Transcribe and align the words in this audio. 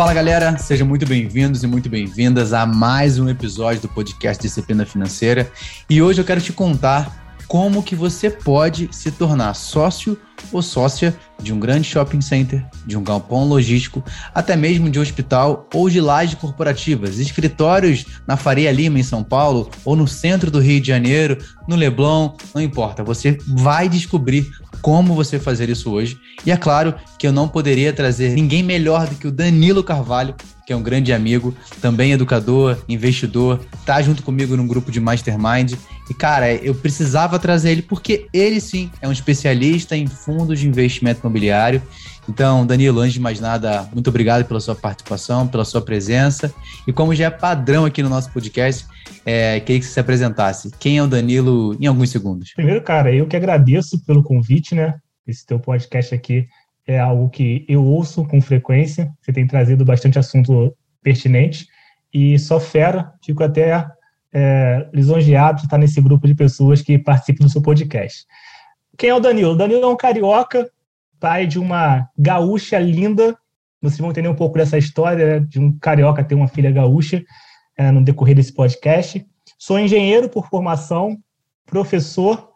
Fala 0.00 0.14
galera, 0.14 0.56
sejam 0.56 0.88
muito 0.88 1.04
bem-vindos 1.06 1.62
e 1.62 1.66
muito 1.66 1.90
bem-vindas 1.90 2.54
a 2.54 2.64
mais 2.64 3.18
um 3.18 3.28
episódio 3.28 3.82
do 3.82 3.88
podcast 3.90 4.42
Disciplina 4.42 4.86
Financeira. 4.86 5.52
E 5.90 6.00
hoje 6.00 6.18
eu 6.18 6.24
quero 6.24 6.40
te 6.40 6.54
contar 6.54 7.36
como 7.46 7.82
que 7.82 7.94
você 7.94 8.30
pode 8.30 8.88
se 8.92 9.10
tornar 9.10 9.52
sócio 9.52 10.16
ou 10.50 10.62
sócia 10.62 11.14
de 11.42 11.52
um 11.52 11.60
grande 11.60 11.86
shopping 11.86 12.22
center, 12.22 12.64
de 12.86 12.96
um 12.96 13.04
galpão 13.04 13.44
logístico, 13.44 14.02
até 14.34 14.56
mesmo 14.56 14.88
de 14.88 14.98
um 14.98 15.02
hospital 15.02 15.68
ou 15.74 15.90
de 15.90 16.00
lajes 16.00 16.34
corporativas, 16.34 17.18
escritórios 17.18 18.06
na 18.26 18.38
Faria 18.38 18.72
Lima, 18.72 18.98
em 18.98 19.02
São 19.02 19.22
Paulo, 19.22 19.68
ou 19.84 19.94
no 19.94 20.08
centro 20.08 20.50
do 20.50 20.60
Rio 20.60 20.80
de 20.80 20.88
Janeiro, 20.88 21.36
no 21.68 21.76
Leblon, 21.76 22.32
não 22.54 22.62
importa. 22.62 23.04
Você 23.04 23.36
vai 23.46 23.86
descobrir 23.86 24.50
como 24.80 25.14
você 25.14 25.38
fazer 25.38 25.68
isso 25.68 25.90
hoje. 25.90 26.18
E 26.44 26.50
é 26.50 26.56
claro 26.56 26.94
que 27.18 27.26
eu 27.26 27.32
não 27.32 27.48
poderia 27.48 27.92
trazer 27.92 28.30
ninguém 28.30 28.62
melhor 28.62 29.06
do 29.06 29.14
que 29.14 29.26
o 29.26 29.32
Danilo 29.32 29.82
Carvalho, 29.84 30.34
que 30.66 30.72
é 30.72 30.76
um 30.76 30.82
grande 30.82 31.12
amigo, 31.12 31.54
também 31.80 32.12
educador, 32.12 32.78
investidor, 32.88 33.60
tá 33.84 34.00
junto 34.00 34.22
comigo 34.22 34.56
num 34.56 34.66
grupo 34.66 34.90
de 34.90 35.00
mastermind. 35.00 35.74
E 36.08 36.14
cara, 36.14 36.52
eu 36.52 36.74
precisava 36.74 37.38
trazer 37.38 37.72
ele 37.72 37.82
porque 37.82 38.26
ele 38.32 38.60
sim 38.60 38.90
é 39.00 39.08
um 39.08 39.12
especialista 39.12 39.96
em 39.96 40.06
fundos 40.06 40.60
de 40.60 40.68
investimento 40.68 41.20
imobiliário. 41.20 41.82
Então, 42.28 42.64
Danilo, 42.64 43.00
antes 43.00 43.14
de 43.14 43.20
mais 43.20 43.40
nada, 43.40 43.88
muito 43.92 44.08
obrigado 44.08 44.44
pela 44.44 44.60
sua 44.60 44.74
participação, 44.74 45.48
pela 45.48 45.64
sua 45.64 45.80
presença. 45.80 46.52
E 46.86 46.92
como 46.92 47.14
já 47.14 47.24
é 47.26 47.30
padrão 47.30 47.84
aqui 47.84 48.02
no 48.02 48.08
nosso 48.08 48.30
podcast, 48.30 48.86
é, 49.24 49.60
queria 49.60 49.80
que 49.80 49.86
você 49.86 49.92
se 49.92 50.00
apresentasse. 50.00 50.70
Quem 50.78 50.98
é 50.98 51.02
o 51.02 51.06
Danilo 51.06 51.76
em 51.80 51.86
alguns 51.86 52.10
segundos? 52.10 52.52
Primeiro, 52.54 52.82
cara, 52.82 53.12
eu 53.12 53.26
que 53.26 53.36
agradeço 53.36 54.04
pelo 54.04 54.22
convite, 54.22 54.74
né? 54.74 54.98
Esse 55.26 55.46
teu 55.46 55.58
podcast 55.58 56.14
aqui 56.14 56.46
é 56.86 56.98
algo 56.98 57.28
que 57.28 57.64
eu 57.68 57.84
ouço 57.84 58.24
com 58.24 58.40
frequência. 58.40 59.10
Você 59.20 59.32
tem 59.32 59.46
trazido 59.46 59.84
bastante 59.84 60.18
assunto 60.18 60.74
pertinente 61.02 61.66
e 62.12 62.38
só 62.38 62.58
fera, 62.58 63.12
fico 63.24 63.44
até 63.44 63.86
é, 64.32 64.88
lisonjeado 64.92 65.58
de 65.58 65.64
estar 65.64 65.78
nesse 65.78 66.00
grupo 66.00 66.26
de 66.26 66.34
pessoas 66.34 66.82
que 66.82 66.98
participam 66.98 67.44
do 67.44 67.50
seu 67.50 67.62
podcast. 67.62 68.24
Quem 68.96 69.10
é 69.10 69.14
o 69.14 69.20
Danilo? 69.20 69.52
O 69.52 69.56
Danilo 69.56 69.84
é 69.84 69.88
um 69.88 69.96
carioca, 69.96 70.68
pai 71.18 71.46
de 71.46 71.58
uma 71.58 72.08
gaúcha 72.18 72.78
linda. 72.78 73.36
Vocês 73.80 73.98
vão 73.98 74.10
entender 74.10 74.28
um 74.28 74.34
pouco 74.34 74.58
dessa 74.58 74.76
história 74.76 75.40
de 75.40 75.58
um 75.58 75.78
carioca 75.78 76.24
ter 76.24 76.34
uma 76.34 76.48
filha 76.48 76.70
gaúcha 76.70 77.22
é, 77.76 77.90
no 77.90 78.02
decorrer 78.02 78.34
desse 78.34 78.52
podcast. 78.52 79.24
Sou 79.58 79.78
engenheiro 79.78 80.28
por 80.28 80.48
formação, 80.48 81.18
professor 81.66 82.50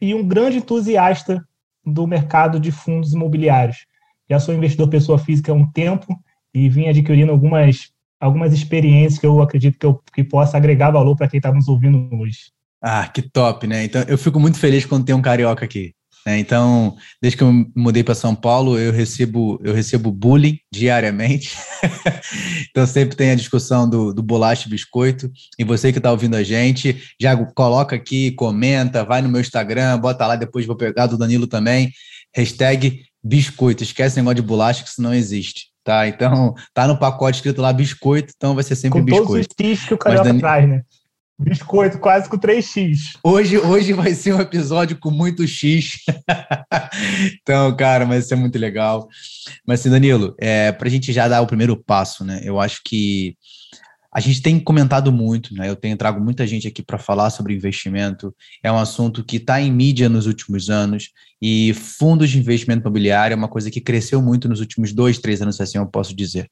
e 0.00 0.14
um 0.14 0.26
grande 0.26 0.58
entusiasta 0.58 1.46
do 1.84 2.06
mercado 2.06 2.60
de 2.60 2.70
fundos 2.70 3.12
imobiliários. 3.12 3.86
Já 4.28 4.38
sou 4.38 4.54
investidor 4.54 4.88
pessoa 4.88 5.18
física 5.18 5.52
há 5.52 5.54
um 5.54 5.70
tempo 5.70 6.18
e 6.54 6.68
vim 6.68 6.88
adquirindo 6.88 7.32
algumas, 7.32 7.92
algumas 8.20 8.52
experiências 8.52 9.18
que 9.18 9.26
eu 9.26 9.40
acredito 9.40 9.78
que, 9.78 9.86
eu, 9.86 10.02
que 10.12 10.24
possa 10.24 10.56
agregar 10.56 10.90
valor 10.90 11.16
para 11.16 11.28
quem 11.28 11.38
está 11.38 11.52
nos 11.52 11.68
ouvindo 11.68 12.08
hoje. 12.16 12.52
Ah, 12.80 13.06
que 13.06 13.22
top, 13.22 13.66
né? 13.66 13.84
Então, 13.84 14.02
eu 14.08 14.18
fico 14.18 14.40
muito 14.40 14.58
feliz 14.58 14.84
quando 14.84 15.04
tem 15.04 15.14
um 15.14 15.22
carioca 15.22 15.64
aqui. 15.64 15.94
Né? 16.26 16.38
Então, 16.38 16.96
desde 17.20 17.36
que 17.36 17.42
eu 17.42 17.52
mudei 17.74 18.04
para 18.04 18.14
São 18.14 18.34
Paulo, 18.34 18.78
eu 18.78 18.92
recebo, 18.92 19.60
eu 19.62 19.74
recebo 19.74 20.10
bullying 20.10 20.58
diariamente. 20.72 21.56
então, 22.70 22.86
sempre 22.86 23.16
tem 23.16 23.30
a 23.30 23.34
discussão 23.34 23.88
do, 23.88 24.12
do 24.14 24.22
bolacha 24.22 24.66
e 24.66 24.70
biscoito. 24.70 25.30
E 25.58 25.64
você 25.64 25.92
que 25.92 25.98
está 25.98 26.10
ouvindo 26.10 26.36
a 26.36 26.42
gente, 26.42 27.02
já 27.20 27.36
coloca 27.36 27.96
aqui, 27.96 28.30
comenta, 28.32 29.04
vai 29.04 29.20
no 29.20 29.28
meu 29.28 29.40
Instagram, 29.40 29.98
bota 29.98 30.26
lá, 30.26 30.36
depois 30.36 30.66
vou 30.66 30.76
pegar 30.76 31.06
do 31.06 31.18
Danilo 31.18 31.46
também. 31.46 31.90
Hashtag 32.34 33.02
biscoito. 33.22 33.82
Esquece 33.82 34.16
o 34.16 34.22
negócio 34.22 34.36
de 34.36 34.42
bolacha, 34.42 34.82
que 34.82 34.88
isso 34.88 35.02
não 35.02 35.14
existe. 35.14 35.72
Tá, 35.84 36.06
então 36.06 36.54
tá 36.72 36.86
no 36.86 36.96
pacote 36.96 37.38
escrito 37.38 37.60
lá 37.60 37.72
biscoito, 37.72 38.32
então 38.36 38.54
vai 38.54 38.62
ser 38.62 38.76
sempre 38.76 39.00
Com 39.00 39.04
biscoito. 39.04 39.26
Todos 39.26 39.40
os 39.40 39.46
tips 39.48 39.88
que 39.88 39.94
o 39.94 39.98
carioca 39.98 40.28
Dani... 40.28 40.38
traz, 40.38 40.68
né? 40.68 40.82
Biscoito 41.42 41.98
quase 41.98 42.28
com 42.28 42.38
3x. 42.38 43.18
Hoje, 43.22 43.58
hoje 43.58 43.92
vai 43.92 44.14
ser 44.14 44.32
um 44.32 44.40
episódio 44.40 44.96
com 44.98 45.10
muito 45.10 45.46
X. 45.46 45.98
então, 47.42 47.76
cara, 47.76 48.06
mas 48.06 48.24
isso 48.24 48.34
é 48.34 48.36
muito 48.36 48.58
legal. 48.58 49.08
Mas, 49.66 49.80
assim, 49.80 49.90
Danilo, 49.90 50.34
é, 50.40 50.70
para 50.72 50.86
a 50.86 50.90
gente 50.90 51.12
já 51.12 51.26
dar 51.26 51.40
o 51.40 51.46
primeiro 51.46 51.76
passo, 51.76 52.24
né? 52.24 52.40
Eu 52.44 52.60
acho 52.60 52.80
que 52.84 53.36
a 54.14 54.20
gente 54.20 54.42
tem 54.42 54.60
comentado 54.60 55.10
muito, 55.10 55.54
né? 55.54 55.68
Eu 55.68 55.74
tenho 55.74 55.96
trago 55.96 56.22
muita 56.22 56.46
gente 56.46 56.68
aqui 56.68 56.82
para 56.82 56.98
falar 56.98 57.30
sobre 57.30 57.54
investimento. 57.54 58.34
É 58.62 58.70
um 58.70 58.78
assunto 58.78 59.24
que 59.24 59.36
está 59.36 59.60
em 59.60 59.72
mídia 59.72 60.08
nos 60.08 60.26
últimos 60.26 60.68
anos 60.68 61.10
e 61.40 61.72
fundos 61.74 62.30
de 62.30 62.38
investimento 62.38 62.82
imobiliário 62.82 63.32
é 63.32 63.36
uma 63.36 63.48
coisa 63.48 63.70
que 63.70 63.80
cresceu 63.80 64.20
muito 64.20 64.48
nos 64.48 64.60
últimos 64.60 64.92
dois, 64.92 65.18
três 65.18 65.40
anos, 65.40 65.58
assim 65.60 65.78
eu 65.78 65.86
posso 65.86 66.14
dizer. 66.14 66.50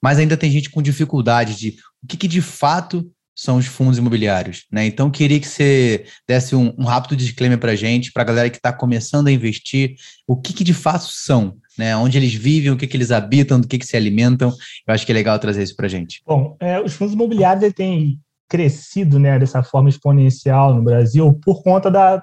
Mas 0.00 0.18
ainda 0.18 0.36
tem 0.36 0.50
gente 0.50 0.70
com 0.70 0.82
dificuldade 0.82 1.56
de 1.56 1.76
o 2.02 2.06
que, 2.06 2.18
que 2.18 2.28
de 2.28 2.42
fato 2.42 3.10
são 3.34 3.56
os 3.56 3.66
fundos 3.66 3.98
imobiliários. 3.98 4.66
Né? 4.70 4.86
Então, 4.86 5.10
queria 5.10 5.40
que 5.40 5.48
você 5.48 6.04
desse 6.26 6.54
um, 6.54 6.74
um 6.76 6.84
rápido 6.84 7.16
disclaimer 7.16 7.58
para 7.58 7.72
a 7.72 7.76
gente, 7.76 8.12
para 8.12 8.22
a 8.22 8.26
galera 8.26 8.50
que 8.50 8.56
está 8.56 8.72
começando 8.72 9.28
a 9.28 9.32
investir, 9.32 9.94
o 10.26 10.36
que, 10.36 10.52
que, 10.52 10.64
de 10.64 10.74
fato 10.74 11.06
são, 11.06 11.56
né? 11.78 11.96
onde 11.96 12.18
eles 12.18 12.34
vivem, 12.34 12.70
o 12.70 12.76
que, 12.76 12.86
que 12.86 12.96
eles 12.96 13.10
habitam, 13.10 13.60
do 13.60 13.66
que, 13.66 13.78
que 13.78 13.86
se 13.86 13.96
alimentam. 13.96 14.50
Eu 14.86 14.94
acho 14.94 15.06
que 15.06 15.12
é 15.12 15.14
legal 15.14 15.38
trazer 15.38 15.62
isso 15.62 15.76
para 15.76 15.86
a 15.86 15.90
gente. 15.90 16.22
Bom, 16.26 16.56
é, 16.60 16.80
os 16.80 16.92
fundos 16.92 17.14
imobiliários 17.14 17.72
têm 17.72 18.20
crescido 18.48 19.18
né, 19.18 19.38
dessa 19.38 19.62
forma 19.62 19.88
exponencial 19.88 20.74
no 20.74 20.82
Brasil 20.82 21.32
por 21.44 21.62
conta 21.62 21.90
da, 21.90 22.22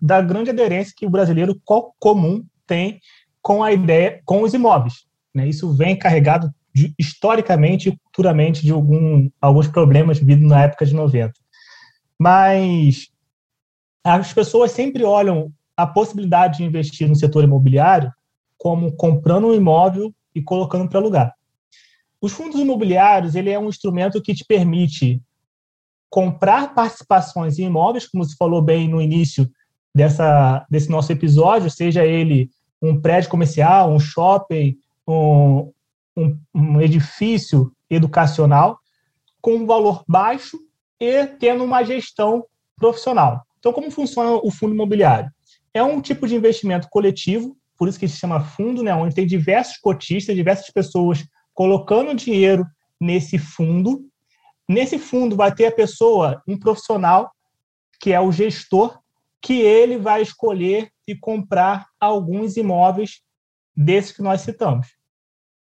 da 0.00 0.22
grande 0.22 0.50
aderência 0.50 0.94
que 0.96 1.06
o 1.06 1.10
brasileiro 1.10 1.60
comum 1.98 2.42
tem 2.66 2.98
com 3.42 3.62
a 3.62 3.72
ideia, 3.72 4.20
com 4.24 4.42
os 4.42 4.54
imóveis. 4.54 5.04
Né? 5.34 5.48
Isso 5.48 5.72
vem 5.74 5.96
carregado 5.96 6.50
de, 6.74 6.94
historicamente 6.98 7.96
e 8.20 8.30
culturalmente 8.30 8.62
de 8.62 8.70
algum, 8.70 9.30
alguns 9.40 9.66
problemas 9.66 10.18
vividos 10.18 10.48
na 10.48 10.62
época 10.62 10.84
de 10.84 10.94
90. 10.94 11.32
Mas 12.18 13.08
as 14.04 14.32
pessoas 14.32 14.72
sempre 14.72 15.04
olham 15.04 15.50
a 15.76 15.86
possibilidade 15.86 16.58
de 16.58 16.64
investir 16.64 17.08
no 17.08 17.16
setor 17.16 17.44
imobiliário 17.44 18.12
como 18.58 18.92
comprando 18.92 19.48
um 19.48 19.54
imóvel 19.54 20.12
e 20.34 20.42
colocando 20.42 20.88
para 20.88 20.98
alugar. 20.98 21.34
Os 22.20 22.32
fundos 22.32 22.60
imobiliários 22.60 23.34
ele 23.34 23.50
é 23.50 23.58
um 23.58 23.68
instrumento 23.68 24.20
que 24.20 24.34
te 24.34 24.44
permite 24.44 25.22
comprar 26.10 26.74
participações 26.74 27.58
em 27.58 27.64
imóveis, 27.64 28.06
como 28.06 28.24
se 28.24 28.36
falou 28.36 28.60
bem 28.60 28.88
no 28.88 29.00
início 29.00 29.50
dessa, 29.94 30.66
desse 30.68 30.90
nosso 30.90 31.10
episódio, 31.10 31.70
seja 31.70 32.04
ele 32.04 32.50
um 32.82 33.00
prédio 33.00 33.30
comercial, 33.30 33.90
um 33.90 33.98
shopping, 33.98 34.76
um, 35.08 35.72
um, 36.16 36.38
um 36.54 36.80
edifício 36.80 37.72
educacional 37.90 38.78
com 39.40 39.54
um 39.54 39.66
valor 39.66 40.04
baixo 40.08 40.58
e 40.98 41.26
tendo 41.26 41.64
uma 41.64 41.82
gestão 41.82 42.44
profissional. 42.76 43.44
Então, 43.58 43.72
como 43.72 43.90
funciona 43.90 44.40
o 44.42 44.50
fundo 44.50 44.74
imobiliário? 44.74 45.30
É 45.72 45.82
um 45.82 46.00
tipo 46.00 46.26
de 46.26 46.34
investimento 46.34 46.88
coletivo, 46.90 47.56
por 47.76 47.88
isso 47.88 47.98
que 47.98 48.08
se 48.08 48.16
chama 48.16 48.40
fundo, 48.40 48.82
né, 48.82 48.94
onde 48.94 49.14
tem 49.14 49.26
diversos 49.26 49.76
cotistas, 49.78 50.36
diversas 50.36 50.70
pessoas 50.70 51.26
colocando 51.54 52.14
dinheiro 52.14 52.66
nesse 53.00 53.38
fundo. 53.38 54.06
Nesse 54.68 54.98
fundo 54.98 55.36
vai 55.36 55.54
ter 55.54 55.66
a 55.66 55.72
pessoa, 55.72 56.42
um 56.46 56.58
profissional, 56.58 57.30
que 58.00 58.12
é 58.12 58.20
o 58.20 58.32
gestor, 58.32 58.98
que 59.42 59.60
ele 59.60 59.98
vai 59.98 60.22
escolher 60.22 60.90
e 61.06 61.14
comprar 61.14 61.86
alguns 61.98 62.56
imóveis 62.56 63.22
desses 63.74 64.12
que 64.12 64.22
nós 64.22 64.42
citamos 64.42 65.00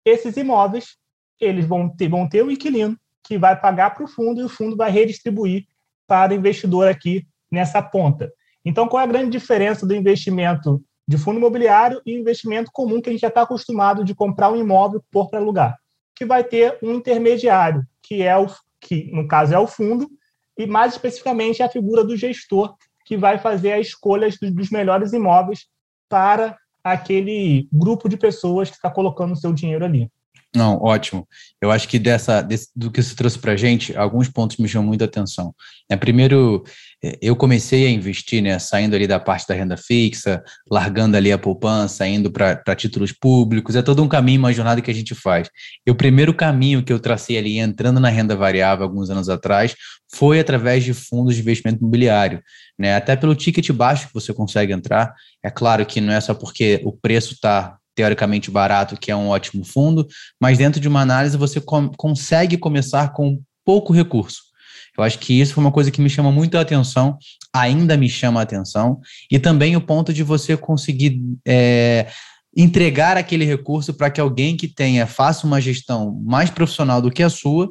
esses 0.06 0.38
imóveis 0.38 0.97
eles 1.40 1.66
vão 1.66 1.90
ter, 1.90 2.10
vão 2.10 2.28
ter 2.28 2.44
um 2.44 2.52
inquilino 2.52 2.98
que 3.24 3.38
vai 3.38 3.60
pagar 3.60 3.92
para 3.92 4.04
o 4.04 4.08
fundo 4.08 4.42
e 4.42 4.44
o 4.44 4.50
fundo 4.50 4.76
vai 4.76 4.90
redistribuir 4.90 5.66
para 6.08 6.34
o 6.34 6.36
investidor 6.36 6.88
aqui 6.88 7.28
nessa 7.52 7.82
ponta. 7.82 8.32
Então, 8.66 8.88
qual 8.88 9.02
é 9.02 9.03
a 9.03 9.08
grande 9.08 9.32
diferença 9.32 9.86
do 9.86 9.96
investimento 9.96 10.84
de 11.08 11.18
fundo 11.18 11.38
imobiliário 11.38 12.02
e 12.06 12.14
investimento 12.14 12.72
comum 12.72 13.02
que 13.02 13.09
a 13.09 13.12
gente 13.12 13.22
já 13.22 13.28
está 13.28 13.44
acostumado 13.44 14.03
de 14.03 14.14
comprar 14.14 14.52
um 14.52 14.56
imóvel 14.56 15.03
por 15.12 15.30
para 15.30 15.40
alugar? 15.40 15.78
Que 16.16 16.26
vai 16.26 16.44
ter 16.44 16.78
um 16.84 16.94
intermediário, 16.94 17.84
que 18.02 18.22
é 18.22 18.38
o 18.38 18.47
que 18.82 19.12
no 19.12 19.28
caso 19.28 19.53
é 19.53 19.59
o 19.59 19.68
fundo, 19.68 20.09
e 20.58 20.66
mais 20.66 20.94
especificamente 20.94 21.62
a 21.62 21.70
figura 21.70 22.03
do 22.03 22.18
gestor, 22.18 22.76
que 23.06 23.18
vai 23.18 23.38
fazer 23.38 23.74
as 23.74 23.88
escolhas 23.88 24.38
dos 24.40 24.70
melhores 24.70 25.14
imóveis 25.14 25.68
para 26.08 26.58
aquele 26.84 27.68
grupo 27.72 28.08
de 28.08 28.18
pessoas 28.18 28.70
que 28.70 28.76
está 28.76 28.90
colocando 28.90 29.34
o 29.34 29.35
seu 29.35 29.53
dinheiro 29.53 29.85
ali. 29.85 30.09
Não, 30.55 30.78
ótimo. 30.81 31.28
Eu 31.61 31.70
acho 31.70 31.87
que 31.87 31.99
dessa 31.99 32.41
desse, 32.41 32.70
do 32.76 32.90
que 32.90 33.03
você 33.03 33.16
trouxe 33.16 33.37
para 33.37 33.52
a 33.52 33.55
gente, 33.55 33.96
alguns 33.96 34.28
pontos 34.28 34.58
me 34.58 34.67
chamam 34.67 34.87
muita 34.87 35.05
atenção. 35.05 35.53
É, 35.87 35.96
primeiro, 35.96 36.64
é, 37.03 37.20
eu 37.22 37.35
comecei 37.35 37.85
a 37.85 37.90
investir, 37.91 38.41
né, 38.41 38.58
saindo 38.58 38.96
ali 38.96 39.05
da 39.05 39.20
parte 39.20 39.47
da 39.47 39.53
renda 39.53 39.78
fixa, 39.78 40.43
largando 40.70 41.16
ali 41.16 41.31
a 41.31 41.37
poupança, 41.37 42.08
indo 42.08 42.31
para 42.31 42.76
títulos 42.76 43.11
públicos, 43.11 43.76
é 43.76 43.84
todo 43.84 44.02
um 44.02 44.08
caminho, 44.08 44.40
uma 44.40 44.52
jornada 44.52 44.81
que 44.81 44.90
a 44.90 44.93
gente 44.93 45.14
faz. 45.14 45.47
E 45.85 45.91
o 45.91 45.96
primeiro 45.96 46.34
caminho 46.34 46.84
que 46.84 46.91
eu 46.91 46.99
tracei 46.99 47.37
ali, 47.37 47.59
entrando 47.59 47.99
na 47.99 48.09
renda 48.09 48.35
variável 48.35 48.85
alguns 48.85 49.11
anos 49.11 49.29
atrás, 49.29 49.75
foi 50.11 50.40
através 50.40 50.84
de 50.84 50.96
fundos 50.96 51.35
de 51.35 51.41
investimento 51.41 51.79
imobiliário, 51.79 52.41
né, 52.78 52.96
até 52.96 53.16
pelo 53.16 53.35
ticket 53.35 53.70
baixo 53.72 54.08
que 54.08 54.14
você 54.16 54.34
consegue 54.34 54.73
entrar. 54.73 55.14
É 55.43 55.52
claro 55.52 55.85
que 55.85 56.02
não 56.02 56.11
é 56.11 56.20
só 56.20 56.34
porque 56.34 56.82
o 56.84 56.91
preço 56.91 57.35
está 57.35 57.78
teoricamente 57.99 58.49
barato, 58.49 58.96
que 58.96 59.11
é 59.11 59.16
um 59.16 59.28
ótimo 59.28 59.66
fundo, 59.66 60.07
mas 60.40 60.57
dentro 60.57 60.79
de 60.79 60.87
uma 60.87 61.01
análise 61.01 61.35
você 61.35 61.59
com, 61.59 61.90
consegue 61.90 62.57
começar 62.57 63.11
com 63.11 63.41
pouco 63.66 63.91
recurso. 63.91 64.40
Eu 64.97 65.03
acho 65.03 65.19
que 65.19 65.37
isso 65.37 65.53
foi 65.53 65.61
uma 65.61 65.72
coisa 65.72 65.91
que 65.91 65.99
me 65.99 66.09
chama 66.09 66.31
muito 66.31 66.57
a 66.57 66.61
atenção, 66.61 67.17
ainda 67.53 67.97
me 67.97 68.07
chama 68.07 68.40
a 68.40 68.43
atenção, 68.43 69.01
e 69.29 69.37
também 69.37 69.75
o 69.75 69.81
ponto 69.81 70.13
de 70.13 70.23
você 70.23 70.55
conseguir 70.55 71.22
é, 71.46 72.07
entregar 72.55 73.17
aquele 73.17 73.43
recurso 73.43 73.93
para 73.93 74.09
que 74.09 74.22
alguém 74.22 74.55
que 74.55 74.69
tenha, 74.69 75.05
faça 75.05 75.46
uma 75.46 75.59
gestão 75.59 76.17
mais 76.23 76.49
profissional 76.49 77.01
do 77.01 77.11
que 77.11 77.22
a 77.22 77.29
sua, 77.29 77.69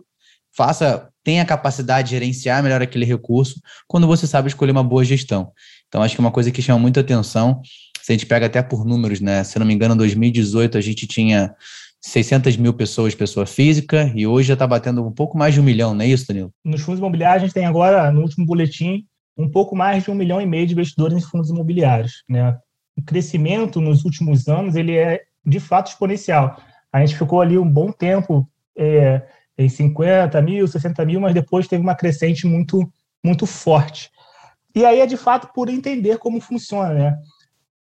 faça, 0.55 1.09
tenha 1.25 1.41
a 1.41 1.47
capacidade 1.47 2.09
de 2.09 2.17
gerenciar 2.17 2.63
melhor 2.63 2.83
aquele 2.83 3.07
recurso, 3.07 3.55
quando 3.87 4.07
você 4.07 4.27
sabe 4.27 4.49
escolher 4.49 4.73
uma 4.73 4.85
boa 4.85 5.07
gestão. 5.07 5.53
Então, 5.89 6.03
acho 6.03 6.15
que 6.15 6.21
é 6.21 6.25
uma 6.25 6.31
coisa 6.31 6.51
que 6.51 6.61
chama 6.61 6.79
muita 6.79 7.01
atenção. 7.01 7.63
Se 8.09 8.13
a 8.13 8.15
gente 8.15 8.25
pega 8.25 8.47
até 8.47 8.63
por 8.63 8.87
números, 8.87 9.21
né? 9.21 9.45
Se 9.45 9.59
não 9.59 9.67
me 9.67 9.75
engano, 9.75 9.93
em 9.93 9.99
2018 9.99 10.79
a 10.79 10.81
gente 10.81 11.07
tinha 11.07 11.55
600 12.01 12.57
mil 12.57 12.73
pessoas, 12.73 13.15
pessoa 13.15 13.45
física, 13.45 14.11
e 14.15 14.27
hoje 14.27 14.49
já 14.49 14.55
está 14.55 14.67
batendo 14.67 15.07
um 15.07 15.13
pouco 15.13 15.37
mais 15.37 15.53
de 15.53 15.61
um 15.61 15.63
milhão, 15.63 15.93
não 15.93 16.01
é 16.01 16.07
isso, 16.07 16.27
Danilo? 16.27 16.51
Nos 16.65 16.81
fundos 16.81 17.01
imobiliários, 17.01 17.43
a 17.43 17.47
gente 17.47 17.53
tem 17.53 17.67
agora, 17.67 18.11
no 18.11 18.23
último 18.23 18.47
boletim, 18.47 19.05
um 19.37 19.51
pouco 19.51 19.77
mais 19.77 20.05
de 20.05 20.11
um 20.11 20.15
milhão 20.15 20.41
e 20.41 20.47
meio 20.47 20.67
de 20.67 20.73
investidores 20.73 21.19
em 21.19 21.21
fundos 21.21 21.51
imobiliários. 21.51 22.25
Né? 22.27 22.57
O 22.97 23.03
crescimento 23.03 23.79
nos 23.79 24.07
últimos 24.07 24.49
anos 24.49 24.75
ele 24.75 24.97
é, 24.97 25.21
de 25.45 25.61
fato, 25.61 25.89
exponencial. 25.89 26.59
A 26.91 27.01
gente 27.01 27.15
ficou 27.15 27.43
ali 27.43 27.59
um 27.59 27.71
bom 27.71 27.93
tempo 27.93 28.49
é, 28.75 29.21
em 29.59 29.69
50 29.69 30.41
mil, 30.41 30.67
60 30.67 31.05
mil, 31.05 31.21
mas 31.21 31.35
depois 31.35 31.69
teve 31.69 31.83
uma 31.83 31.95
crescente 31.95 32.47
muito, 32.47 32.91
muito 33.23 33.45
forte. 33.45 34.11
E 34.75 34.83
aí 34.83 35.01
é, 35.01 35.07
de 35.07 35.19
fato, 35.19 35.53
por 35.53 35.69
entender 35.69 36.17
como 36.17 36.41
funciona, 36.41 36.95
né? 36.95 37.19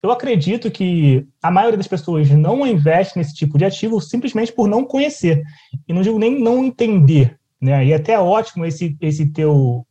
Eu 0.05 0.11
acredito 0.11 0.71
que 0.71 1.27
a 1.43 1.51
maioria 1.51 1.79
das 1.79 1.89
pessoas 1.89 2.29
não 2.29 2.67
investe 2.67 3.17
nesse 3.17 3.33
tipo 3.33 3.57
de 3.57 3.65
ativo 3.65 3.99
simplesmente 4.03 4.53
por 4.53 4.69
não 4.69 4.85
conhecer. 4.85 5.43
E 5.89 5.95
não 5.95 6.03
digo 6.03 6.19
nem 6.19 6.39
não 6.39 6.63
entender. 6.63 7.41
Né? 7.59 7.87
E 7.87 7.95
até 7.95 8.13
é 8.13 8.19
ótimo 8.19 8.67
esse, 8.67 8.99
esse 9.01 9.33
teu 9.33 9.87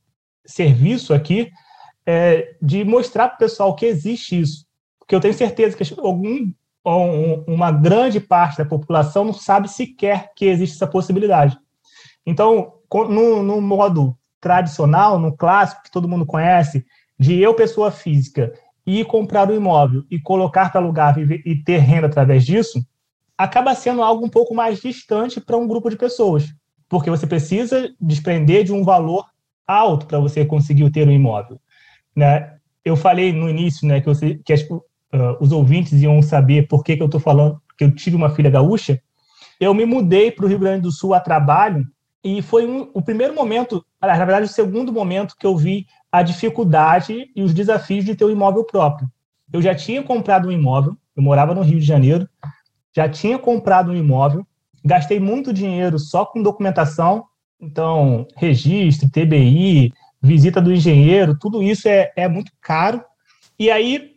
serviço 0.45 1.15
aqui 1.15 1.49
é, 2.05 2.55
de 2.61 2.83
mostrar 2.83 3.27
para 3.27 3.37
o 3.37 3.39
pessoal 3.39 3.75
que 3.75 3.87
existe 3.87 4.39
isso. 4.39 4.67
Porque 4.99 5.15
eu 5.15 5.19
tenho 5.19 5.33
certeza 5.33 5.75
que 5.75 5.99
algum, 5.99 6.51
uma 7.47 7.71
grande 7.71 8.19
parte 8.19 8.59
da 8.59 8.65
população 8.65 9.25
não 9.25 9.33
sabe 9.33 9.67
sequer 9.67 10.31
que 10.35 10.45
existe 10.45 10.75
essa 10.75 10.85
possibilidade. 10.85 11.57
Então, 12.23 12.73
no, 13.09 13.41
no 13.41 13.59
modo 13.59 14.15
tradicional, 14.39 15.17
no 15.17 15.35
clássico, 15.35 15.81
que 15.81 15.91
todo 15.91 16.07
mundo 16.07 16.23
conhece, 16.23 16.85
de 17.17 17.39
eu, 17.39 17.55
pessoa 17.55 17.89
física, 17.89 18.53
e 18.85 19.03
comprar 19.05 19.49
um 19.49 19.55
imóvel 19.55 20.03
e 20.09 20.19
colocar 20.19 20.71
para 20.71 20.81
alugar 20.81 21.17
e 21.17 21.55
ter 21.63 21.77
renda 21.77 22.07
através 22.07 22.45
disso, 22.45 22.85
acaba 23.37 23.73
sendo 23.75 24.03
algo 24.03 24.25
um 24.25 24.29
pouco 24.29 24.53
mais 24.53 24.81
distante 24.81 25.39
para 25.39 25.57
um 25.57 25.67
grupo 25.67 25.89
de 25.89 25.95
pessoas, 25.95 26.53
porque 26.89 27.09
você 27.09 27.25
precisa 27.25 27.89
desprender 27.99 28.63
de 28.63 28.73
um 28.73 28.83
valor 28.83 29.25
alto 29.65 30.05
para 30.05 30.19
você 30.19 30.45
conseguir 30.45 30.89
ter 30.91 31.07
um 31.07 31.11
imóvel. 31.11 31.59
Né? 32.15 32.57
Eu 32.83 32.95
falei 32.95 33.31
no 33.31 33.49
início 33.49 33.87
né, 33.87 34.01
que, 34.01 34.07
você, 34.07 34.35
que 34.45 34.53
as, 34.53 34.61
uh, 34.61 35.37
os 35.39 35.51
ouvintes 35.51 36.01
iam 36.01 36.21
saber 36.21 36.67
por 36.67 36.83
que, 36.83 36.95
que 36.97 37.01
eu 37.01 37.07
estou 37.07 37.21
falando 37.21 37.61
que 37.77 37.83
eu 37.83 37.95
tive 37.95 38.15
uma 38.15 38.29
filha 38.29 38.49
gaúcha. 38.49 39.01
Eu 39.59 39.73
me 39.73 39.85
mudei 39.85 40.29
para 40.29 40.45
o 40.45 40.47
Rio 40.47 40.59
Grande 40.59 40.81
do 40.81 40.91
Sul 40.91 41.13
a 41.13 41.19
trabalho 41.19 41.87
e 42.23 42.41
foi 42.41 42.65
um, 42.65 42.89
o 42.93 43.01
primeiro 43.01 43.33
momento, 43.33 43.83
na 44.01 44.15
verdade, 44.15 44.45
o 44.45 44.49
segundo 44.49 44.93
momento 44.93 45.35
que 45.37 45.45
eu 45.45 45.57
vi 45.57 45.87
a 46.13 46.21
dificuldade 46.21 47.31
e 47.35 47.41
os 47.41 47.55
desafios 47.55 48.05
de 48.05 48.15
ter 48.15 48.23
um 48.23 48.29
imóvel 48.29 48.63
próprio. 48.63 49.09
Eu 49.51 49.63
já 49.63 49.73
tinha 49.73 50.03
comprado 50.03 50.47
um 50.47 50.51
imóvel, 50.51 50.95
eu 51.15 51.23
morava 51.23 51.55
no 51.55 51.63
Rio 51.63 51.79
de 51.79 51.85
Janeiro, 51.85 52.29
já 52.95 53.09
tinha 53.09 53.39
comprado 53.39 53.91
um 53.91 53.95
imóvel, 53.95 54.45
gastei 54.85 55.19
muito 55.19 55.51
dinheiro 55.51 55.97
só 55.97 56.23
com 56.23 56.43
documentação, 56.43 57.25
então, 57.59 58.27
registro, 58.37 59.09
TBI, 59.09 59.91
visita 60.21 60.61
do 60.61 60.71
engenheiro, 60.71 61.35
tudo 61.35 61.63
isso 61.63 61.87
é, 61.87 62.11
é 62.15 62.27
muito 62.27 62.51
caro. 62.61 63.03
E 63.57 63.71
aí 63.71 64.11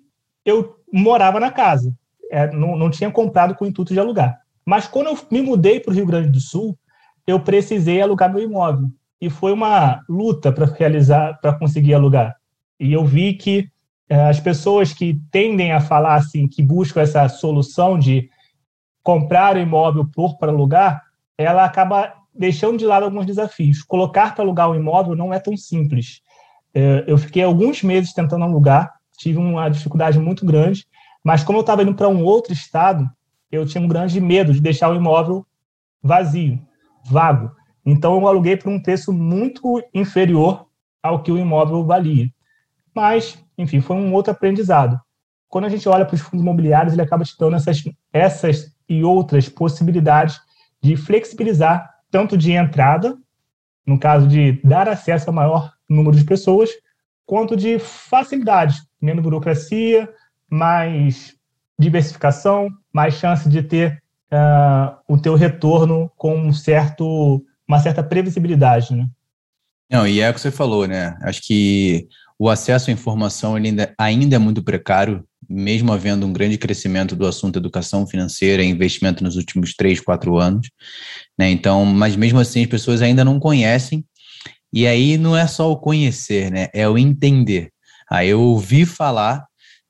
eu 0.45 0.77
morava 0.93 1.41
na 1.41 1.51
casa, 1.51 1.95
é, 2.31 2.53
não, 2.53 2.77
não 2.77 2.91
tinha 2.91 3.11
comprado 3.11 3.55
com 3.55 3.65
o 3.65 3.69
intuito 3.69 3.95
de 3.95 4.01
alugar. 4.01 4.39
Mas 4.67 4.87
quando 4.87 5.07
eu 5.07 5.19
me 5.31 5.41
mudei 5.41 5.81
para 5.81 5.93
o 5.93 5.95
Rio 5.95 6.05
Grande 6.05 6.29
do 6.29 6.41
Sul, 6.41 6.79
eu 7.27 7.41
precisei 7.41 8.03
alugar 8.03 8.31
meu 8.31 8.43
imóvel 8.43 8.91
e 9.21 9.31
foi 9.31 9.53
uma 9.53 10.03
luta 10.09 10.53
para 10.53 10.67
realizar, 10.67 11.39
para 11.41 11.53
conseguir 11.59 11.95
alugar. 11.95 12.37
E 12.79 12.93
eu 12.93 13.05
vi 13.05 13.35
que 13.35 13.69
é, 14.09 14.29
as 14.29 14.39
pessoas 14.39 14.93
que 14.93 15.21
tendem 15.31 15.73
a 15.73 15.81
falar 15.81 16.15
assim, 16.15 16.47
que 16.47 16.63
buscam 16.63 17.01
essa 17.01 17.29
solução 17.29 17.99
de 17.99 18.29
comprar 19.03 19.57
o 19.57 19.61
imóvel 19.61 20.07
por 20.13 20.37
para 20.39 20.53
alugar, 20.53 21.03
ela 21.39 21.65
acaba 21.65 22.13
deixando 22.35 22.79
de 22.79 22.85
lado 22.85 23.05
alguns 23.05 23.27
desafios. 23.27 23.83
Colocar 23.83 24.35
para 24.35 24.45
alugar 24.45 24.71
o 24.71 24.75
imóvel 24.75 25.15
não 25.15 25.33
é 25.33 25.39
tão 25.39 25.57
simples. 25.57 26.21
É, 26.75 27.05
eu 27.07 27.17
fiquei 27.17 27.43
alguns 27.43 27.83
meses 27.83 28.13
tentando 28.13 28.45
alugar, 28.45 28.93
tive 29.17 29.39
uma 29.39 29.69
dificuldade 29.69 30.19
muito 30.19 30.45
grande, 30.45 30.87
mas 31.25 31.43
como 31.43 31.59
eu 31.59 31.63
estava 31.63 31.83
indo 31.83 31.95
para 31.95 32.09
um 32.09 32.23
outro 32.23 32.53
estado, 32.53 33.11
eu 33.51 33.67
tinha 33.67 33.83
um 33.83 33.89
grande 33.89 34.21
medo 34.21 34.53
de 34.53 34.61
deixar 34.61 34.91
o 34.91 34.95
imóvel 34.95 35.47
vazio, 36.03 36.61
vago. 37.05 37.51
Então, 37.87 38.19
eu 38.19 38.27
aluguei 38.27 38.57
por 38.57 38.69
um 38.69 38.83
preço 38.83 39.13
muito 39.13 39.81
inferior 39.95 40.67
ao 41.01 41.23
que 41.23 41.31
o 41.31 41.39
imóvel 41.39 41.85
valia. 41.85 42.29
Mas, 42.93 43.39
enfim, 43.57 43.81
foi 43.81 43.95
um 43.95 44.13
outro 44.13 44.33
aprendizado. 44.33 45.01
Quando 45.49 45.67
a 45.67 45.69
gente 45.69 45.89
olha 45.89 46.05
para 46.05 46.17
os 46.17 46.21
fundos 46.21 46.43
imobiliários, 46.43 46.93
ele 46.93 47.03
acaba 47.03 47.23
te 47.23 47.37
dando 47.39 47.55
essas, 47.55 47.85
essas 48.13 48.75
e 48.89 49.05
outras 49.05 49.49
possibilidades 49.49 50.41
de 50.83 50.97
flexibilizar 50.97 51.89
tanto 52.11 52.37
de 52.37 52.53
entrada, 52.53 53.17
no 53.87 53.99
caso 53.99 54.27
de 54.27 54.61
dar 54.65 54.89
acesso 54.89 55.31
a 55.31 55.33
maior 55.33 55.73
número 55.89 56.17
de 56.17 56.25
pessoas, 56.25 56.71
quanto 57.25 57.57
de 57.57 57.79
facilidade, 57.79 58.83
menos 59.01 59.23
burocracia, 59.23 60.09
mais 60.51 61.37
diversificação, 61.79 62.69
mais 62.93 63.15
chance 63.15 63.49
de 63.49 63.63
ter 63.63 64.03
uh, 64.33 64.97
o 65.09 65.19
teu 65.19 65.35
retorno 65.35 66.11
com 66.17 66.37
um 66.37 66.53
certo 66.53 67.45
uma 67.69 67.81
certa 67.81 68.03
previsibilidade, 68.03 68.95
né? 68.95 69.09
Não, 69.91 70.07
e 70.07 70.21
é 70.21 70.31
o 70.31 70.35
que 70.35 70.41
você 70.41 70.51
falou, 70.51 70.87
né? 70.87 71.17
Acho 71.23 71.43
que 71.43 72.09
o 72.39 72.49
acesso 72.49 72.91
à 72.91 72.93
informação 72.93 73.55
ainda, 73.55 73.95
ainda 73.99 74.37
é 74.37 74.39
muito 74.39 74.63
precário, 74.63 75.25
mesmo 75.49 75.93
havendo 75.93 76.27
um 76.27 76.33
grande 76.33 76.59
crescimento 76.59 77.15
do 77.15 77.27
assunto 77.27 77.59
educação 77.59 78.07
financeira 78.07 78.63
e 78.63 78.67
investimento 78.67 79.23
nos 79.23 79.37
últimos 79.37 79.75
três, 79.75 80.01
quatro 80.01 80.37
anos. 80.39 80.69
Né? 81.39 81.51
Então, 81.51 81.85
mas 81.85 82.17
mesmo 82.17 82.39
assim 82.39 82.63
as 82.63 82.69
pessoas 82.69 83.01
ainda 83.01 83.25
não 83.25 83.39
conhecem. 83.39 84.05
E 84.73 84.87
aí 84.87 85.17
não 85.17 85.37
é 85.37 85.47
só 85.47 85.71
o 85.71 85.77
conhecer, 85.77 86.51
né? 86.51 86.69
É 86.75 86.89
o 86.89 86.99
entender. 86.99 87.71
Aí 88.11 88.29
eu 88.29 88.41
ouvi 88.41 88.85
falar 88.85 89.47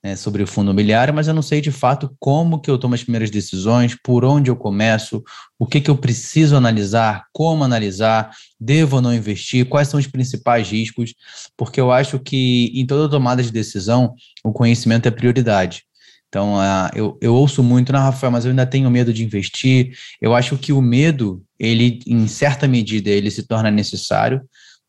né, 0.06 0.14
sobre 0.14 0.40
o 0.40 0.46
fundo 0.46 0.70
imobiliário, 0.70 1.12
mas 1.12 1.26
eu 1.26 1.34
não 1.34 1.42
sei 1.42 1.60
de 1.60 1.72
fato 1.72 2.14
como 2.20 2.60
que 2.60 2.70
eu 2.70 2.78
tomo 2.78 2.94
as 2.94 3.02
primeiras 3.02 3.28
decisões, 3.28 3.96
por 4.00 4.24
onde 4.24 4.48
eu 4.48 4.54
começo, 4.54 5.20
o 5.58 5.66
que, 5.66 5.80
que 5.80 5.90
eu 5.90 5.96
preciso 5.96 6.54
analisar, 6.54 7.24
como 7.32 7.64
analisar, 7.64 8.30
devo 8.60 8.96
ou 8.96 9.02
não 9.02 9.12
investir, 9.12 9.66
quais 9.66 9.88
são 9.88 9.98
os 9.98 10.06
principais 10.06 10.70
riscos, 10.70 11.12
porque 11.56 11.80
eu 11.80 11.90
acho 11.90 12.20
que 12.20 12.70
em 12.72 12.86
toda 12.86 13.10
tomada 13.10 13.42
de 13.42 13.50
decisão 13.50 14.14
o 14.44 14.52
conhecimento 14.52 15.08
é 15.08 15.10
prioridade. 15.10 15.82
Então, 16.28 16.54
uh, 16.54 16.88
eu, 16.94 17.18
eu 17.20 17.34
ouço 17.34 17.60
muito, 17.60 17.92
na 17.92 18.00
Rafael, 18.00 18.30
mas 18.30 18.44
eu 18.44 18.50
ainda 18.50 18.66
tenho 18.66 18.88
medo 18.90 19.12
de 19.12 19.24
investir. 19.24 19.96
Eu 20.20 20.34
acho 20.34 20.56
que 20.56 20.72
o 20.72 20.80
medo, 20.80 21.42
ele, 21.58 21.98
em 22.06 22.28
certa 22.28 22.68
medida, 22.68 23.10
ele 23.10 23.30
se 23.30 23.42
torna 23.42 23.70
necessário, 23.70 24.40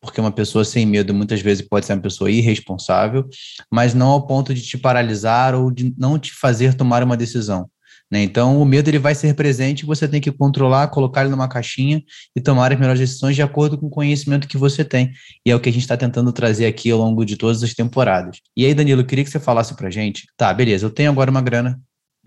porque 0.08 0.20
uma 0.20 0.32
pessoa 0.32 0.64
sem 0.64 0.86
medo 0.86 1.12
muitas 1.12 1.42
vezes 1.42 1.66
pode 1.66 1.84
ser 1.84 1.92
uma 1.92 2.00
pessoa 2.00 2.30
irresponsável, 2.30 3.28
mas 3.70 3.92
não 3.92 4.08
ao 4.08 4.26
ponto 4.26 4.54
de 4.54 4.62
te 4.62 4.78
paralisar 4.78 5.54
ou 5.54 5.70
de 5.70 5.94
não 5.98 6.18
te 6.18 6.32
fazer 6.32 6.72
tomar 6.72 7.02
uma 7.02 7.16
decisão. 7.16 7.68
Né? 8.10 8.22
Então, 8.22 8.58
o 8.58 8.64
medo 8.64 8.88
ele 8.88 8.98
vai 8.98 9.14
ser 9.14 9.34
presente, 9.34 9.84
você 9.84 10.08
tem 10.08 10.18
que 10.18 10.32
controlar, 10.32 10.88
colocar 10.88 11.20
ele 11.20 11.30
numa 11.30 11.46
caixinha 11.46 12.02
e 12.34 12.40
tomar 12.40 12.72
as 12.72 12.78
melhores 12.78 13.00
decisões 13.00 13.36
de 13.36 13.42
acordo 13.42 13.76
com 13.76 13.86
o 13.86 13.90
conhecimento 13.90 14.48
que 14.48 14.56
você 14.56 14.82
tem. 14.82 15.12
E 15.44 15.50
é 15.50 15.54
o 15.54 15.60
que 15.60 15.68
a 15.68 15.72
gente 15.72 15.82
está 15.82 15.96
tentando 15.96 16.32
trazer 16.32 16.64
aqui 16.64 16.90
ao 16.90 16.98
longo 16.98 17.22
de 17.22 17.36
todas 17.36 17.62
as 17.62 17.74
temporadas. 17.74 18.38
E 18.56 18.64
aí, 18.64 18.72
Danilo, 18.72 19.02
eu 19.02 19.06
queria 19.06 19.24
que 19.24 19.30
você 19.30 19.38
falasse 19.38 19.74
para 19.74 19.90
gente. 19.90 20.26
Tá, 20.38 20.54
beleza, 20.54 20.86
eu 20.86 20.90
tenho 20.90 21.10
agora 21.10 21.30
uma 21.30 21.42
grana, 21.42 21.78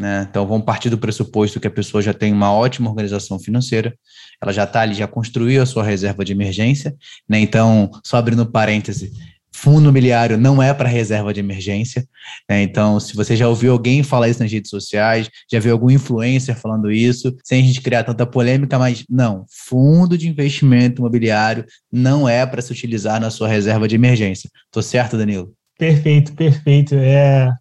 né? 0.02 0.26
Então 0.28 0.48
vamos 0.48 0.66
partir 0.66 0.90
do 0.90 0.98
pressuposto 0.98 1.60
que 1.60 1.68
a 1.68 1.72
pessoa 1.72 2.02
já 2.02 2.14
tem 2.14 2.34
uma 2.34 2.52
ótima 2.52 2.90
organização 2.90 3.40
financeira, 3.40 3.96
ela 4.42 4.52
já 4.52 4.64
está 4.64 4.82
ali, 4.82 4.96
já 4.96 5.08
construiu 5.08 5.62
a 5.62 5.66
sua 5.66 5.84
reserva 5.84 6.26
de 6.26 6.32
emergência, 6.32 6.96
né? 7.30 7.40
Então, 7.40 7.92
só 8.04 8.18
abrindo 8.18 8.44
parêntese, 8.46 9.12
fundo 9.54 9.84
imobiliário 9.84 10.38
não 10.40 10.64
é 10.64 10.74
para 10.74 10.90
reserva 10.90 11.32
de 11.32 11.40
emergência. 11.40 12.08
Né? 12.50 12.64
Então, 12.64 13.00
se 13.00 13.16
você 13.16 13.36
já 13.36 13.48
ouviu 13.48 13.74
alguém 13.74 14.02
falar 14.02 14.28
isso 14.28 14.42
nas 14.42 14.52
redes 14.52 14.72
sociais, 14.72 15.30
já 15.52 15.60
viu 15.60 15.74
algum 15.74 15.92
influencer 15.92 16.56
falando 16.56 16.92
isso, 16.92 17.36
sem 17.44 17.62
a 17.62 17.66
gente 17.66 17.82
criar 17.82 18.04
tanta 18.04 18.26
polêmica, 18.26 18.80
mas 18.80 19.06
não, 19.08 19.46
fundo 19.50 20.18
de 20.18 20.28
investimento 20.28 21.02
imobiliário 21.02 21.64
não 21.92 22.28
é 22.28 22.44
para 22.44 22.62
se 22.62 22.72
utilizar 22.72 23.22
na 23.22 23.30
sua 23.30 23.48
reserva 23.48 23.88
de 23.88 23.96
emergência. 23.96 24.50
Tô 24.72 24.82
certo, 24.82 25.16
Danilo? 25.16 25.54
Perfeito, 25.78 26.34
perfeito. 26.34 26.96
É, 26.96 27.52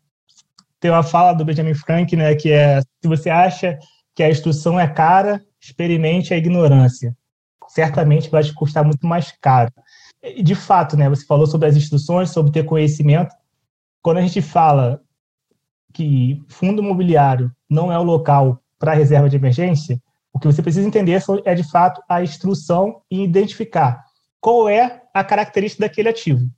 tem 0.80 0.90
uma 0.90 1.02
fala 1.02 1.34
do 1.34 1.44
Benjamin 1.44 1.74
Franklin, 1.74 2.18
né, 2.18 2.34
que 2.34 2.50
é: 2.50 2.80
se 2.80 3.06
você 3.06 3.28
acha 3.28 3.78
que 4.14 4.22
a 4.22 4.30
instrução 4.30 4.80
é 4.80 4.88
cara, 4.88 5.44
experimente 5.60 6.32
a 6.32 6.36
ignorância. 6.36 7.14
Certamente 7.68 8.30
vai 8.30 8.42
te 8.42 8.52
custar 8.52 8.84
muito 8.84 9.06
mais 9.06 9.32
caro. 9.40 9.70
De 10.42 10.54
fato, 10.54 10.96
né, 10.96 11.08
você 11.08 11.24
falou 11.24 11.46
sobre 11.46 11.68
as 11.68 11.76
instruções, 11.76 12.30
sobre 12.30 12.50
ter 12.50 12.64
conhecimento. 12.64 13.32
Quando 14.02 14.16
a 14.16 14.22
gente 14.22 14.42
fala 14.42 15.00
que 15.92 16.42
fundo 16.48 16.82
imobiliário 16.82 17.52
não 17.68 17.92
é 17.92 17.98
o 17.98 18.02
local 18.02 18.60
para 18.78 18.94
reserva 18.94 19.28
de 19.28 19.36
emergência, 19.36 20.00
o 20.32 20.38
que 20.38 20.46
você 20.46 20.62
precisa 20.62 20.86
entender 20.86 21.22
é, 21.44 21.54
de 21.54 21.68
fato, 21.70 22.02
a 22.08 22.22
instrução 22.22 23.02
e 23.10 23.22
identificar 23.22 24.04
qual 24.40 24.68
é 24.68 25.02
a 25.12 25.22
característica 25.22 25.86
daquele 25.86 26.08
ativo 26.08 26.50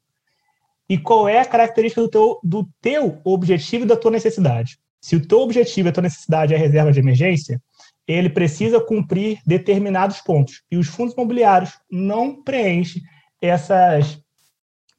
e 0.92 0.98
qual 0.98 1.26
é 1.26 1.40
a 1.40 1.44
característica 1.46 2.02
do 2.02 2.08
teu, 2.10 2.38
do 2.44 2.68
teu 2.82 3.18
objetivo 3.24 3.86
e 3.86 3.88
da 3.88 3.96
tua 3.96 4.10
necessidade. 4.10 4.78
Se 5.00 5.16
o 5.16 5.26
teu 5.26 5.40
objetivo 5.40 5.88
e 5.88 5.90
a 5.90 5.92
tua 5.92 6.02
necessidade 6.02 6.52
é 6.52 6.56
reserva 6.58 6.92
de 6.92 7.00
emergência, 7.00 7.58
ele 8.06 8.28
precisa 8.28 8.78
cumprir 8.78 9.38
determinados 9.46 10.20
pontos. 10.20 10.62
E 10.70 10.76
os 10.76 10.88
fundos 10.88 11.14
imobiliários 11.14 11.72
não 11.90 12.42
preenchem 12.42 13.00
essas, 13.40 14.20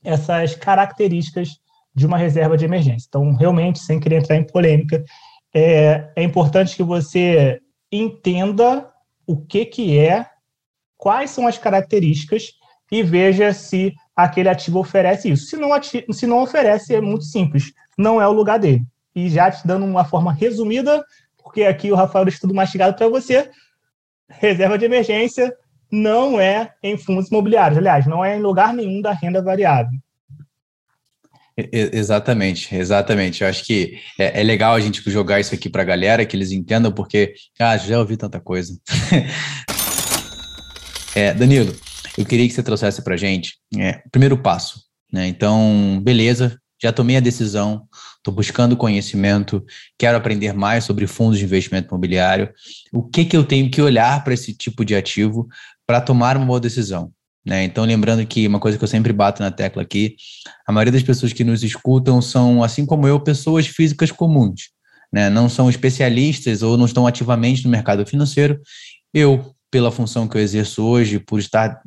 essas 0.04 0.56
características 0.56 1.60
de 1.94 2.08
uma 2.08 2.18
reserva 2.18 2.58
de 2.58 2.66
emergência. 2.66 3.06
Então, 3.08 3.36
realmente, 3.36 3.78
sem 3.78 4.00
querer 4.00 4.16
entrar 4.16 4.38
em 4.38 4.48
polêmica, 4.48 5.06
é, 5.54 6.12
é 6.16 6.24
importante 6.24 6.76
que 6.76 6.82
você 6.82 7.62
entenda 7.92 8.92
o 9.28 9.38
que, 9.38 9.64
que 9.64 10.00
é, 10.00 10.26
quais 10.98 11.30
são 11.30 11.46
as 11.46 11.60
características 11.60 12.48
e 12.92 13.04
veja 13.04 13.54
se 13.54 13.94
aquele 14.15 14.50
ativo 14.50 14.79
oferece 14.79 15.29
isso. 15.29 15.48
Se 15.48 15.58
não, 15.58 15.70
se 15.82 16.27
não 16.27 16.41
oferece, 16.41 16.96
é 16.96 17.01
muito 17.01 17.25
simples, 17.25 17.74
não 17.98 18.22
é 18.22 18.27
o 18.27 18.34
lugar 18.34 18.60
dele. 18.60 18.84
E 19.15 19.29
já 19.29 19.51
te 19.51 19.65
dando 19.65 19.86
uma 19.86 20.05
forma 20.05 20.34
resumida, 20.34 21.03
porque 21.41 21.63
aqui 21.63 21.91
o 21.91 21.96
Rafael 21.96 22.25
deixa 22.25 22.41
tudo 22.41 22.53
mastigado 22.53 22.96
para 22.96 23.08
você, 23.08 23.50
reserva 24.29 24.77
de 24.77 24.86
emergência 24.86 25.55
não 25.91 26.41
é 26.41 26.74
em 26.82 26.98
fundos 26.98 27.29
imobiliários, 27.29 27.77
aliás, 27.77 28.08
não 28.08 28.25
é 28.25 28.36
em 28.36 28.41
lugar 28.41 28.74
nenhum 28.74 29.00
da 29.00 29.12
renda 29.12 29.43
variável. 29.43 29.93
Exatamente, 31.55 32.75
exatamente. 32.75 33.43
Eu 33.43 33.48
acho 33.48 33.63
que 33.63 34.00
é, 34.17 34.41
é, 34.41 34.43
legal 34.43 34.74
a 34.74 34.79
gente 34.79 35.08
jogar 35.12 35.39
isso 35.39 35.53
aqui 35.53 35.70
para 35.70 35.84
a 35.84 35.86
galera, 35.86 36.25
que 36.25 36.36
eles 36.36 36.51
entendam, 36.51 36.91
porque, 36.91 37.36
ah, 37.60 37.77
já 37.77 38.00
ouvi 38.00 38.17
tanta 38.17 38.39
coisa. 38.39 38.75
é, 41.15 41.32
Danilo, 41.36 41.75
eu 42.17 42.25
queria 42.25 42.48
que 42.48 42.53
você 42.53 42.63
trouxesse 42.63 43.01
para 43.01 43.15
a 43.15 43.17
gente 43.17 43.58
é, 43.77 44.01
primeiro 44.12 44.38
passo. 44.38 44.82
Né? 45.12 45.27
Então, 45.27 46.00
beleza, 46.03 46.60
já 46.82 46.91
tomei 46.91 47.17
a 47.17 47.22
decisão, 47.22 47.88
estou 48.17 48.34
buscando 48.34 48.75
conhecimento, 48.75 49.63
quero 49.98 50.17
aprender 50.17 50.53
mais 50.53 50.84
sobre 50.84 51.08
fundos 51.08 51.39
de 51.39 51.46
investimento 51.46 51.88
imobiliário. 51.88 52.51
O 52.91 53.03
que, 53.03 53.24
que 53.25 53.38
eu 53.38 53.43
tenho 53.43 53.70
que 53.70 53.82
olhar 53.82 54.24
para 54.24 54.34
esse 54.34 54.53
tipo 54.53 54.84
de 54.84 54.96
ativo 54.96 55.48
para 55.88 56.01
tomar 56.01 56.36
uma 56.36 56.46
boa 56.46 56.60
decisão? 56.60 57.12
Né? 57.46 57.63
Então, 57.63 57.84
lembrando 57.84 58.25
que 58.25 58.48
uma 58.48 58.60
coisa 58.60 58.77
que 58.77 58.84
eu 58.84 58.88
sempre 58.88 59.12
bato 59.12 59.41
na 59.41 59.51
tecla 59.51 59.82
aqui, 59.82 60.15
a 60.67 60.72
maioria 60.72 60.93
das 60.93 61.03
pessoas 61.03 61.34
que 61.34 61.43
nos 61.43 61.63
escutam 61.63 62.22
são, 62.22 62.63
assim 62.63 62.86
como 62.86 63.08
eu, 63.08 63.20
pessoas 63.20 63.67
físicas 63.67 64.12
comuns, 64.12 64.70
né? 65.12 65.29
não 65.29 65.50
são 65.50 65.70
especialistas 65.70 66.62
ou 66.62 66.77
não 66.77 66.86
estão 66.86 67.05
ativamente 67.05 67.63
no 67.63 67.70
mercado 67.70 68.05
financeiro. 68.05 68.60
Eu, 69.13 69.53
pela 69.74 69.92
função 69.92 70.27
que 70.27 70.38
eu 70.38 70.42
exerço 70.42 70.84
hoje, 70.84 71.18
por 71.18 71.39
estar 71.39 71.82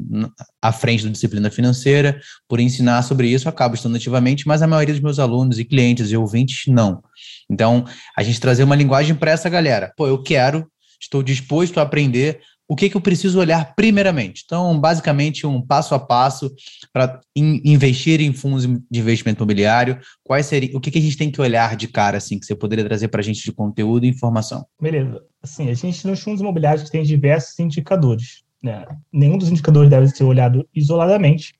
à 0.60 0.72
frente 0.72 1.04
da 1.04 1.10
disciplina 1.10 1.52
financeira, 1.52 2.20
por 2.48 2.58
ensinar 2.58 3.00
sobre 3.02 3.28
isso, 3.28 3.48
acabo 3.48 3.76
estando 3.76 3.94
ativamente, 3.94 4.48
mas 4.48 4.60
a 4.60 4.66
maioria 4.66 4.92
dos 4.92 5.00
meus 5.00 5.20
alunos 5.20 5.60
e 5.60 5.64
clientes 5.64 6.10
e 6.10 6.16
ouvintes 6.16 6.64
não. 6.66 7.00
Então, 7.48 7.84
a 8.18 8.24
gente 8.24 8.40
trazer 8.40 8.64
uma 8.64 8.74
linguagem 8.74 9.14
para 9.14 9.30
essa 9.30 9.48
galera. 9.48 9.92
Pô, 9.96 10.08
eu 10.08 10.20
quero, 10.20 10.66
estou 11.00 11.22
disposto 11.22 11.78
a 11.78 11.84
aprender, 11.84 12.40
o 12.68 12.74
que, 12.74 12.90
que 12.90 12.96
eu 12.96 13.00
preciso 13.00 13.38
olhar 13.38 13.74
primeiramente. 13.74 14.42
Então, 14.44 14.78
basicamente, 14.78 15.46
um 15.46 15.62
passo 15.62 15.94
a 15.94 15.98
passo 15.98 16.52
para 16.92 17.20
in 17.34 17.60
investir 17.64 18.20
em 18.20 18.32
fundos 18.32 18.66
de 18.66 19.00
investimento 19.00 19.38
imobiliário. 19.38 20.00
Quais 20.24 20.46
seria, 20.46 20.76
o 20.76 20.80
que, 20.80 20.90
que 20.90 20.98
a 20.98 21.02
gente 21.02 21.16
tem 21.16 21.30
que 21.30 21.40
olhar 21.40 21.76
de 21.76 21.86
cara, 21.86 22.18
assim, 22.18 22.38
que 22.38 22.46
você 22.46 22.54
poderia 22.54 22.84
trazer 22.84 23.08
para 23.08 23.20
a 23.20 23.24
gente 23.24 23.42
de 23.42 23.52
conteúdo 23.52 24.04
e 24.04 24.08
informação? 24.08 24.66
Beleza. 24.80 25.22
Assim, 25.40 25.70
a 25.70 25.74
gente 25.74 26.06
nos 26.06 26.20
fundos 26.20 26.40
imobiliários 26.40 26.90
tem 26.90 27.04
diversos 27.04 27.58
indicadores. 27.60 28.42
Né? 28.62 28.84
Nenhum 29.12 29.38
dos 29.38 29.48
indicadores 29.48 29.88
deve 29.88 30.08
ser 30.08 30.24
olhado 30.24 30.68
isoladamente. 30.74 31.54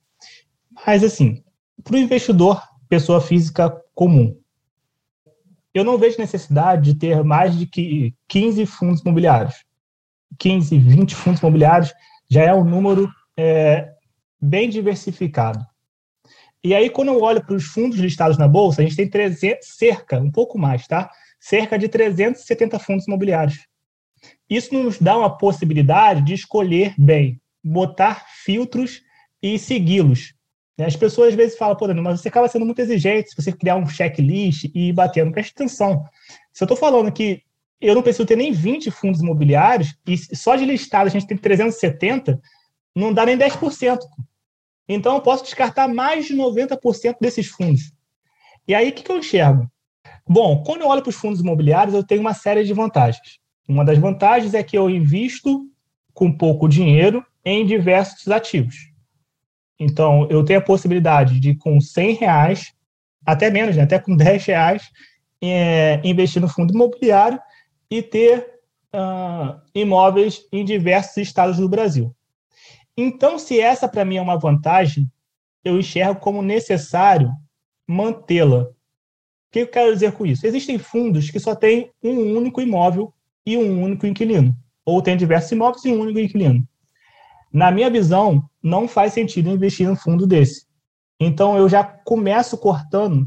Mas, 0.85 1.05
assim, 1.05 1.43
para 1.85 1.95
o 1.95 1.99
investidor, 1.99 2.61
pessoa 2.89 3.21
física 3.21 3.71
comum, 3.95 4.37
eu 5.73 5.85
não 5.85 5.99
vejo 5.99 6.19
necessidade 6.19 6.93
de 6.93 6.99
ter 6.99 7.23
mais 7.23 7.57
de 7.57 8.15
15 8.27 8.67
fundos 8.67 9.03
imobiliários 9.03 9.66
15, 10.39 10.79
20 10.79 11.15
fundos 11.15 11.41
imobiliários, 11.41 11.93
já 12.31 12.43
é 12.43 12.55
um 12.55 12.65
número 12.65 13.09
é, 13.37 13.89
bem 14.41 14.69
diversificado. 14.69 15.65
E 16.63 16.75
aí, 16.75 16.91
quando 16.91 17.09
eu 17.09 17.23
olho 17.23 17.45
para 17.45 17.55
os 17.55 17.65
fundos 17.65 17.99
listados 17.99 18.39
na 18.39 18.49
Bolsa, 18.49 18.81
a 18.81 18.85
gente 18.85 18.97
tem 18.97 19.09
300, 19.09 19.69
cerca, 19.77 20.19
um 20.19 20.31
pouco 20.31 20.59
mais, 20.59 20.87
tá? 20.87 21.11
Cerca 21.39 21.79
de 21.79 21.89
370 21.89 22.79
fundos 22.79 23.07
imobiliários. 23.07 23.67
Isso 24.51 24.75
nos 24.75 24.99
dá 24.99 25.17
uma 25.17 25.37
possibilidade 25.37 26.23
de 26.23 26.35
escolher 26.35 26.95
bem, 26.99 27.41
botar 27.63 28.27
filtros 28.45 29.03
e 29.43 29.59
segui-los. 29.59 30.35
As 30.79 30.97
pessoas 30.97 31.29
às 31.29 31.35
vezes 31.35 31.57
falam, 31.57 31.77
pô, 31.77 31.87
mas 31.95 32.21
você 32.21 32.29
acaba 32.29 32.49
sendo 32.49 32.67
muito 32.67 32.81
exigente 32.81 33.31
se 33.31 33.37
você 33.37 33.51
criar 33.51 33.77
um 33.77 33.89
checklist 33.89 34.65
e 34.75 34.89
ir 34.89 34.93
batendo. 34.93 35.33
Preste 35.33 35.53
atenção. 35.53 36.05
Se 36.53 36.63
eu 36.63 36.67
estou 36.67 36.77
falando 36.77 37.11
que 37.11 37.43
eu 37.81 37.95
não 37.95 38.03
preciso 38.03 38.27
ter 38.27 38.37
nem 38.37 38.53
20 38.53 38.91
fundos 38.91 39.21
imobiliários, 39.21 39.95
e 40.07 40.17
só 40.37 40.57
de 40.57 40.65
listado 40.65 41.07
a 41.07 41.11
gente 41.11 41.27
tem 41.27 41.37
370, 41.37 42.41
não 42.95 43.13
dá 43.13 43.27
nem 43.27 43.37
10%. 43.37 43.99
Então, 44.89 45.15
eu 45.15 45.21
posso 45.21 45.45
descartar 45.45 45.89
mais 45.89 46.27
de 46.27 46.35
90% 46.35 47.17
desses 47.21 47.49
fundos. 47.49 47.93
E 48.67 48.75
aí, 48.75 48.89
o 48.89 48.93
que, 48.93 49.03
que 49.03 49.13
eu 49.13 49.19
enxergo? 49.19 49.71
Bom, 50.29 50.63
quando 50.63 50.83
eu 50.83 50.89
olho 50.89 51.03
para 51.03 51.11
os 51.11 51.17
fundos 51.17 51.41
imobiliários, 51.41 51.95
eu 51.95 52.05
tenho 52.05 52.21
uma 52.21 52.35
série 52.35 52.65
de 52.65 52.73
vantagens. 52.73 53.39
Uma 53.69 53.85
das 53.85 53.99
vantagens 53.99 54.55
é 54.55 54.63
que 54.63 54.79
eu 54.79 54.89
invisto 54.89 55.69
com 56.15 56.33
pouco 56.33 56.69
dinheiro 56.69 57.25
em 57.45 57.67
diversos 57.67 58.29
ativos. 58.29 58.77
Então, 59.79 60.27
eu 60.31 60.45
tenho 60.45 60.59
a 60.59 60.63
possibilidade 60.63 61.39
de, 61.39 61.55
com 61.57 61.81
100 61.81 62.15
reais, 62.15 62.73
até 63.25 63.51
menos, 63.51 63.77
né? 63.77 63.83
até 63.83 63.99
com 63.99 64.17
10 64.17 64.45
reais, 64.47 64.91
é, 65.43 66.01
investir 66.03 66.41
no 66.41 66.49
fundo 66.49 66.73
imobiliário 66.73 67.39
e 67.91 68.03
ter 68.03 68.57
uh, 68.95 69.61
imóveis 69.75 70.47
em 70.53 70.65
diversos 70.65 71.17
estados 71.19 71.59
do 71.59 71.69
Brasil. 71.69 72.15
Então, 72.97 73.39
se 73.39 73.61
essa 73.61 73.89
para 73.89 74.05
mim 74.05 74.17
é 74.17 74.23
uma 74.23 74.39
vantagem, 74.39 75.11
eu 75.65 75.79
enxergo 75.79 76.21
como 76.21 76.43
necessário 76.43 77.31
mantê-la. 77.87 78.63
O 78.63 78.75
que 79.53 79.61
eu 79.61 79.69
quero 79.69 79.93
dizer 79.93 80.13
com 80.13 80.25
isso? 80.25 80.47
Existem 80.47 80.79
fundos 80.79 81.31
que 81.31 81.39
só 81.39 81.55
têm 81.55 81.91
um 82.03 82.37
único 82.37 82.61
imóvel 82.61 83.13
e 83.45 83.57
um 83.57 83.83
único 83.83 84.07
inquilino, 84.07 84.55
ou 84.85 85.03
tem 85.03 85.17
diversos 85.17 85.53
imóveis 85.53 85.85
e 85.85 85.93
um 85.93 86.01
único 86.01 86.19
inquilino. 86.19 86.67
Na 87.53 87.71
minha 87.71 87.91
visão, 87.91 88.49
não 88.63 88.89
faz 88.89 89.13
sentido 89.13 89.51
investir 89.51 89.87
num 89.87 89.97
fundo 89.97 90.27
desse. 90.27 90.67
Então, 91.19 91.57
eu 91.57 91.69
já 91.69 91.85
começo 91.85 92.59
cortando 92.59 93.25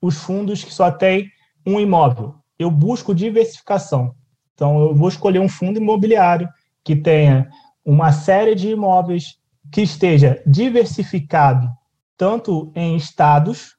os 0.00 0.18
fundos 0.18 0.62
que 0.62 0.72
só 0.72 0.90
têm 0.90 1.30
um 1.66 1.80
imóvel 1.80 2.34
eu 2.58 2.70
busco 2.70 3.14
diversificação. 3.14 4.14
Então, 4.54 4.80
eu 4.80 4.94
vou 4.94 5.08
escolher 5.08 5.38
um 5.38 5.48
fundo 5.48 5.78
imobiliário 5.78 6.48
que 6.82 6.96
tenha 6.96 7.48
uma 7.84 8.12
série 8.12 8.54
de 8.54 8.70
imóveis 8.70 9.38
que 9.70 9.82
esteja 9.82 10.42
diversificado 10.46 11.68
tanto 12.16 12.72
em 12.74 12.96
estados 12.96 13.76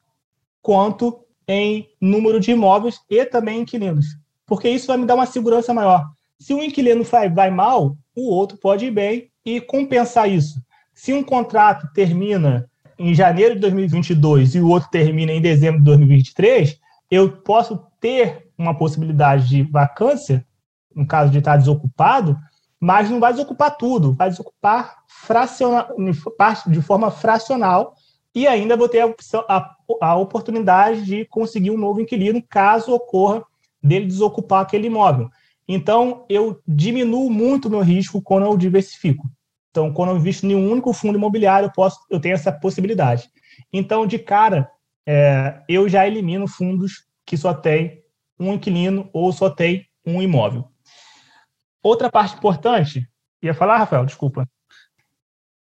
quanto 0.62 1.20
em 1.46 1.88
número 2.00 2.38
de 2.38 2.52
imóveis 2.52 3.00
e 3.10 3.24
também 3.24 3.62
inquilinos. 3.62 4.06
Porque 4.46 4.68
isso 4.68 4.86
vai 4.86 4.96
me 4.96 5.06
dar 5.06 5.14
uma 5.14 5.26
segurança 5.26 5.74
maior. 5.74 6.06
Se 6.38 6.54
um 6.54 6.62
inquilino 6.62 7.02
vai, 7.02 7.28
vai 7.28 7.50
mal, 7.50 7.96
o 8.14 8.30
outro 8.30 8.58
pode 8.58 8.86
ir 8.86 8.90
bem 8.90 9.30
e 9.44 9.60
compensar 9.60 10.30
isso. 10.30 10.62
Se 10.94 11.12
um 11.12 11.22
contrato 11.22 11.88
termina 11.92 12.68
em 12.98 13.14
janeiro 13.14 13.54
de 13.54 13.60
2022 13.60 14.54
e 14.54 14.60
o 14.60 14.68
outro 14.68 14.90
termina 14.90 15.32
em 15.32 15.40
dezembro 15.40 15.78
de 15.78 15.84
2023, 15.84 16.78
eu 17.10 17.30
posso 17.30 17.80
ter 18.00 18.47
uma 18.58 18.76
possibilidade 18.76 19.48
de 19.48 19.62
vacância, 19.62 20.44
no 20.94 21.06
caso 21.06 21.30
de 21.30 21.38
estar 21.38 21.56
desocupado, 21.56 22.36
mas 22.80 23.08
não 23.08 23.20
vai 23.20 23.32
desocupar 23.32 23.76
tudo, 23.76 24.14
vai 24.14 24.28
desocupar 24.28 24.98
fracional, 25.06 25.88
de 26.66 26.82
forma 26.82 27.10
fracional 27.10 27.94
e 28.34 28.46
ainda 28.46 28.76
vou 28.76 28.88
ter 28.88 29.00
a, 29.00 29.14
a, 29.48 29.76
a, 30.00 30.16
oportunidade 30.16 31.04
de 31.04 31.24
conseguir 31.24 31.70
um 31.70 31.78
novo 31.78 32.00
inquilino 32.00 32.42
caso 32.48 32.92
ocorra 32.92 33.42
dele 33.82 34.06
desocupar 34.06 34.62
aquele 34.62 34.86
imóvel. 34.86 35.30
Então, 35.66 36.24
eu 36.28 36.60
diminuo 36.66 37.30
muito 37.30 37.66
o 37.66 37.70
meu 37.70 37.80
risco 37.80 38.22
quando 38.22 38.46
eu 38.46 38.56
diversifico. 38.56 39.28
Então, 39.70 39.92
quando 39.92 40.10
eu 40.10 40.16
invisto 40.16 40.46
em 40.46 40.54
um 40.54 40.70
único 40.70 40.92
fundo 40.92 41.18
imobiliário, 41.18 41.66
eu, 41.66 41.72
posso, 41.72 41.98
eu 42.10 42.20
tenho 42.20 42.34
essa 42.34 42.52
possibilidade. 42.52 43.28
Então, 43.72 44.06
de 44.06 44.18
cara, 44.18 44.70
é, 45.06 45.60
eu 45.68 45.88
já 45.88 46.06
elimino 46.06 46.48
fundos 46.48 47.06
que 47.26 47.36
só 47.36 47.52
tem 47.52 48.02
um 48.38 48.54
inquilino 48.54 49.08
ou 49.12 49.32
só 49.32 49.50
tem 49.50 49.86
um 50.04 50.22
imóvel. 50.22 50.70
Outra 51.82 52.10
parte 52.10 52.36
importante, 52.36 53.08
ia 53.42 53.54
falar, 53.54 53.78
Rafael, 53.78 54.04
desculpa. 54.04 54.48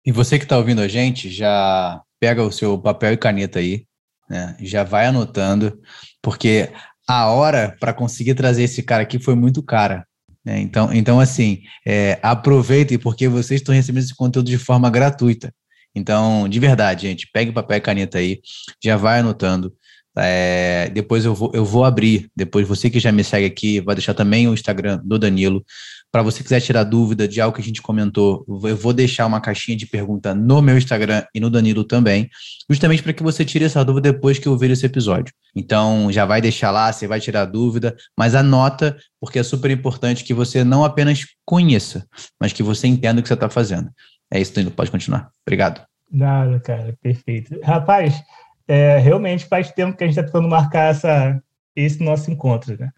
E 0.05 0.11
você 0.11 0.37
que 0.37 0.45
está 0.45 0.57
ouvindo 0.57 0.81
a 0.81 0.87
gente, 0.87 1.29
já 1.29 2.01
pega 2.19 2.43
o 2.43 2.51
seu 2.51 2.77
papel 2.77 3.13
e 3.13 3.17
caneta 3.17 3.59
aí, 3.59 3.85
né? 4.29 4.55
já 4.59 4.83
vai 4.83 5.07
anotando, 5.07 5.79
porque 6.21 6.71
a 7.07 7.27
hora 7.27 7.75
para 7.79 7.93
conseguir 7.93 8.35
trazer 8.35 8.63
esse 8.63 8.81
cara 8.83 9.03
aqui 9.03 9.19
foi 9.19 9.35
muito 9.35 9.61
cara. 9.63 10.05
Né? 10.43 10.59
Então, 10.59 10.93
então, 10.93 11.19
assim, 11.19 11.63
é, 11.85 12.19
aproveitem, 12.21 12.99
porque 12.99 13.27
vocês 13.27 13.61
estão 13.61 13.73
recebendo 13.73 14.03
esse 14.03 14.15
conteúdo 14.15 14.47
de 14.47 14.57
forma 14.57 14.89
gratuita. 14.89 15.53
Então, 15.93 16.47
de 16.47 16.59
verdade, 16.59 17.07
gente, 17.07 17.29
pegue 17.31 17.51
papel 17.51 17.77
e 17.77 17.81
caneta 17.81 18.17
aí, 18.17 18.41
já 18.83 18.97
vai 18.97 19.19
anotando. 19.19 19.73
É, 20.17 20.89
depois 20.93 21.25
eu 21.25 21.33
vou, 21.33 21.51
eu 21.53 21.65
vou 21.65 21.83
abrir, 21.83 22.29
depois 22.35 22.67
você 22.67 22.89
que 22.89 22.99
já 22.99 23.11
me 23.11 23.23
segue 23.23 23.45
aqui, 23.45 23.81
vai 23.81 23.95
deixar 23.95 24.13
também 24.13 24.47
o 24.47 24.53
Instagram 24.53 25.01
do 25.03 25.19
Danilo. 25.19 25.63
Para 26.11 26.23
você 26.23 26.41
quiser 26.41 26.61
tirar 26.61 26.83
dúvida 26.85 27.27
de 27.27 27.41
algo 27.41 27.53
que 27.53 27.61
a 27.61 27.63
gente 27.63 27.81
comentou, 27.81 28.45
eu 28.63 28.77
vou 28.77 28.93
deixar 28.93 29.25
uma 29.25 29.41
caixinha 29.41 29.75
de 29.75 29.85
pergunta 29.85 30.33
no 30.33 30.61
meu 30.61 30.77
Instagram 30.77 31.25
e 31.33 31.39
no 31.41 31.49
Danilo 31.49 31.83
também, 31.83 32.29
justamente 32.69 33.03
para 33.03 33.11
que 33.11 33.21
você 33.21 33.43
tire 33.43 33.65
essa 33.65 33.83
dúvida 33.83 34.13
depois 34.13 34.39
que 34.39 34.47
eu 34.47 34.57
ver 34.57 34.71
esse 34.71 34.85
episódio. 34.85 35.33
Então, 35.53 36.09
já 36.11 36.25
vai 36.25 36.39
deixar 36.39 36.71
lá, 36.71 36.91
você 36.93 37.05
vai 37.05 37.19
tirar 37.19 37.43
dúvida, 37.43 37.93
mas 38.17 38.33
anota, 38.33 38.95
porque 39.19 39.39
é 39.39 39.43
super 39.43 39.69
importante 39.71 40.23
que 40.23 40.33
você 40.33 40.63
não 40.63 40.85
apenas 40.85 41.25
conheça, 41.43 42.07
mas 42.39 42.53
que 42.53 42.63
você 42.63 42.87
entenda 42.87 43.19
o 43.19 43.21
que 43.21 43.27
você 43.27 43.33
está 43.33 43.49
fazendo. 43.49 43.89
É 44.31 44.39
isso, 44.39 44.53
Danilo, 44.53 44.73
pode 44.73 44.91
continuar. 44.91 45.29
Obrigado. 45.45 45.85
Nada, 46.09 46.59
cara, 46.61 46.95
perfeito. 47.01 47.59
Rapaz, 47.61 48.21
é, 48.67 48.97
realmente 48.97 49.45
faz 49.45 49.71
tempo 49.71 49.97
que 49.97 50.03
a 50.03 50.07
gente 50.07 50.17
está 50.17 50.25
tentando 50.25 50.47
marcar 50.47 50.91
essa, 50.91 51.41
esse 51.75 52.03
nosso 52.03 52.31
encontro, 52.31 52.77
né? 52.77 52.91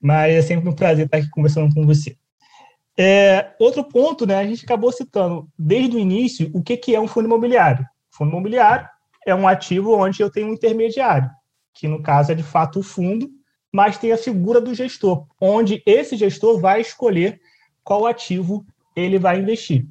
Mas 0.00 0.34
é 0.34 0.42
sempre 0.42 0.68
um 0.68 0.74
prazer 0.74 1.06
estar 1.06 1.18
aqui 1.18 1.30
conversando 1.30 1.74
com 1.74 1.86
você. 1.86 2.16
É, 2.96 3.52
outro 3.58 3.82
ponto, 3.84 4.26
né? 4.26 4.36
A 4.36 4.46
gente 4.46 4.64
acabou 4.64 4.92
citando 4.92 5.48
desde 5.58 5.96
o 5.96 5.98
início 5.98 6.50
o 6.54 6.62
que, 6.62 6.76
que 6.76 6.94
é 6.94 7.00
um 7.00 7.08
fundo 7.08 7.26
imobiliário. 7.26 7.84
Fundo 8.10 8.30
imobiliário 8.30 8.88
é 9.26 9.34
um 9.34 9.48
ativo 9.48 9.96
onde 9.96 10.22
eu 10.22 10.30
tenho 10.30 10.48
um 10.48 10.52
intermediário, 10.52 11.30
que 11.72 11.88
no 11.88 12.02
caso 12.02 12.32
é 12.32 12.34
de 12.34 12.42
fato 12.42 12.80
o 12.80 12.82
fundo, 12.82 13.30
mas 13.72 13.98
tem 13.98 14.12
a 14.12 14.18
figura 14.18 14.60
do 14.60 14.74
gestor, 14.74 15.26
onde 15.40 15.82
esse 15.84 16.16
gestor 16.16 16.60
vai 16.60 16.80
escolher 16.80 17.40
qual 17.82 18.06
ativo 18.06 18.64
ele 18.94 19.18
vai 19.18 19.40
investir. 19.40 19.86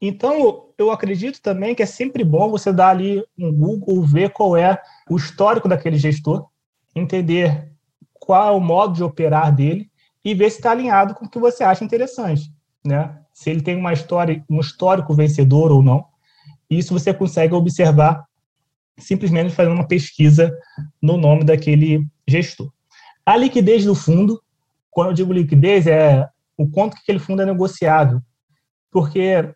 Então, 0.00 0.72
eu 0.76 0.90
acredito 0.90 1.40
também 1.40 1.74
que 1.74 1.82
é 1.82 1.86
sempre 1.86 2.24
bom 2.24 2.50
você 2.50 2.72
dar 2.72 2.90
ali 2.90 3.24
um 3.38 3.52
Google, 3.52 4.02
ver 4.02 4.30
qual 4.30 4.56
é 4.56 4.80
o 5.08 5.16
histórico 5.16 5.68
daquele 5.68 5.96
gestor, 5.96 6.46
entender 6.94 7.72
qual 8.12 8.48
é 8.48 8.50
o 8.56 8.60
modo 8.60 8.94
de 8.94 9.02
operar 9.02 9.54
dele 9.54 9.90
e 10.24 10.34
ver 10.34 10.50
se 10.50 10.56
está 10.56 10.70
alinhado 10.70 11.14
com 11.14 11.26
o 11.26 11.28
que 11.28 11.38
você 11.38 11.62
acha 11.62 11.84
interessante, 11.84 12.52
né? 12.84 13.18
Se 13.32 13.50
ele 13.50 13.62
tem 13.62 13.76
uma 13.76 13.92
história, 13.92 14.44
um 14.48 14.60
histórico 14.60 15.14
vencedor 15.14 15.72
ou 15.72 15.82
não. 15.82 16.06
Isso 16.70 16.92
você 16.92 17.12
consegue 17.12 17.54
observar 17.54 18.24
simplesmente 18.98 19.54
fazendo 19.54 19.74
uma 19.74 19.86
pesquisa 19.86 20.56
no 21.02 21.16
nome 21.16 21.44
daquele 21.44 22.06
gestor. 22.26 22.70
A 23.26 23.36
liquidez 23.36 23.84
do 23.84 23.94
fundo, 23.94 24.40
quando 24.90 25.08
eu 25.08 25.14
digo 25.14 25.32
liquidez, 25.32 25.86
é 25.86 26.28
o 26.56 26.68
quanto 26.68 26.94
que 26.94 27.02
aquele 27.02 27.18
fundo 27.18 27.42
é 27.42 27.46
negociável. 27.46 28.20
Porque 28.90 29.52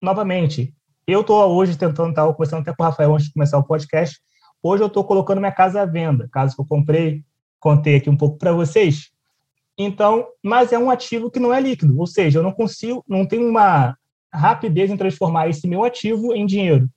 novamente, 0.00 0.74
eu 1.06 1.20
estou 1.22 1.54
hoje 1.54 1.76
tentando, 1.76 2.10
estava 2.10 2.32
conversando 2.32 2.62
até 2.62 2.74
com 2.74 2.82
o 2.82 2.86
Rafael 2.86 3.14
antes 3.14 3.26
de 3.26 3.32
começar 3.32 3.58
o 3.58 3.64
podcast, 3.64 4.18
hoje 4.62 4.82
eu 4.82 4.86
estou 4.86 5.04
colocando 5.04 5.38
minha 5.38 5.52
casa 5.52 5.82
à 5.82 5.86
venda, 5.86 6.28
casa 6.32 6.54
que 6.54 6.60
eu 6.60 6.66
comprei, 6.66 7.24
contei 7.58 7.96
aqui 7.96 8.08
um 8.08 8.16
pouco 8.16 8.38
para 8.38 8.52
vocês. 8.52 9.10
Então, 9.76 10.26
mas 10.42 10.72
é 10.72 10.78
um 10.78 10.90
ativo 10.90 11.30
que 11.30 11.40
não 11.40 11.52
é 11.52 11.60
líquido, 11.60 11.98
ou 11.98 12.06
seja, 12.06 12.38
eu 12.38 12.42
não 12.42 12.52
consigo, 12.52 13.04
não 13.08 13.26
tenho 13.26 13.48
uma 13.48 13.96
rapidez 14.32 14.90
em 14.90 14.96
transformar 14.96 15.48
esse 15.48 15.66
meu 15.66 15.84
ativo 15.84 16.34
em 16.34 16.46
dinheiro. 16.46 16.88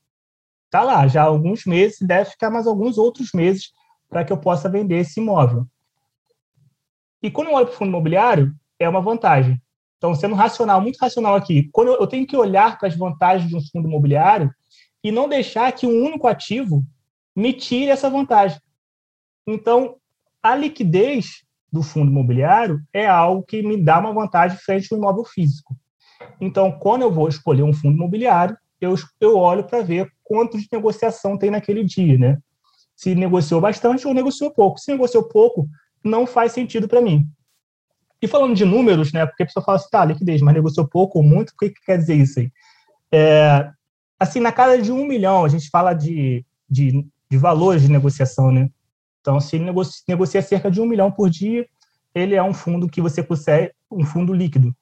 Tá 0.69 0.81
lá, 0.81 1.07
já 1.07 1.23
há 1.23 1.25
alguns 1.25 1.65
meses, 1.65 1.97
deve 2.01 2.31
ficar 2.31 2.49
mais 2.49 2.67
alguns 2.67 2.97
outros 2.97 3.31
meses 3.33 3.71
para 4.09 4.23
que 4.23 4.33
eu 4.33 4.37
possa 4.37 4.69
vender 4.69 4.97
esse 4.97 5.19
imóvel. 5.19 5.65
E 7.21 7.31
quando 7.31 7.47
eu 7.47 7.53
olho 7.53 7.67
para 7.67 7.75
o 7.75 7.77
fundo 7.77 7.89
imobiliário, 7.89 8.53
é 8.77 8.87
uma 8.87 9.01
vantagem. 9.01 9.61
Então, 10.03 10.13
sendo 10.13 10.35
racional, 10.35 10.81
muito 10.81 10.97
racional 10.97 11.33
aqui, 11.33 11.69
quando 11.71 11.93
eu, 11.93 12.05
tenho 12.05 12.27
que 12.27 12.35
olhar 12.35 12.77
para 12.77 12.89
as 12.89 12.97
vantagens 12.97 13.47
de 13.47 13.55
um 13.55 13.61
fundo 13.71 13.87
imobiliário 13.87 14.53
e 15.01 15.13
não 15.13 15.29
deixar 15.29 15.71
que 15.71 15.87
um 15.87 16.03
único 16.03 16.27
ativo 16.27 16.83
me 17.33 17.53
tire 17.53 17.89
essa 17.89 18.09
vantagem. 18.09 18.59
Então, 19.47 19.95
a 20.43 20.57
liquidez 20.57 21.45
do 21.71 21.81
fundo 21.81 22.11
imobiliário 22.11 22.81
é 22.91 23.07
algo 23.07 23.43
que 23.43 23.63
me 23.63 23.77
dá 23.81 23.97
uma 23.97 24.11
vantagem 24.11 24.57
frente 24.57 24.89
ao 24.91 24.97
imóvel 24.97 25.23
físico. 25.23 25.73
Então, 26.41 26.69
quando 26.69 27.03
eu 27.03 27.11
vou 27.11 27.29
escolher 27.29 27.63
um 27.63 27.71
fundo 27.71 27.95
imobiliário, 27.95 28.57
eu, 28.81 28.95
eu 29.21 29.37
olho 29.37 29.63
para 29.63 29.81
ver 29.81 30.11
quanto 30.21 30.57
de 30.57 30.67
negociação 30.69 31.37
tem 31.37 31.49
naquele 31.49 31.81
dia, 31.81 32.17
né? 32.17 32.37
Se 32.93 33.15
negociou 33.15 33.61
bastante 33.61 34.05
ou 34.05 34.13
negociou 34.13 34.51
pouco. 34.51 34.79
Se 34.79 34.91
negociou 34.91 35.29
pouco, 35.29 35.65
não 36.03 36.27
faz 36.27 36.51
sentido 36.51 36.89
para 36.89 36.99
mim. 36.99 37.25
E 38.23 38.27
falando 38.27 38.55
de 38.55 38.63
números, 38.63 39.11
né, 39.11 39.25
porque 39.25 39.43
a 39.43 39.45
pessoa 39.45 39.61
fala 39.61 39.77
assim, 39.77 39.89
tá, 39.91 40.05
liquidez, 40.05 40.41
mas 40.41 40.55
negociou 40.55 40.87
pouco 40.87 41.17
ou 41.19 41.25
muito, 41.25 41.49
o 41.49 41.57
que, 41.57 41.71
que 41.71 41.85
quer 41.85 41.97
dizer 41.97 42.15
isso 42.15 42.39
aí? 42.39 42.49
É, 43.11 43.69
assim, 44.17 44.39
na 44.39 44.49
casa 44.49 44.81
de 44.81 44.93
um 44.93 45.05
milhão, 45.05 45.43
a 45.43 45.49
gente 45.49 45.69
fala 45.69 45.93
de, 45.93 46.45
de, 46.69 47.05
de 47.29 47.37
valores 47.37 47.81
de 47.81 47.91
negociação, 47.91 48.49
né? 48.49 48.69
Então, 49.19 49.41
se 49.41 49.57
ele 49.57 49.65
negocia, 49.65 50.01
negocia 50.07 50.41
cerca 50.41 50.71
de 50.71 50.79
um 50.79 50.85
milhão 50.85 51.11
por 51.11 51.29
dia, 51.29 51.67
ele 52.15 52.33
é 52.33 52.41
um 52.41 52.53
fundo 52.53 52.87
que 52.87 53.01
você 53.01 53.21
consegue, 53.21 53.73
um 53.91 54.05
fundo 54.05 54.33
líquido. 54.33 54.73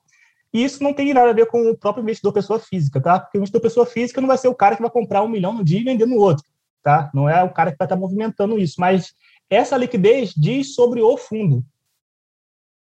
E 0.53 0.63
isso 0.63 0.83
não 0.83 0.93
tem 0.93 1.11
nada 1.11 1.31
a 1.31 1.33
ver 1.33 1.47
com 1.47 1.67
o 1.67 1.75
próprio 1.75 2.03
investidor 2.03 2.33
pessoa 2.33 2.59
física, 2.59 3.01
tá? 3.01 3.19
Porque 3.19 3.39
o 3.39 3.39
investidor 3.39 3.61
pessoa 3.61 3.87
física 3.87 4.21
não 4.21 4.27
vai 4.27 4.37
ser 4.37 4.49
o 4.49 4.55
cara 4.55 4.75
que 4.75 4.83
vai 4.83 4.91
comprar 4.91 5.23
um 5.23 5.27
milhão 5.27 5.51
no 5.51 5.65
dia 5.65 5.79
e 5.79 5.83
vender 5.83 6.05
no 6.05 6.17
outro, 6.17 6.45
tá? 6.83 7.09
Não 7.11 7.27
é 7.27 7.43
o 7.43 7.49
cara 7.49 7.71
que 7.71 7.77
vai 7.79 7.87
estar 7.87 7.95
movimentando 7.95 8.59
isso, 8.59 8.75
mas 8.77 9.15
essa 9.49 9.75
liquidez 9.75 10.31
diz 10.37 10.75
sobre 10.75 11.01
o 11.01 11.17
fundo. 11.17 11.65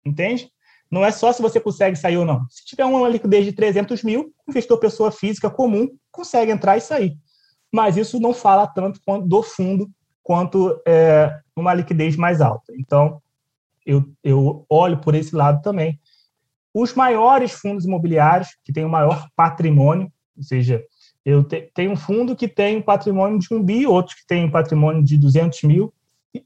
Entende? 0.05 0.49
Não 0.89 1.05
é 1.05 1.11
só 1.11 1.31
se 1.31 1.41
você 1.41 1.59
consegue 1.59 1.95
sair 1.95 2.17
ou 2.17 2.25
não. 2.25 2.45
Se 2.49 2.65
tiver 2.65 2.85
uma 2.85 3.07
liquidez 3.07 3.45
de 3.45 3.53
300 3.53 4.03
mil, 4.03 4.33
investidor 4.47 4.79
pessoa 4.79 5.11
física 5.11 5.49
comum 5.49 5.87
consegue 6.11 6.51
entrar 6.51 6.77
e 6.77 6.81
sair. 6.81 7.15
Mas 7.71 7.95
isso 7.97 8.19
não 8.19 8.33
fala 8.33 8.65
tanto 8.65 8.99
do 9.25 9.43
fundo 9.43 9.89
quanto 10.23 10.81
é, 10.87 11.39
uma 11.55 11.73
liquidez 11.73 12.15
mais 12.15 12.41
alta. 12.41 12.73
Então, 12.77 13.21
eu, 13.85 14.03
eu 14.23 14.65
olho 14.69 14.99
por 14.99 15.13
esse 15.13 15.35
lado 15.35 15.61
também. 15.61 15.99
Os 16.73 16.93
maiores 16.93 17.51
fundos 17.51 17.85
imobiliários, 17.85 18.49
que 18.63 18.73
têm 18.73 18.85
o 18.85 18.89
maior 18.89 19.27
patrimônio, 19.35 20.11
ou 20.37 20.43
seja, 20.43 20.83
eu 21.25 21.43
te, 21.43 21.69
tenho 21.73 21.91
um 21.91 21.95
fundo 21.95 22.35
que 22.35 22.47
tem 22.47 22.77
um 22.77 22.81
patrimônio 22.81 23.39
de 23.39 23.53
um 23.53 23.61
bi, 23.61 23.85
outros 23.85 24.15
que 24.15 24.25
têm 24.25 24.45
um 24.45 24.51
patrimônio 24.51 25.03
de 25.03 25.17
200 25.17 25.63
mil, 25.63 25.93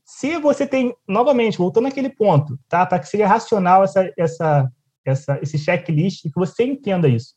se 0.06 0.38
você 0.38 0.66
tem, 0.66 0.96
novamente, 1.08 1.58
voltando 1.58 1.88
àquele 1.88 2.10
ponto, 2.10 2.58
tá? 2.70 2.86
Para 2.86 3.00
que 3.00 3.08
seja 3.08 3.28
racional 3.28 3.84
essa, 3.84 4.12
essa, 4.18 4.72
essa, 5.06 5.40
esse 5.42 5.58
checklist 5.58 6.26
e 6.26 6.32
que 6.32 6.40
você 6.40 6.64
entenda 6.64 7.08
isso. 7.08 7.34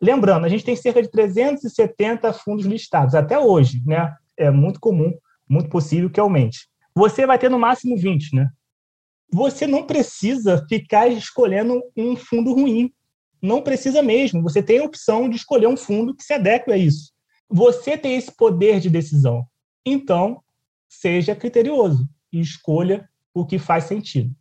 Lembrando, 0.00 0.46
a 0.46 0.48
gente 0.48 0.64
tem 0.64 0.76
cerca 0.76 1.02
de 1.02 1.10
370 1.10 2.32
fundos 2.32 2.64
listados 2.64 3.14
até 3.14 3.38
hoje, 3.38 3.82
né? 3.84 4.14
É 4.36 4.50
muito 4.50 4.80
comum, 4.80 5.12
muito 5.48 5.68
possível 5.68 6.08
que 6.08 6.20
aumente. 6.20 6.68
Você 6.94 7.26
vai 7.26 7.38
ter 7.38 7.50
no 7.50 7.58
máximo 7.58 7.96
20, 7.96 8.34
né? 8.34 8.50
Você 9.32 9.66
não 9.66 9.84
precisa 9.84 10.64
ficar 10.68 11.08
escolhendo 11.08 11.82
um 11.96 12.16
fundo 12.16 12.52
ruim. 12.52 12.92
Não 13.42 13.62
precisa 13.62 14.02
mesmo. 14.02 14.42
Você 14.42 14.62
tem 14.62 14.80
a 14.80 14.84
opção 14.84 15.28
de 15.28 15.36
escolher 15.36 15.66
um 15.66 15.76
fundo 15.76 16.14
que 16.14 16.24
se 16.24 16.32
adeque 16.32 16.70
a 16.72 16.76
isso. 16.76 17.12
Você 17.48 17.96
tem 17.96 18.16
esse 18.16 18.34
poder 18.34 18.80
de 18.80 18.90
decisão. 18.90 19.44
Então, 19.84 20.42
seja 20.90 21.36
criterioso 21.36 22.06
e 22.32 22.40
escolha 22.40 23.08
o 23.32 23.46
que 23.46 23.58
faz 23.58 23.84
sentido. 23.84 24.34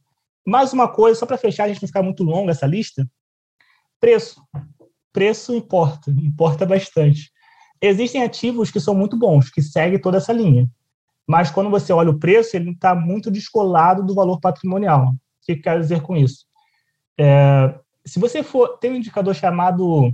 Mais 0.45 0.73
uma 0.73 0.87
coisa, 0.87 1.19
só 1.19 1.25
para 1.25 1.37
fechar, 1.37 1.65
a 1.65 1.67
gente 1.67 1.81
não 1.81 1.87
ficar 1.87 2.01
muito 2.01 2.23
longa 2.23 2.51
essa 2.51 2.65
lista: 2.65 3.09
preço. 3.99 4.41
Preço 5.13 5.55
importa, 5.55 6.11
importa 6.11 6.65
bastante. 6.65 7.31
Existem 7.81 8.23
ativos 8.23 8.69
que 8.69 8.79
são 8.79 8.93
muito 8.93 9.17
bons, 9.17 9.49
que 9.49 9.61
seguem 9.61 9.99
toda 9.99 10.17
essa 10.17 10.33
linha. 10.33 10.69
Mas 11.27 11.51
quando 11.51 11.69
você 11.69 11.93
olha 11.93 12.09
o 12.09 12.19
preço, 12.19 12.55
ele 12.55 12.71
está 12.71 12.93
muito 12.93 13.29
descolado 13.29 14.03
do 14.03 14.15
valor 14.15 14.39
patrimonial. 14.39 15.09
O 15.09 15.15
que 15.45 15.55
quero 15.55 15.79
dizer 15.79 16.01
com 16.01 16.17
isso? 16.17 16.45
É, 17.17 17.79
se 18.05 18.19
você 18.19 18.41
for. 18.43 18.77
Tem 18.79 18.91
um 18.91 18.95
indicador 18.95 19.35
chamado. 19.35 20.13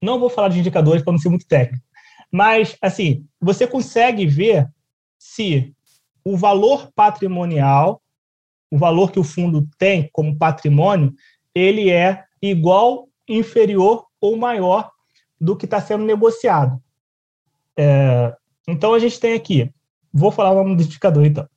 Não 0.00 0.20
vou 0.20 0.30
falar 0.30 0.48
de 0.48 0.60
indicadores 0.60 1.02
para 1.02 1.12
não 1.12 1.18
ser 1.18 1.30
muito 1.30 1.46
técnico, 1.46 1.84
mas, 2.34 2.76
assim, 2.82 3.24
você 3.40 3.64
consegue 3.64 4.26
ver 4.26 4.68
se 5.16 5.72
o 6.24 6.36
valor 6.36 6.90
patrimonial, 6.92 8.02
o 8.68 8.76
valor 8.76 9.12
que 9.12 9.20
o 9.20 9.22
fundo 9.22 9.68
tem 9.78 10.10
como 10.12 10.36
patrimônio, 10.36 11.14
ele 11.54 11.92
é 11.92 12.24
igual, 12.42 13.08
inferior 13.28 14.06
ou 14.20 14.36
maior 14.36 14.90
do 15.40 15.56
que 15.56 15.64
está 15.64 15.80
sendo 15.80 16.04
negociado. 16.04 16.82
É, 17.78 18.34
então, 18.66 18.94
a 18.94 18.98
gente 18.98 19.20
tem 19.20 19.34
aqui, 19.34 19.72
vou 20.12 20.32
falar 20.32 20.50
o 20.50 20.56
nome 20.56 20.74
do 20.74 20.82
indicador, 20.82 21.24
então. 21.24 21.48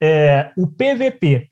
é, 0.00 0.52
o 0.56 0.66
PVP, 0.66 1.50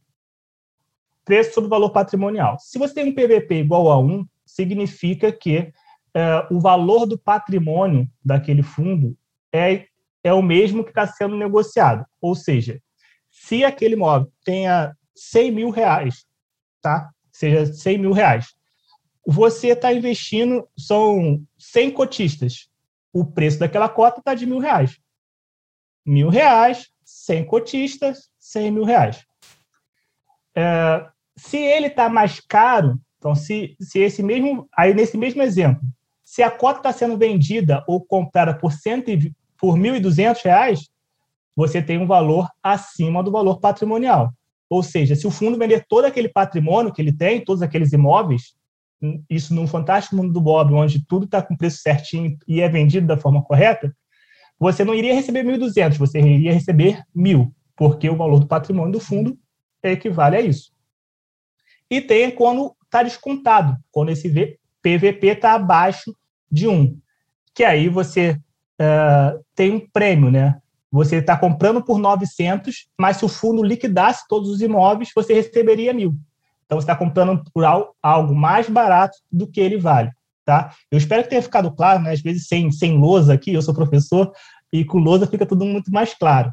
preço 1.27 1.53
sobre 1.53 1.69
valor 1.69 1.91
patrimonial. 1.91 2.57
Se 2.59 2.79
você 2.79 2.95
tem 2.95 3.11
um 3.11 3.15
PVP 3.15 3.57
igual 3.57 3.91
a 3.91 3.99
1, 3.99 4.27
significa 4.47 5.31
que 5.31 5.75
é, 6.14 6.46
o 6.51 6.61
valor 6.61 7.07
do 7.07 7.18
patrimônio 7.18 8.09
daquele 8.25 8.62
fundo 8.62 9.16
é, 9.53 9.87
é 10.22 10.33
o 10.33 10.42
mesmo 10.42 10.85
que 10.85 10.90
está 10.90 11.07
sendo 11.07 11.37
negociado. 11.37 12.05
Ou 12.20 12.35
seja, 12.35 12.81
se 13.31 13.64
aquele 13.64 13.94
imóvel 13.94 14.31
tenha 14.44 14.94
100 15.14 15.53
mil 15.53 15.70
reais, 15.70 16.27
tá? 16.81 17.11
seja 17.33 17.66
100 17.66 17.98
mil 17.98 18.12
reais, 18.12 18.55
você 19.27 19.68
está 19.68 19.92
investindo, 19.92 20.68
são 20.77 21.42
100 21.59 21.92
cotistas. 21.92 22.68
O 23.12 23.25
preço 23.25 23.59
daquela 23.59 23.88
cota 23.88 24.18
está 24.18 24.35
de 24.35 24.46
mil 24.46 24.59
reais. 24.59 24.98
Mil 26.05 26.29
reais, 26.29 26.90
100 27.05 27.46
cotistas, 27.46 28.31
100 28.38 28.70
mil 28.70 28.85
reais. 28.85 29.25
É, 30.55 31.09
se 31.37 31.57
ele 31.57 31.87
está 31.87 32.09
mais 32.09 32.40
caro, 32.40 33.01
então 33.18 33.35
se, 33.35 33.77
se 33.81 34.01
esse 34.01 34.22
mesmo, 34.22 34.68
aí 34.77 34.92
nesse 34.92 35.16
mesmo 35.16 35.42
exemplo, 35.42 35.83
se 36.33 36.42
a 36.42 36.51
cota 36.51 36.79
está 36.79 36.92
sendo 36.95 37.18
vendida 37.18 37.85
ou 37.87 38.03
comprada 38.03 38.55
por, 38.55 38.73
e, 39.07 39.35
por 39.61 39.77
1.200 39.77 40.42
reais, 40.42 40.88
você 41.55 41.83
tem 41.83 41.99
um 41.99 42.07
valor 42.07 42.49
acima 42.62 43.23
do 43.23 43.31
valor 43.31 43.61
patrimonial. 43.61 44.33
Ou 44.71 44.83
seja, 44.83 45.14
se 45.14 45.27
o 45.27 45.31
fundo 45.31 45.59
vender 45.59 45.85
todo 45.87 46.07
aquele 46.07 46.31
patrimônio 46.31 46.90
que 46.90 47.03
ele 47.03 47.12
tem, 47.12 47.45
todos 47.45 47.61
aqueles 47.61 47.92
imóveis, 47.92 48.55
isso 49.29 49.55
num 49.55 49.66
fantástico 49.66 50.16
mundo 50.16 50.33
do 50.33 50.40
Bob, 50.40 50.73
onde 50.73 51.05
tudo 51.07 51.27
está 51.27 51.42
com 51.42 51.55
preço 51.55 51.83
certinho 51.83 52.38
e 52.49 52.62
é 52.62 52.68
vendido 52.71 53.07
da 53.07 53.18
forma 53.18 53.42
correta, 53.42 53.95
você 54.59 54.87
não 54.87 54.95
iria 54.95 55.14
receber 55.14 55.45
1.200, 55.45 55.99
você 55.99 56.18
iria 56.18 56.55
receber 56.55 57.03
1.000, 57.14 57.53
porque 57.77 58.09
o 58.09 58.16
valor 58.16 58.40
do 58.40 58.47
patrimônio 58.47 58.92
do 58.92 59.01
fundo 59.01 59.38
equivale 59.83 60.37
a 60.37 60.40
isso. 60.40 60.73
E 61.90 62.01
tem 62.01 62.31
quando 62.31 62.75
está 62.87 63.03
descontado, 63.03 63.77
quando 63.90 64.09
esse 64.09 64.31
PVP 64.81 65.27
está 65.27 65.53
abaixo 65.53 66.16
de 66.53 66.69
1, 66.69 66.95
que 67.55 67.65
aí 67.65 67.88
você 67.88 68.38
uh, 68.81 69.43
tem 69.55 69.73
um 69.73 69.88
prêmio, 69.91 70.31
né? 70.31 70.59
Você 70.91 71.17
está 71.17 71.37
comprando 71.37 71.83
por 71.83 71.99
900, 71.99 72.87
mas 73.01 73.17
se 73.17 73.25
o 73.25 73.29
fundo 73.29 73.62
liquidasse 73.62 74.29
todos 74.29 74.51
os 74.51 74.61
imóveis, 74.61 75.11
você 75.15 75.33
receberia 75.33 75.95
mil. 75.95 76.15
Então, 76.67 76.79
você 76.79 76.85
está 76.85 76.95
comprando 76.95 77.43
por 77.53 77.65
algo 78.03 78.35
mais 78.35 78.69
barato 78.69 79.17
do 79.31 79.47
que 79.47 79.61
ele 79.61 79.79
vale. 79.79 80.11
Tá? 80.45 80.75
Eu 80.91 80.99
espero 80.99 81.23
que 81.23 81.31
tenha 81.31 81.41
ficado 81.41 81.71
claro, 81.71 82.03
né? 82.03 82.12
Às 82.12 82.21
vezes, 82.21 82.47
sem, 82.47 82.71
sem 82.71 82.99
lousa 82.99 83.33
aqui, 83.33 83.55
eu 83.55 83.62
sou 83.62 83.73
professor, 83.73 84.33
e 84.71 84.85
com 84.85 84.99
lousa 84.99 85.27
fica 85.27 85.47
tudo 85.47 85.65
muito 85.65 85.91
mais 85.91 86.12
claro. 86.15 86.53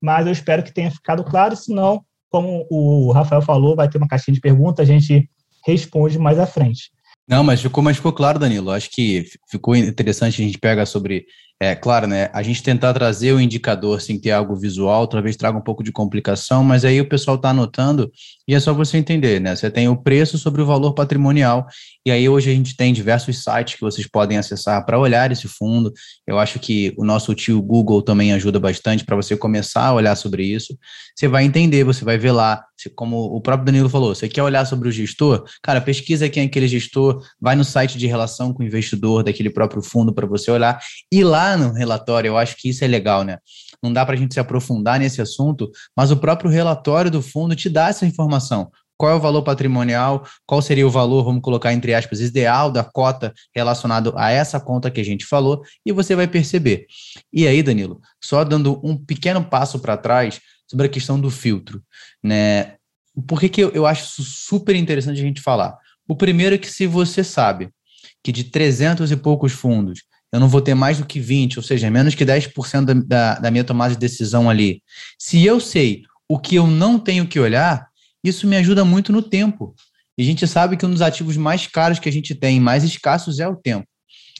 Mas 0.00 0.26
eu 0.26 0.32
espero 0.32 0.62
que 0.62 0.72
tenha 0.72 0.90
ficado 0.90 1.22
claro, 1.22 1.54
senão, 1.54 2.04
como 2.28 2.66
o 2.70 3.12
Rafael 3.12 3.42
falou, 3.42 3.76
vai 3.76 3.88
ter 3.88 3.98
uma 3.98 4.08
caixinha 4.08 4.34
de 4.34 4.40
perguntas, 4.40 4.80
a 4.80 4.92
gente 4.92 5.30
responde 5.64 6.18
mais 6.18 6.38
à 6.38 6.46
frente. 6.46 6.90
Não, 7.28 7.42
mas 7.42 7.60
ficou, 7.60 7.82
mas 7.82 7.96
ficou 7.96 8.12
claro, 8.12 8.38
Danilo. 8.38 8.70
Acho 8.70 8.90
que 8.90 9.24
ficou 9.50 9.74
interessante 9.74 10.40
a 10.42 10.44
gente 10.44 10.58
pega 10.58 10.86
sobre 10.86 11.26
é 11.58 11.74
claro, 11.74 12.06
né? 12.06 12.28
A 12.34 12.42
gente 12.42 12.62
tentar 12.62 12.92
trazer 12.92 13.32
o 13.32 13.40
indicador 13.40 14.02
sem 14.02 14.20
ter 14.20 14.30
algo 14.30 14.54
visual, 14.54 15.06
talvez 15.06 15.36
traga 15.36 15.56
um 15.56 15.62
pouco 15.62 15.82
de 15.82 15.90
complicação, 15.90 16.62
mas 16.62 16.84
aí 16.84 17.00
o 17.00 17.08
pessoal 17.08 17.36
está 17.36 17.48
anotando 17.48 18.10
e 18.46 18.54
é 18.54 18.60
só 18.60 18.74
você 18.74 18.98
entender, 18.98 19.40
né? 19.40 19.56
Você 19.56 19.70
tem 19.70 19.88
o 19.88 19.96
preço 19.96 20.36
sobre 20.36 20.60
o 20.60 20.66
valor 20.66 20.92
patrimonial, 20.92 21.66
e 22.04 22.10
aí 22.10 22.28
hoje 22.28 22.50
a 22.50 22.54
gente 22.54 22.76
tem 22.76 22.92
diversos 22.92 23.42
sites 23.42 23.74
que 23.74 23.80
vocês 23.80 24.06
podem 24.06 24.36
acessar 24.36 24.84
para 24.84 24.98
olhar 24.98 25.32
esse 25.32 25.48
fundo. 25.48 25.92
Eu 26.26 26.38
acho 26.38 26.58
que 26.58 26.94
o 26.96 27.04
nosso 27.04 27.34
tio 27.34 27.60
Google 27.62 28.02
também 28.02 28.32
ajuda 28.34 28.60
bastante 28.60 29.04
para 29.04 29.16
você 29.16 29.34
começar 29.34 29.86
a 29.86 29.94
olhar 29.94 30.14
sobre 30.14 30.44
isso. 30.44 30.76
Você 31.16 31.26
vai 31.26 31.44
entender, 31.44 31.82
você 31.84 32.04
vai 32.04 32.18
ver 32.18 32.32
lá, 32.32 32.62
como 32.94 33.16
o 33.34 33.40
próprio 33.40 33.64
Danilo 33.64 33.88
falou, 33.88 34.14
você 34.14 34.28
quer 34.28 34.42
olhar 34.42 34.66
sobre 34.66 34.88
o 34.88 34.92
gestor? 34.92 35.44
Cara, 35.62 35.80
pesquisa 35.80 36.28
quem 36.28 36.42
é 36.42 36.46
aquele 36.46 36.68
gestor, 36.68 37.24
vai 37.40 37.56
no 37.56 37.64
site 37.64 37.96
de 37.96 38.06
relação 38.06 38.52
com 38.52 38.62
o 38.62 38.66
investidor 38.66 39.24
daquele 39.24 39.48
próprio 39.48 39.82
fundo 39.82 40.14
para 40.14 40.26
você 40.26 40.50
olhar, 40.50 40.78
e 41.10 41.24
lá 41.24 41.45
no 41.54 41.72
relatório, 41.72 42.28
eu 42.28 42.38
acho 42.38 42.56
que 42.56 42.70
isso 42.70 42.82
é 42.82 42.88
legal, 42.88 43.22
né? 43.22 43.38
Não 43.82 43.92
dá 43.92 44.06
para 44.06 44.14
a 44.14 44.18
gente 44.18 44.32
se 44.32 44.40
aprofundar 44.40 44.98
nesse 44.98 45.20
assunto, 45.20 45.70
mas 45.94 46.10
o 46.10 46.16
próprio 46.16 46.50
relatório 46.50 47.10
do 47.10 47.20
fundo 47.20 47.54
te 47.54 47.68
dá 47.68 47.88
essa 47.88 48.06
informação. 48.06 48.70
Qual 48.96 49.12
é 49.12 49.14
o 49.14 49.20
valor 49.20 49.42
patrimonial? 49.42 50.26
Qual 50.46 50.62
seria 50.62 50.86
o 50.86 50.90
valor, 50.90 51.22
vamos 51.22 51.42
colocar 51.42 51.72
entre 51.72 51.94
aspas, 51.94 52.20
ideal 52.20 52.70
da 52.70 52.82
cota 52.82 53.34
relacionado 53.54 54.14
a 54.16 54.30
essa 54.30 54.58
conta 54.58 54.90
que 54.90 55.00
a 55.00 55.04
gente 55.04 55.26
falou? 55.26 55.62
E 55.84 55.92
você 55.92 56.16
vai 56.16 56.26
perceber. 56.26 56.86
E 57.30 57.46
aí, 57.46 57.62
Danilo, 57.62 58.00
só 58.22 58.42
dando 58.42 58.80
um 58.82 58.96
pequeno 58.96 59.44
passo 59.44 59.78
para 59.78 59.96
trás 59.98 60.40
sobre 60.66 60.86
a 60.86 60.88
questão 60.88 61.20
do 61.20 61.30
filtro, 61.30 61.82
né? 62.22 62.76
Por 63.26 63.38
que, 63.38 63.48
que 63.48 63.60
eu, 63.60 63.70
eu 63.70 63.86
acho 63.86 64.22
super 64.22 64.74
interessante 64.74 65.20
a 65.20 65.24
gente 65.24 65.40
falar? 65.40 65.76
O 66.08 66.16
primeiro 66.16 66.54
é 66.54 66.58
que 66.58 66.70
se 66.70 66.86
você 66.86 67.22
sabe 67.22 67.70
que 68.22 68.32
de 68.32 68.44
300 68.44 69.10
e 69.10 69.16
poucos 69.16 69.52
fundos, 69.52 70.02
eu 70.32 70.40
não 70.40 70.48
vou 70.48 70.60
ter 70.60 70.74
mais 70.74 70.98
do 70.98 71.06
que 71.06 71.20
20, 71.20 71.58
ou 71.58 71.62
seja, 71.62 71.90
menos 71.90 72.14
que 72.14 72.24
10% 72.24 72.84
da, 72.84 72.94
da, 72.94 73.40
da 73.40 73.50
minha 73.50 73.64
tomada 73.64 73.94
de 73.94 74.00
decisão 74.00 74.50
ali. 74.50 74.82
Se 75.18 75.44
eu 75.44 75.60
sei 75.60 76.02
o 76.28 76.38
que 76.38 76.56
eu 76.56 76.66
não 76.66 76.98
tenho 76.98 77.26
que 77.26 77.38
olhar, 77.38 77.86
isso 78.22 78.46
me 78.46 78.56
ajuda 78.56 78.84
muito 78.84 79.12
no 79.12 79.22
tempo. 79.22 79.74
E 80.18 80.22
a 80.22 80.24
gente 80.24 80.46
sabe 80.46 80.76
que 80.76 80.84
um 80.84 80.90
dos 80.90 81.02
ativos 81.02 81.36
mais 81.36 81.66
caros 81.66 81.98
que 81.98 82.08
a 82.08 82.12
gente 82.12 82.34
tem, 82.34 82.58
mais 82.58 82.82
escassos, 82.84 83.38
é 83.38 83.48
o 83.48 83.56
tempo. 83.56 83.86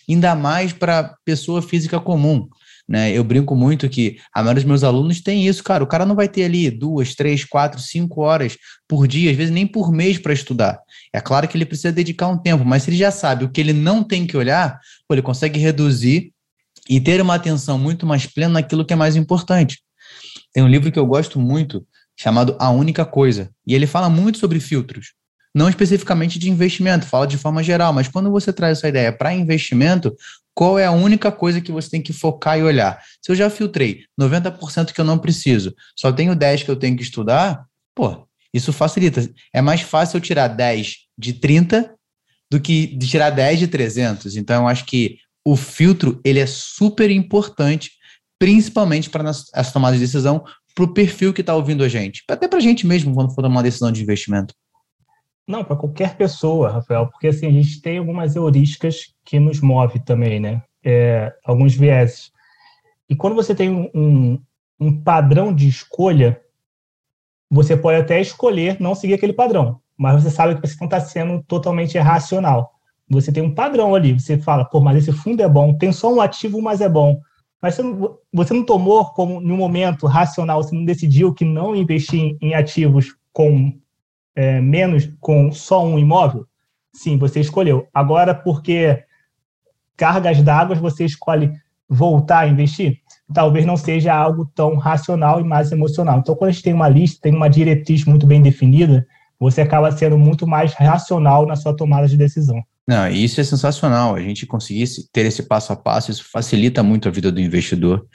Ainda 0.09 0.35
mais 0.35 0.73
para 0.73 1.15
pessoa 1.25 1.61
física 1.61 2.01
comum. 2.01 2.49
Né? 2.89 3.11
Eu 3.13 3.25
brinco 3.25 3.57
muito 3.57 3.89
que 3.89 4.19
a 4.33 4.43
maioria 4.43 4.63
dos 4.63 4.69
meus 4.69 4.85
alunos 4.85 5.21
tem 5.21 5.47
isso, 5.47 5.63
cara. 5.65 5.83
O 5.83 5.87
cara 5.87 6.07
não 6.07 6.15
vai 6.15 6.29
ter 6.29 6.45
ali 6.45 6.71
duas, 6.71 7.15
três, 7.15 7.45
quatro, 7.45 7.81
cinco 7.81 8.21
horas 8.21 8.57
por 8.87 9.09
dia, 9.09 9.31
às 9.31 9.37
vezes 9.37 9.53
nem 9.53 9.67
por 9.67 9.91
mês 9.91 10.19
para 10.19 10.33
estudar. 10.33 10.79
É 11.13 11.21
claro 11.21 11.49
que 11.49 11.57
ele 11.57 11.67
precisa 11.67 11.93
dedicar 11.93 12.29
um 12.29 12.39
tempo, 12.39 12.65
mas 12.65 12.85
se 12.85 12.91
ele 12.91 12.97
já 12.97 13.11
sabe 13.11 13.45
o 13.45 13.49
que 13.49 13.61
ele 13.61 13.73
não 13.73 14.05
tem 14.05 14.27
que 14.27 14.37
olhar, 14.37 14.79
pô, 15.09 15.15
ele 15.15 15.23
consegue 15.23 15.59
reduzir 15.59 16.33
e 16.89 17.01
ter 17.01 17.21
uma 17.21 17.35
atenção 17.35 17.77
muito 17.79 18.07
mais 18.07 18.27
plena 18.27 18.55
naquilo 18.55 18.85
que 18.85 18.93
é 18.93 18.97
mais 18.97 19.17
importante. 19.17 19.81
Tem 20.53 20.63
um 20.63 20.69
livro 20.69 20.93
que 20.93 20.99
eu 20.99 21.07
gosto 21.07 21.41
muito, 21.41 21.85
chamado 22.17 22.57
A 22.61 22.71
Única 22.71 23.05
Coisa, 23.05 23.51
e 23.67 23.75
ele 23.75 23.87
fala 23.87 24.09
muito 24.09 24.39
sobre 24.39 24.61
filtros 24.61 25.09
não 25.57 25.71
especificamente 25.71 26.39
de 26.39 26.51
investimento, 26.51 27.07
fala 27.07 27.27
de 27.27 27.39
forma 27.39 27.63
geral, 27.63 27.91
mas 27.91 28.09
quando 28.09 28.31
você 28.31 28.53
traz 28.53 28.77
essa 28.77 28.89
ideia 28.91 29.11
para 29.11 29.33
investimento, 29.33 30.15
qual 30.57 30.79
é 30.79 30.87
a 30.87 30.91
única 30.91 31.31
coisa 31.31 31.61
que 31.61 31.71
você 31.71 31.91
tem 31.91 32.01
que 32.01 32.15
focar 32.15 32.59
e 32.59 32.63
olhar? 32.63 32.99
Se 33.21 33.31
eu 33.31 33.37
já 33.37 33.51
filtrei 33.51 34.05
90% 34.19 34.91
que 34.91 34.99
eu 34.99 35.05
não 35.05 35.19
preciso, 35.19 35.75
só 35.95 36.11
tenho 36.11 36.35
10 36.35 36.63
que 36.63 36.71
eu 36.71 36.77
tenho 36.77 36.97
que 36.97 37.03
estudar, 37.03 37.67
pô, 37.95 38.27
isso 38.55 38.73
facilita. 38.73 39.29
É 39.53 39.61
mais 39.61 39.83
fácil 39.83 40.17
eu 40.17 40.21
tirar 40.23 40.49
10 40.49 40.97
de 41.19 41.35
30 41.35 41.95
do 42.51 42.59
que 42.59 42.97
tirar 42.99 43.29
10 43.29 43.59
de 43.59 43.69
300. 43.69 44.35
Então, 44.35 44.63
eu 44.63 44.69
acho 44.69 44.87
que 44.87 45.19
o 45.45 45.57
filtro 45.57 46.19
ele 46.25 46.39
é 46.39 46.47
super 46.47 47.11
importante, 47.11 47.91
principalmente 48.39 49.11
para 49.11 49.29
as 49.29 49.73
tomadas 49.73 50.01
de 50.01 50.07
decisão, 50.07 50.43
para 50.75 50.85
o 50.85 50.95
perfil 50.95 51.35
que 51.35 51.43
está 51.43 51.55
ouvindo 51.55 51.85
a 51.85 51.89
gente, 51.89 52.23
até 52.31 52.49
para 52.49 52.59
a 52.59 52.63
gente 52.63 52.87
mesmo 52.87 53.15
quando 53.15 53.35
for 53.35 53.43
tomar 53.43 53.57
uma 53.57 53.63
decisão 53.63 53.93
de 53.93 54.03
investimento. 54.03 54.55
Não, 55.47 55.63
para 55.63 55.77
qualquer 55.77 56.17
pessoa, 56.17 56.71
Rafael, 56.71 57.07
porque 57.07 57.29
assim, 57.29 57.47
a 57.47 57.53
gente 57.53 57.81
tem 57.81 57.99
algumas 57.99 58.35
heurísticas 58.35 59.15
que 59.25 59.39
nos 59.39 59.61
move 59.61 60.01
também, 60.01 60.41
né? 60.41 60.63
É, 60.85 61.33
alguns 61.45 61.75
vieses. 61.75 62.33
E 63.09 63.15
quando 63.15 63.37
você 63.37 63.55
tem 63.55 63.71
um, 63.71 64.41
um 64.79 65.01
padrão 65.01 65.55
de 65.55 65.69
escolha, 65.69 66.41
você 67.49 67.77
pode 67.77 68.01
até 68.01 68.21
escolher 68.21 68.81
não 68.81 68.95
seguir 68.95 69.15
aquele 69.15 69.33
padrão, 69.33 69.81
mas 69.97 70.23
você 70.23 70.31
sabe 70.31 70.57
que 70.57 70.67
você 70.67 70.77
não 70.81 70.87
está 70.87 71.01
sendo 71.01 71.43
totalmente 71.45 71.97
racional. 71.97 72.73
Você 73.09 73.31
tem 73.31 73.43
um 73.43 73.55
padrão 73.55 73.95
ali, 73.95 74.15
você 74.15 74.37
fala, 74.37 74.65
pô, 74.65 74.81
mas 74.81 74.97
esse 74.99 75.13
fundo 75.13 75.41
é 75.41 75.49
bom, 75.49 75.79
tem 75.79 75.93
só 75.93 76.13
um 76.13 76.21
ativo, 76.21 76.61
mas 76.61 76.81
é 76.81 76.89
bom. 76.89 77.21
Mas 77.63 77.77
você 77.77 77.83
não, 77.83 78.19
você 78.33 78.53
não 78.53 78.65
tomou 78.65 79.07
como, 79.07 79.41
no 79.41 79.57
momento 79.57 80.07
racional, 80.07 80.63
você 80.63 80.75
não 80.75 80.85
decidiu 80.85 81.33
que 81.33 81.45
não 81.45 81.75
investir 81.75 82.37
em 82.41 82.55
ativos 82.55 83.17
com 83.33 83.73
é, 84.37 84.61
menos 84.61 85.11
com 85.21 85.51
só 85.51 85.85
um 85.85 85.99
imóvel? 85.99 86.47
Sim, 86.93 87.19
você 87.19 87.41
escolheu. 87.41 87.89
Agora, 87.93 88.35
porque 88.35 89.03
cargas 89.97 90.43
d'água, 90.43 90.77
você 90.77 91.05
escolhe 91.05 91.51
voltar 91.89 92.41
a 92.41 92.49
investir? 92.49 93.01
Talvez 93.33 93.67
não 93.67 93.77
seja 93.77 94.15
algo 94.15 94.47
tão 94.55 94.77
racional 94.77 95.41
e 95.41 95.45
mais 95.45 95.73
emocional. 95.73 96.19
Então, 96.19 96.37
quando 96.37 96.51
a 96.51 96.53
gente 96.53 96.63
tem 96.63 96.75
uma 96.75 96.89
lista, 96.89 97.21
tem 97.23 97.35
uma 97.35 97.49
diretriz 97.49 98.05
muito 98.05 98.27
bem 98.27 98.41
definida, 98.41 99.07
você 99.39 99.61
acaba 99.61 99.91
sendo 99.93 100.19
muito 100.19 100.47
mais 100.47 100.73
racional 100.75 101.47
na 101.47 101.57
sua 101.57 101.77
tomada 101.77 102.07
de 102.09 102.17
decisão. 102.17 102.63
Não, 102.89 103.09
isso 103.09 103.41
é 103.41 103.45
sensacional. 103.45 104.15
A 104.15 104.21
gente 104.21 104.47
conseguir 104.47 104.85
ter 105.13 105.27
esse 105.27 105.43
passo 105.43 105.73
a 105.73 105.77
passo, 105.77 106.13
isso 106.13 106.25
facilita 106.31 106.85
muito 106.85 107.09
a 107.09 107.11
vida 107.11 107.33
do 107.33 107.41
investidor. 107.41 108.07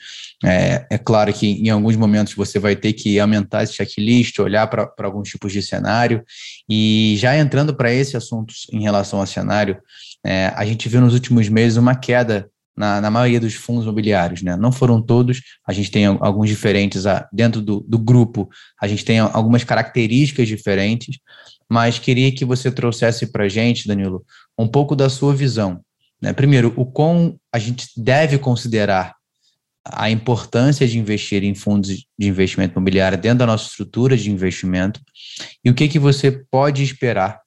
É, 0.46 0.88
é 0.90 0.98
claro 0.98 1.34
que 1.34 1.46
em 1.46 1.70
alguns 1.70 1.98
momentos 1.98 2.34
você 2.34 2.58
vai 2.58 2.76
ter 2.76 2.94
que 2.94 3.20
aumentar 3.20 3.64
esse 3.64 3.74
checklist, 3.74 4.40
olhar 4.40 4.68
para 4.68 4.90
alguns 5.04 5.28
tipos 5.28 5.52
de 5.52 5.62
cenário. 5.62 6.24
E 6.70 7.16
já 7.18 7.38
entrando 7.38 7.76
para 7.76 7.92
esse 7.92 8.16
assunto 8.16 8.54
em 8.72 8.82
relação 8.82 9.20
ao 9.20 9.28
cenário, 9.28 9.78
é, 10.26 10.54
a 10.56 10.66
gente 10.66 10.88
viu 10.88 11.02
nos 11.02 11.14
últimos 11.14 11.50
meses 11.50 11.78
uma 11.78 11.96
queda 11.96 12.50
na, 12.82 13.00
na, 13.00 13.12
maioria 13.12 13.40
dos 13.40 13.54
fundos 13.54 13.84
imobiliários, 13.84 14.42
né? 14.42 14.56
Não 14.56 14.72
foram 14.72 15.00
todos, 15.00 15.40
a 15.68 15.72
gente 15.72 15.92
tem 15.92 16.08
alguns 16.08 16.50
diferentes 16.50 17.06
a, 17.06 17.30
dentro 17.32 17.62
do, 17.62 17.82
do 17.82 18.00
grupo, 18.00 18.50
a 18.82 18.88
gente 18.88 19.06
tem 19.06 19.20
algumas 19.20 19.64
características 19.64 20.48
diferentes, 20.48 21.20
mas 21.70 22.00
queria 22.00 22.34
que 22.34 22.44
você 22.44 22.72
trouxesse 22.72 23.32
para 23.32 23.44
a 23.44 23.48
gente, 23.48 23.88
Danilo, 23.88 24.26
um 24.58 24.68
pouco 24.68 24.96
da 24.96 25.10
sua 25.10 25.36
visão. 25.36 25.80
Né? 26.20 26.34
Primeiro, 26.34 26.74
o 26.76 26.84
quão 26.84 27.38
a 27.54 27.60
gente 27.60 27.88
deve 27.96 28.40
considerar 28.40 29.14
a 29.86 30.10
importância 30.10 30.88
de 30.88 30.98
investir 30.98 31.44
em 31.44 31.54
fundos 31.54 31.88
de 31.88 32.28
investimento 32.28 32.74
imobiliário 32.74 33.18
dentro 33.18 33.40
da 33.40 33.46
nossa 33.46 33.68
estrutura 33.68 34.18
de 34.18 34.32
investimento 34.32 35.00
e 35.64 35.70
o 35.70 35.74
que, 35.76 35.88
que 35.88 36.00
você 36.00 36.32
pode 36.32 36.82
esperar 36.82 37.40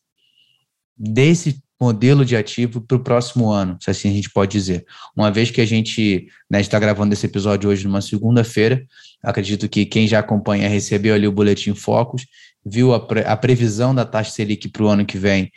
desse 0.96 1.60
modelo 1.80 2.24
de 2.24 2.36
ativo 2.36 2.80
para 2.80 2.96
o 2.96 3.02
próximo 3.02 3.50
ano, 3.50 3.76
se 3.80 3.90
assim 3.90 4.08
a 4.08 4.12
gente 4.12 4.30
pode 4.30 4.52
dizer. 4.52 4.84
Uma 5.16 5.30
vez 5.30 5.50
que 5.50 5.60
a 5.60 5.66
gente 5.66 6.28
né, 6.50 6.60
está 6.60 6.78
gravando 6.78 7.12
esse 7.12 7.26
episódio 7.26 7.68
hoje 7.68 7.84
numa 7.84 8.00
segunda-feira, 8.00 8.84
acredito 9.22 9.68
que 9.68 9.84
quem 9.84 10.06
já 10.06 10.20
acompanha 10.20 10.68
recebeu 10.68 11.14
ali 11.14 11.26
o 11.26 11.32
Boletim 11.32 11.74
Focus, 11.74 12.26
viu 12.64 12.94
a, 12.94 13.00
pre 13.00 13.20
a 13.20 13.36
previsão 13.36 13.94
da 13.94 14.04
taxa 14.04 14.30
Selic 14.30 14.68
para 14.68 14.82
o 14.82 14.88
ano 14.88 15.04
que 15.04 15.18
vem 15.18 15.50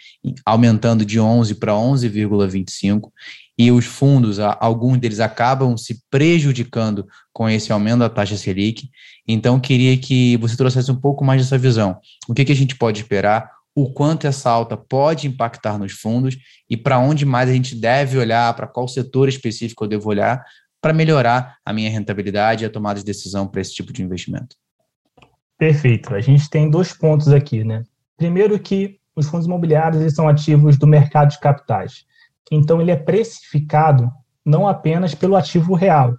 aumentando 0.45 1.05
de 1.05 1.19
11 1.19 1.55
para 1.55 1.71
11,25 1.71 3.09
e 3.57 3.71
os 3.71 3.85
fundos, 3.85 4.37
alguns 4.39 4.99
deles 4.99 5.19
acabam 5.19 5.75
se 5.75 6.03
prejudicando 6.11 7.07
com 7.33 7.49
esse 7.49 7.71
aumento 7.71 7.99
da 7.99 8.09
taxa 8.09 8.37
Selic. 8.37 8.87
Então, 9.27 9.59
queria 9.59 9.97
que 9.97 10.37
você 10.37 10.55
trouxesse 10.55 10.91
um 10.91 10.95
pouco 10.95 11.25
mais 11.25 11.41
dessa 11.41 11.57
visão. 11.57 11.97
O 12.27 12.35
que, 12.35 12.45
que 12.45 12.51
a 12.51 12.55
gente 12.55 12.75
pode 12.75 13.01
esperar? 13.01 13.49
O 13.77 13.93
quanto 13.93 14.25
essa 14.25 14.49
alta 14.49 14.75
pode 14.75 15.27
impactar 15.27 15.77
nos 15.77 15.91
fundos 15.91 16.35
e 16.67 16.75
para 16.75 16.97
onde 16.97 17.27
mais 17.27 17.47
a 17.47 17.53
gente 17.53 17.75
deve 17.75 18.17
olhar, 18.17 18.51
para 18.55 18.65
qual 18.65 18.87
setor 18.87 19.29
específico 19.29 19.83
eu 19.83 19.87
devo 19.87 20.09
olhar 20.09 20.43
para 20.81 20.91
melhorar 20.91 21.57
a 21.63 21.71
minha 21.71 21.87
rentabilidade 21.87 22.63
e 22.63 22.65
a 22.65 22.71
tomada 22.71 22.97
de 22.97 23.05
decisão 23.05 23.47
para 23.47 23.61
esse 23.61 23.75
tipo 23.75 23.93
de 23.93 24.01
investimento. 24.01 24.55
Perfeito. 25.59 26.15
A 26.15 26.19
gente 26.19 26.49
tem 26.49 26.71
dois 26.71 26.91
pontos 26.91 27.27
aqui, 27.27 27.63
né? 27.63 27.83
Primeiro 28.17 28.57
que 28.57 28.97
os 29.15 29.27
fundos 29.27 29.45
imobiliários 29.45 30.11
são 30.15 30.27
ativos 30.27 30.75
do 30.75 30.87
mercado 30.87 31.29
de 31.29 31.39
capitais. 31.39 32.03
Então, 32.51 32.81
ele 32.81 32.89
é 32.89 32.95
precificado 32.95 34.11
não 34.43 34.67
apenas 34.67 35.13
pelo 35.13 35.35
ativo 35.35 35.75
real, 35.75 36.15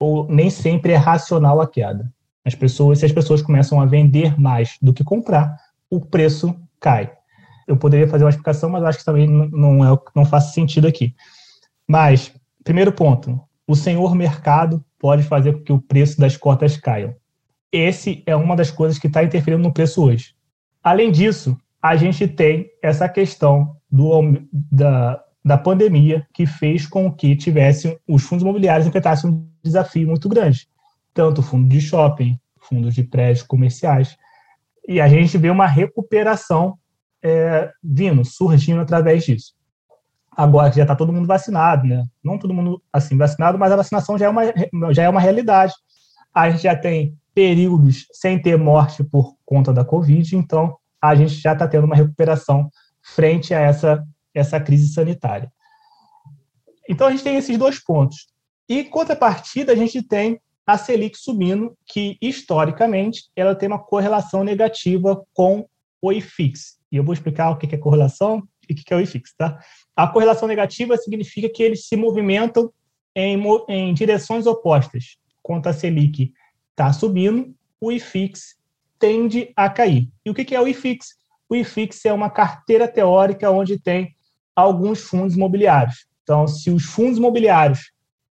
ou 0.00 0.26
nem 0.26 0.50
sempre 0.50 0.94
é 0.94 0.96
racional 0.96 1.60
a 1.60 1.68
queda. 1.68 2.12
As 2.44 2.56
pessoas, 2.56 2.98
se 2.98 3.06
as 3.06 3.12
pessoas 3.12 3.40
começam 3.40 3.80
a 3.80 3.86
vender 3.86 4.36
mais 4.36 4.76
do 4.82 4.92
que 4.92 5.04
comprar, 5.04 5.56
o 5.88 6.00
preço 6.00 6.58
cai. 6.80 7.12
Eu 7.66 7.76
poderia 7.76 8.08
fazer 8.08 8.24
uma 8.24 8.30
explicação, 8.30 8.70
mas 8.70 8.82
acho 8.82 8.98
que 8.98 9.04
também 9.04 9.28
não, 9.28 9.84
é, 9.84 9.98
não 10.14 10.24
faz 10.24 10.52
sentido 10.52 10.86
aqui. 10.86 11.14
Mas, 11.86 12.32
primeiro 12.64 12.92
ponto, 12.92 13.40
o 13.66 13.76
senhor 13.76 14.14
mercado 14.14 14.84
pode 14.98 15.22
fazer 15.22 15.52
com 15.52 15.60
que 15.60 15.72
o 15.72 15.80
preço 15.80 16.18
das 16.18 16.36
cotas 16.36 16.76
caiam. 16.76 17.14
Esse 17.70 18.22
é 18.26 18.34
uma 18.34 18.56
das 18.56 18.70
coisas 18.70 18.98
que 18.98 19.06
está 19.06 19.22
interferindo 19.22 19.62
no 19.62 19.72
preço 19.72 20.02
hoje. 20.02 20.34
Além 20.82 21.12
disso, 21.12 21.56
a 21.82 21.96
gente 21.96 22.26
tem 22.26 22.70
essa 22.82 23.08
questão 23.08 23.76
do, 23.90 24.08
da, 24.52 25.22
da 25.44 25.58
pandemia 25.58 26.26
que 26.32 26.46
fez 26.46 26.86
com 26.86 27.12
que 27.12 27.36
tivesse 27.36 27.98
os 28.08 28.22
fundos 28.22 28.42
imobiliários 28.42 28.86
enfrentassem 28.86 29.30
um 29.30 29.48
desafio 29.62 30.08
muito 30.08 30.28
grande, 30.28 30.68
tanto 31.12 31.42
fundo 31.42 31.68
de 31.68 31.80
shopping, 31.80 32.38
fundos 32.58 32.94
de 32.94 33.02
prédios 33.02 33.42
comerciais, 33.42 34.16
e 34.88 35.00
a 35.00 35.08
gente 35.08 35.36
vê 35.36 35.50
uma 35.50 35.66
recuperação 35.66 36.78
é, 37.22 37.70
vindo, 37.82 38.24
surgindo 38.24 38.80
através 38.80 39.24
disso. 39.24 39.52
Agora 40.34 40.72
já 40.72 40.82
está 40.82 40.96
todo 40.96 41.12
mundo 41.12 41.26
vacinado, 41.26 41.86
né? 41.86 42.04
Não 42.24 42.38
todo 42.38 42.54
mundo 42.54 42.82
assim 42.92 43.16
vacinado, 43.16 43.58
mas 43.58 43.70
a 43.70 43.76
vacinação 43.76 44.16
já 44.16 44.26
é 44.26 44.28
uma, 44.28 44.42
já 44.94 45.02
é 45.02 45.08
uma 45.08 45.20
realidade. 45.20 45.74
A 46.32 46.50
gente 46.50 46.62
já 46.62 46.74
tem 46.74 47.16
períodos 47.34 48.06
sem 48.12 48.40
ter 48.40 48.56
morte 48.56 49.04
por 49.04 49.36
conta 49.44 49.72
da 49.72 49.84
Covid, 49.84 50.34
então 50.34 50.76
a 51.00 51.14
gente 51.14 51.34
já 51.34 51.52
está 51.52 51.68
tendo 51.68 51.84
uma 51.84 51.94
recuperação 51.94 52.70
frente 53.02 53.52
a 53.52 53.60
essa 53.60 54.04
essa 54.34 54.60
crise 54.60 54.92
sanitária. 54.92 55.52
Então, 56.88 57.06
a 57.06 57.10
gente 57.10 57.24
tem 57.24 57.36
esses 57.36 57.58
dois 57.58 57.82
pontos. 57.82 58.28
E, 58.68 58.84
contrapartida, 58.84 59.72
a 59.72 59.76
gente 59.76 60.02
tem 60.02 60.40
a 60.68 60.76
Selic 60.76 61.16
subindo, 61.16 61.74
que, 61.86 62.18
historicamente, 62.20 63.30
ela 63.34 63.54
tem 63.54 63.66
uma 63.66 63.78
correlação 63.78 64.44
negativa 64.44 65.24
com 65.32 65.66
o 66.02 66.12
IFIX. 66.12 66.76
E 66.92 66.98
eu 66.98 67.02
vou 67.02 67.14
explicar 67.14 67.48
o 67.48 67.56
que 67.56 67.74
é 67.74 67.78
correlação 67.78 68.46
e 68.68 68.74
o 68.74 68.76
que 68.76 68.92
é 68.92 68.96
o 68.98 69.00
IFIX. 69.00 69.32
Tá? 69.34 69.58
A 69.96 70.06
correlação 70.06 70.46
negativa 70.46 70.94
significa 70.98 71.48
que 71.48 71.62
eles 71.62 71.86
se 71.86 71.96
movimentam 71.96 72.70
em, 73.16 73.42
em 73.66 73.94
direções 73.94 74.44
opostas. 74.44 75.16
Quando 75.42 75.66
a 75.68 75.72
Selic 75.72 76.34
está 76.72 76.92
subindo, 76.92 77.54
o 77.80 77.90
IFIX 77.90 78.54
tende 78.98 79.50
a 79.56 79.70
cair. 79.70 80.10
E 80.22 80.28
o 80.28 80.34
que 80.34 80.54
é 80.54 80.60
o 80.60 80.68
IFIX? 80.68 81.14
O 81.48 81.56
IFIX 81.56 82.04
é 82.04 82.12
uma 82.12 82.28
carteira 82.28 82.86
teórica 82.86 83.50
onde 83.50 83.80
tem 83.80 84.14
alguns 84.54 85.00
fundos 85.00 85.34
imobiliários. 85.34 86.06
Então, 86.24 86.46
se 86.46 86.70
os 86.70 86.84
fundos 86.84 87.16
imobiliários, 87.16 87.90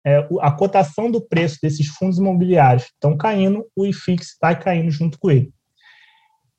é, 0.05 0.27
a 0.39 0.51
cotação 0.51 1.09
do 1.11 1.21
preço 1.21 1.59
desses 1.61 1.87
fundos 1.87 2.17
imobiliários 2.17 2.85
estão 2.85 3.15
caindo, 3.17 3.65
o 3.75 3.85
IFIX 3.85 4.37
vai 4.41 4.59
caindo 4.59 4.89
junto 4.89 5.19
com 5.19 5.29
ele, 5.29 5.53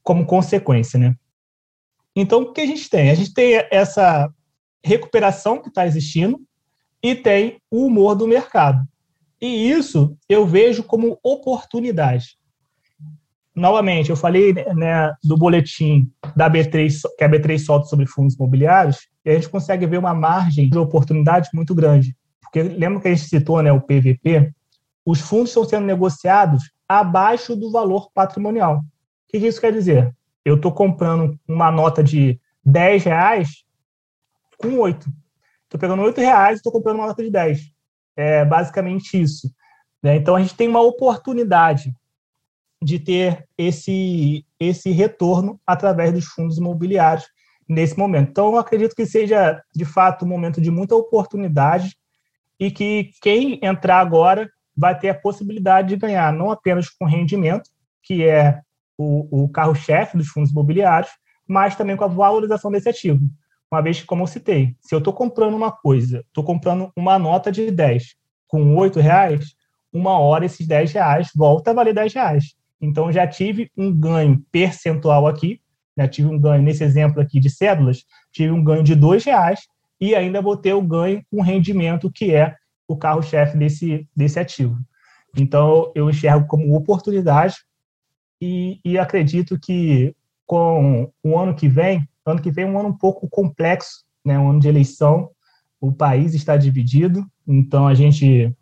como 0.02 0.26
consequência, 0.26 0.98
né? 0.98 1.14
Então, 2.14 2.42
o 2.42 2.52
que 2.52 2.61
a 2.61 2.66
gente 2.66 2.88
tem? 2.88 3.11
A 3.11 3.14
gente 3.14 3.33
tem 3.33 3.55
essa 3.70 4.31
recuperação 4.85 5.61
que 5.61 5.68
está 5.68 5.87
existindo 5.87 6.40
e 7.02 7.14
tem 7.14 7.59
o 7.70 7.87
humor 7.87 8.14
do 8.14 8.28
mercado. 8.28 8.87
E 9.40 9.70
isso 9.70 10.16
eu 10.28 10.46
vejo 10.46 10.83
como 10.83 11.18
oportunidade 11.22 12.37
novamente, 13.55 14.11
eu 14.11 14.16
falei 14.16 14.52
né, 14.52 15.12
do 15.22 15.37
boletim 15.37 16.11
da 16.35 16.50
B3, 16.50 17.00
que 17.16 17.24
a 17.24 17.28
B3 17.28 17.59
solta 17.59 17.87
sobre 17.87 18.07
fundos 18.07 18.35
imobiliários, 18.35 19.09
e 19.24 19.31
a 19.31 19.35
gente 19.35 19.48
consegue 19.48 19.87
ver 19.87 19.98
uma 19.98 20.14
margem 20.14 20.68
de 20.68 20.78
oportunidade 20.78 21.50
muito 21.55 21.74
grande. 21.74 22.16
Porque 22.52 22.62
lembra 22.68 23.00
que 23.00 23.08
a 23.08 23.14
gente 23.14 23.26
citou 23.26 23.62
né, 23.62 23.72
o 23.72 23.80
PVP? 23.80 24.52
Os 25.06 25.22
fundos 25.22 25.48
estão 25.48 25.64
sendo 25.64 25.86
negociados 25.86 26.70
abaixo 26.86 27.56
do 27.56 27.72
valor 27.72 28.10
patrimonial. 28.12 28.80
O 28.80 28.82
que 29.28 29.38
isso 29.38 29.58
quer 29.58 29.72
dizer? 29.72 30.14
Eu 30.44 30.56
estou 30.56 30.70
comprando 30.70 31.40
uma 31.48 31.70
nota 31.70 32.04
de 32.04 32.38
10 32.62 33.04
reais 33.04 33.64
com 34.58 34.78
8. 34.78 35.10
Estou 35.64 35.80
pegando 35.80 36.02
8 36.02 36.20
reais 36.20 36.56
e 36.56 36.56
estou 36.58 36.70
comprando 36.70 36.96
uma 36.96 37.06
nota 37.06 37.24
de 37.24 37.30
10. 37.30 37.72
É 38.14 38.44
basicamente 38.44 39.20
isso. 39.20 39.50
Né? 40.02 40.16
Então, 40.16 40.36
a 40.36 40.42
gente 40.42 40.54
tem 40.54 40.68
uma 40.68 40.82
oportunidade 40.82 41.94
de 42.82 42.98
ter 42.98 43.48
esse, 43.56 44.44
esse 44.60 44.90
retorno 44.90 45.58
através 45.66 46.12
dos 46.12 46.26
fundos 46.26 46.58
imobiliários 46.58 47.26
nesse 47.66 47.98
momento. 47.98 48.28
Então, 48.28 48.48
eu 48.48 48.58
acredito 48.58 48.94
que 48.94 49.06
seja, 49.06 49.62
de 49.74 49.86
fato, 49.86 50.26
um 50.26 50.28
momento 50.28 50.60
de 50.60 50.70
muita 50.70 50.94
oportunidade 50.94 51.96
e 52.62 52.70
que 52.70 53.11
quem 53.20 53.59
entrar 53.61 53.98
agora 53.98 54.48
vai 54.77 54.96
ter 54.96 55.09
a 55.09 55.18
possibilidade 55.18 55.88
de 55.88 55.96
ganhar 55.96 56.33
não 56.33 56.48
apenas 56.48 56.88
com 56.88 57.05
rendimento, 57.05 57.68
que 58.01 58.22
é 58.22 58.61
o, 58.96 59.46
o 59.46 59.48
carro-chefe 59.48 60.16
dos 60.16 60.29
fundos 60.29 60.53
imobiliários, 60.53 61.11
mas 61.44 61.75
também 61.75 61.96
com 61.96 62.05
a 62.05 62.07
valorização 62.07 62.70
desse 62.70 62.88
ativo. 62.88 63.18
Uma 63.68 63.83
vez 63.83 64.01
que, 64.01 64.07
como 64.07 64.22
eu 64.22 64.29
citei, 64.29 64.77
se 64.81 64.94
eu 64.94 65.01
estou 65.01 65.12
comprando 65.12 65.57
uma 65.57 65.72
coisa, 65.72 66.20
estou 66.20 66.44
comprando 66.44 66.92
uma 66.96 67.18
nota 67.18 67.51
de 67.51 67.68
10 67.68 68.14
com 68.46 68.77
8 68.77 69.01
reais, 69.01 69.57
uma 69.92 70.16
hora 70.20 70.46
esses 70.46 70.64
10 70.64 70.92
reais 70.92 71.31
volta 71.35 71.72
a 71.72 71.75
valer 71.75 71.92
10 71.92 72.14
reais. 72.14 72.55
Então, 72.81 73.11
já 73.11 73.27
tive 73.27 73.72
um 73.77 73.92
ganho 73.92 74.40
percentual 74.53 75.27
aqui, 75.27 75.61
né? 75.96 76.07
tive 76.07 76.29
um 76.29 76.38
ganho 76.38 76.62
nesse 76.62 76.85
exemplo 76.85 77.20
aqui 77.20 77.40
de 77.40 77.51
cédulas, 77.51 78.05
tive 78.31 78.53
um 78.53 78.62
ganho 78.62 78.85
de 78.85 78.94
R$ 78.94 79.18
reais 79.27 79.62
e 80.02 80.16
ainda 80.16 80.42
vou 80.42 80.56
ter 80.56 80.74
o 80.74 80.82
ganho 80.82 81.24
com 81.30 81.40
rendimento, 81.40 82.10
que 82.10 82.34
é 82.34 82.56
o 82.88 82.96
carro-chefe 82.96 83.56
desse, 83.56 84.08
desse 84.16 84.36
ativo. 84.36 84.76
Então, 85.36 85.92
eu 85.94 86.10
enxergo 86.10 86.44
como 86.48 86.74
oportunidade 86.74 87.54
e, 88.40 88.80
e 88.84 88.98
acredito 88.98 89.56
que 89.60 90.12
com 90.44 91.08
o 91.22 91.38
ano 91.38 91.54
que 91.54 91.68
vem, 91.68 92.04
ano 92.26 92.42
que 92.42 92.50
vem 92.50 92.64
é 92.64 92.66
um 92.66 92.76
ano 92.80 92.88
um 92.88 92.98
pouco 92.98 93.28
complexo, 93.30 94.04
né? 94.24 94.36
um 94.36 94.50
ano 94.50 94.58
de 94.58 94.66
eleição, 94.66 95.30
o 95.80 95.92
país 95.92 96.34
está 96.34 96.56
dividido, 96.56 97.24
então 97.46 97.86
a 97.86 97.94
gente 97.94 98.52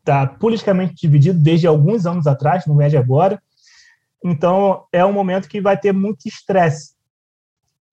está 0.00 0.26
politicamente 0.26 0.94
dividido 0.94 1.38
desde 1.38 1.68
alguns 1.68 2.06
anos 2.06 2.26
atrás, 2.26 2.66
não 2.66 2.80
é 2.80 2.88
de 2.88 2.96
agora, 2.96 3.40
então, 4.24 4.84
é 4.92 5.04
um 5.04 5.12
momento 5.12 5.48
que 5.48 5.60
vai 5.60 5.78
ter 5.78 5.92
muito 5.92 6.26
estresse. 6.26 6.96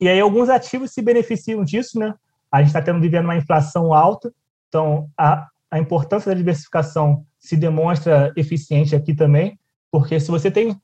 E 0.02 0.08
aí, 0.08 0.20
alguns 0.20 0.50
ativos 0.50 0.92
se 0.92 1.04
beneficiam 1.04 1.64
disso, 1.64 2.00
né? 2.00 2.16
A 2.52 2.60
gente 2.60 2.68
está 2.68 2.82
tendo 2.82 3.00
vivendo 3.00 3.26
uma 3.26 3.36
inflação 3.36 3.94
alta, 3.94 4.34
então 4.68 5.10
a, 5.18 5.48
a 5.70 5.80
importância 5.80 6.32
da 6.32 6.38
diversificação 6.38 7.26
se 7.40 7.56
demonstra 7.56 8.34
eficiente 8.36 8.96
aqui 8.96 9.14
também, 9.14 9.58
porque 9.92 10.20
se 10.20 10.30
você 10.30 10.50
tem, 10.52 10.76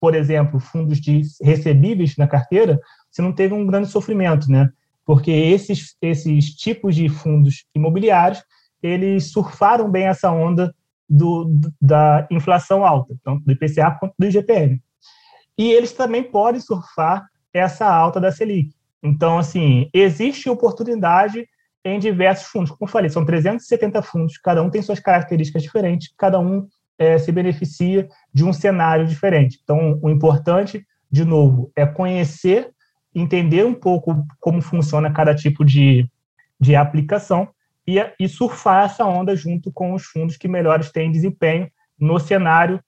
por 0.00 0.14
exemplo, 0.14 0.60
fundos 0.60 1.00
de 1.00 1.22
recebíveis 1.42 2.16
na 2.16 2.26
carteira, 2.26 2.78
você 3.10 3.22
não 3.22 3.32
teve 3.32 3.54
um 3.54 3.66
grande 3.66 3.88
sofrimento, 3.88 4.50
né? 4.50 4.70
Porque 5.04 5.30
esses, 5.30 5.96
esses 6.02 6.50
tipos 6.54 6.94
de 6.94 7.08
fundos 7.08 7.64
imobiliários, 7.74 8.42
eles 8.82 9.30
surfaram 9.30 9.90
bem 9.90 10.06
essa 10.06 10.30
onda 10.30 10.74
do, 11.08 11.48
da 11.80 12.26
inflação 12.30 12.84
alta, 12.84 13.14
tanto 13.22 13.44
do 13.44 13.52
IPCA 13.52 13.92
quanto 13.98 14.14
do 14.18 14.26
IGPM. 14.26 14.82
E 15.56 15.72
eles 15.72 15.92
também 15.92 16.22
podem 16.22 16.60
surfar 16.60 17.26
essa 17.52 17.86
alta 17.86 18.20
da 18.20 18.30
Selic. 18.30 18.75
Então, 19.06 19.38
assim, 19.38 19.88
existe 19.94 20.50
oportunidade 20.50 21.48
em 21.84 21.98
diversos 22.00 22.48
fundos. 22.48 22.70
Como 22.72 22.88
eu 22.88 22.92
falei, 22.92 23.08
são 23.08 23.24
370 23.24 24.02
fundos, 24.02 24.36
cada 24.38 24.60
um 24.62 24.68
tem 24.68 24.82
suas 24.82 24.98
características 24.98 25.62
diferentes, 25.62 26.12
cada 26.18 26.40
um 26.40 26.66
é, 26.98 27.16
se 27.16 27.30
beneficia 27.30 28.08
de 28.34 28.44
um 28.44 28.52
cenário 28.52 29.06
diferente. 29.06 29.60
Então, 29.62 29.98
o 30.02 30.10
importante, 30.10 30.84
de 31.08 31.24
novo, 31.24 31.70
é 31.76 31.86
conhecer, 31.86 32.72
entender 33.14 33.64
um 33.64 33.74
pouco 33.74 34.26
como 34.40 34.60
funciona 34.60 35.12
cada 35.12 35.34
tipo 35.34 35.64
de, 35.64 36.10
de 36.58 36.74
aplicação 36.74 37.48
e, 37.86 37.98
e 38.18 38.28
surfar 38.28 38.86
essa 38.86 39.04
onda 39.04 39.36
junto 39.36 39.70
com 39.70 39.94
os 39.94 40.04
fundos 40.04 40.36
que 40.36 40.48
melhores 40.48 40.90
têm 40.90 41.12
desempenho 41.12 41.70
no 41.96 42.18
cenário 42.18 42.82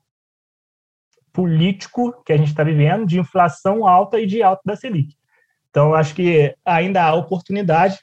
político 1.32 2.20
que 2.24 2.32
a 2.32 2.36
gente 2.36 2.48
está 2.48 2.64
vivendo, 2.64 3.06
de 3.06 3.20
inflação 3.20 3.86
alta 3.86 4.18
e 4.18 4.26
de 4.26 4.42
alta 4.42 4.62
da 4.64 4.74
Selic. 4.74 5.17
Então, 5.78 5.94
acho 5.94 6.12
que 6.12 6.52
ainda 6.64 7.04
há 7.04 7.14
oportunidade. 7.14 8.00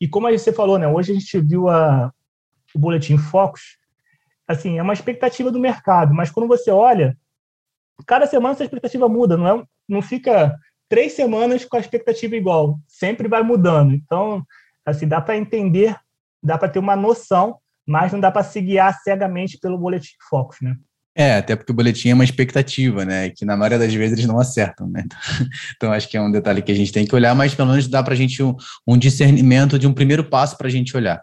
E 0.00 0.08
como 0.08 0.30
você 0.30 0.50
falou, 0.50 0.78
né, 0.78 0.88
hoje 0.88 1.12
a 1.12 1.14
gente 1.14 1.38
viu 1.40 1.68
a, 1.68 2.10
o 2.74 2.78
boletim 2.78 3.18
Focus, 3.18 3.76
assim, 4.46 4.78
é 4.78 4.82
uma 4.82 4.94
expectativa 4.94 5.52
do 5.52 5.60
mercado, 5.60 6.14
mas 6.14 6.30
quando 6.30 6.48
você 6.48 6.70
olha, 6.70 7.14
cada 8.06 8.26
semana 8.26 8.54
essa 8.54 8.64
expectativa 8.64 9.06
muda, 9.10 9.36
não, 9.36 9.60
é, 9.60 9.64
não 9.86 10.00
fica 10.00 10.56
três 10.88 11.12
semanas 11.12 11.66
com 11.66 11.76
a 11.76 11.80
expectativa 11.80 12.34
igual, 12.34 12.78
sempre 12.88 13.28
vai 13.28 13.42
mudando. 13.42 13.92
Então, 13.92 14.42
assim, 14.82 15.06
dá 15.06 15.20
para 15.20 15.36
entender, 15.36 15.94
dá 16.42 16.56
para 16.56 16.70
ter 16.70 16.78
uma 16.78 16.96
noção, 16.96 17.58
mas 17.86 18.10
não 18.10 18.20
dá 18.20 18.30
para 18.30 18.42
se 18.42 18.58
guiar 18.58 18.98
cegamente 19.02 19.58
pelo 19.58 19.76
boletim 19.76 20.16
Focus, 20.30 20.62
né? 20.62 20.74
É, 21.20 21.38
até 21.38 21.56
porque 21.56 21.72
o 21.72 21.74
boletim 21.74 22.10
é 22.10 22.14
uma 22.14 22.22
expectativa, 22.22 23.04
né? 23.04 23.30
Que 23.30 23.44
na 23.44 23.56
maioria 23.56 23.76
das 23.76 23.92
vezes 23.92 24.16
eles 24.16 24.26
não 24.28 24.38
acertam, 24.38 24.88
né? 24.88 25.04
Então 25.74 25.92
acho 25.92 26.08
que 26.08 26.16
é 26.16 26.22
um 26.22 26.30
detalhe 26.30 26.62
que 26.62 26.70
a 26.70 26.74
gente 26.74 26.92
tem 26.92 27.04
que 27.04 27.14
olhar, 27.14 27.34
mas 27.34 27.56
pelo 27.56 27.70
menos 27.70 27.88
dá 27.88 28.00
para 28.04 28.14
a 28.14 28.16
gente 28.16 28.40
um, 28.40 28.54
um, 28.86 28.96
discernimento 28.96 29.80
de 29.80 29.88
um 29.88 29.92
primeiro 29.92 30.22
passo 30.22 30.56
para 30.56 30.68
a 30.68 30.70
gente 30.70 30.96
olhar. 30.96 31.20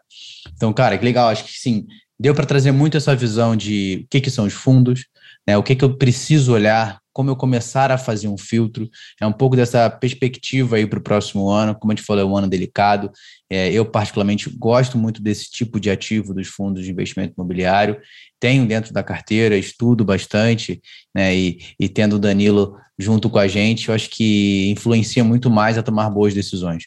Então, 0.53 0.73
cara, 0.73 0.97
que 0.97 1.05
legal, 1.05 1.29
acho 1.29 1.45
que 1.45 1.53
sim, 1.53 1.85
deu 2.19 2.35
para 2.35 2.45
trazer 2.45 2.73
muito 2.73 2.97
essa 2.97 3.15
visão 3.15 3.55
de 3.55 4.01
o 4.03 4.07
que, 4.09 4.19
que 4.19 4.29
são 4.29 4.45
os 4.45 4.53
fundos, 4.53 5.05
né? 5.47 5.57
O 5.57 5.63
que, 5.63 5.75
que 5.75 5.83
eu 5.83 5.97
preciso 5.97 6.53
olhar, 6.53 6.99
como 7.15 7.29
eu 7.29 7.35
começar 7.37 7.93
a 7.93 7.97
fazer 7.97 8.27
um 8.27 8.37
filtro. 8.37 8.89
É 9.21 9.25
um 9.25 9.31
pouco 9.31 9.55
dessa 9.55 9.89
perspectiva 9.89 10.75
aí 10.75 10.85
para 10.85 10.99
o 10.99 11.01
próximo 11.01 11.49
ano. 11.49 11.73
Como 11.73 11.93
a 11.93 11.95
gente 11.95 12.05
falou, 12.05 12.21
é 12.21 12.25
um 12.25 12.35
ano 12.35 12.49
delicado. 12.49 13.09
É, 13.49 13.71
eu, 13.71 13.85
particularmente, 13.85 14.49
gosto 14.49 14.97
muito 14.97 15.23
desse 15.23 15.49
tipo 15.49 15.79
de 15.79 15.89
ativo 15.89 16.33
dos 16.33 16.47
fundos 16.47 16.83
de 16.83 16.91
investimento 16.91 17.33
imobiliário. 17.37 17.97
Tenho 18.37 18.67
dentro 18.67 18.91
da 18.91 19.01
carteira, 19.01 19.55
estudo 19.55 20.03
bastante, 20.03 20.81
né? 21.15 21.33
E, 21.33 21.59
e 21.79 21.87
tendo 21.87 22.17
o 22.17 22.19
Danilo 22.19 22.77
junto 22.99 23.29
com 23.29 23.39
a 23.39 23.47
gente, 23.47 23.87
eu 23.87 23.95
acho 23.95 24.09
que 24.09 24.69
influencia 24.71 25.23
muito 25.23 25.49
mais 25.49 25.77
a 25.77 25.83
tomar 25.83 26.09
boas 26.09 26.33
decisões. 26.33 26.83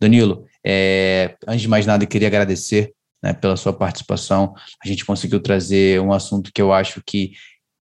Danilo, 0.00 0.44
é, 0.66 1.36
antes 1.46 1.62
de 1.62 1.68
mais 1.68 1.86
nada, 1.86 2.02
eu 2.02 2.08
queria 2.08 2.26
agradecer 2.26 2.92
né, 3.22 3.32
pela 3.32 3.56
sua 3.56 3.72
participação. 3.72 4.54
A 4.84 4.88
gente 4.88 5.04
conseguiu 5.04 5.38
trazer 5.38 6.00
um 6.00 6.12
assunto 6.12 6.50
que 6.52 6.60
eu 6.60 6.72
acho 6.72 7.00
que 7.06 7.32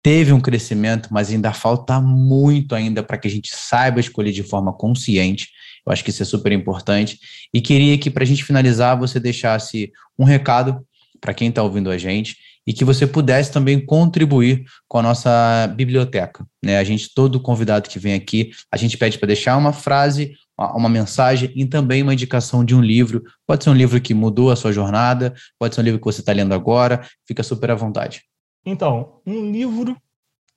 teve 0.03 0.33
um 0.33 0.41
crescimento, 0.41 1.09
mas 1.13 1.31
ainda 1.31 1.53
falta 1.53 2.01
muito 2.01 2.75
ainda 2.75 3.03
para 3.03 3.17
que 3.17 3.29
a 3.29 3.31
gente 3.31 3.51
saiba 3.55 4.01
escolher 4.01 4.33
de 4.33 4.43
forma 4.43 4.73
consciente. 4.73 5.49
Eu 5.87 5.93
acho 5.93 6.03
que 6.03 6.11
isso 6.11 6.23
é 6.23 6.27
super 6.27 6.53
importante. 6.53 7.19
E 7.55 7.61
queria 7.61 7.97
que, 7.97 8.11
para 8.11 8.25
a 8.25 8.27
gente 8.27 8.45
finalizar, 8.45 8.99
você 8.99 9.21
deixasse 9.21 9.93
um 10.19 10.25
recado 10.25 10.85
para 11.21 11.33
quem 11.33 11.49
está 11.49 11.63
ouvindo 11.63 11.91
a 11.91 11.97
gente 11.97 12.37
e 12.67 12.73
que 12.73 12.85
você 12.85 13.07
pudesse 13.07 13.51
também 13.51 13.85
contribuir 13.85 14.65
com 14.89 14.99
a 14.99 15.03
nossa 15.03 15.73
biblioteca. 15.77 16.47
Né? 16.65 16.79
A 16.79 16.85
gente, 16.85 17.13
todo 17.15 17.41
convidado 17.41 17.89
que 17.89 17.99
vem 17.99 18.15
aqui, 18.15 18.51
a 18.71 18.77
gente 18.77 18.97
pede 18.97 19.19
para 19.19 19.29
deixar 19.29 19.57
uma 19.57 19.73
frase, 19.73 20.35
uma 20.59 20.89
mensagem 20.89 21.53
e 21.57 21.65
também 21.65 22.03
uma 22.03 22.15
indicação 22.15 22.65
de 22.65 22.75
um 22.75 22.81
livro. 22.81 23.23
Pode 23.47 23.65
ser 23.65 23.71
um 23.71 23.75
livro 23.75 24.01
que 24.01 24.15
mudou 24.15 24.51
a 24.51 24.57
sua 24.57 24.73
jornada, 24.73 25.35
pode 25.59 25.75
ser 25.75 25.81
um 25.81 25.85
livro 25.85 25.99
que 25.99 26.05
você 26.05 26.21
está 26.21 26.33
lendo 26.33 26.55
agora, 26.55 27.05
fica 27.27 27.43
super 27.43 27.71
à 27.71 27.75
vontade. 27.75 28.23
Então, 28.65 29.21
um 29.27 29.51
livro 29.51 29.97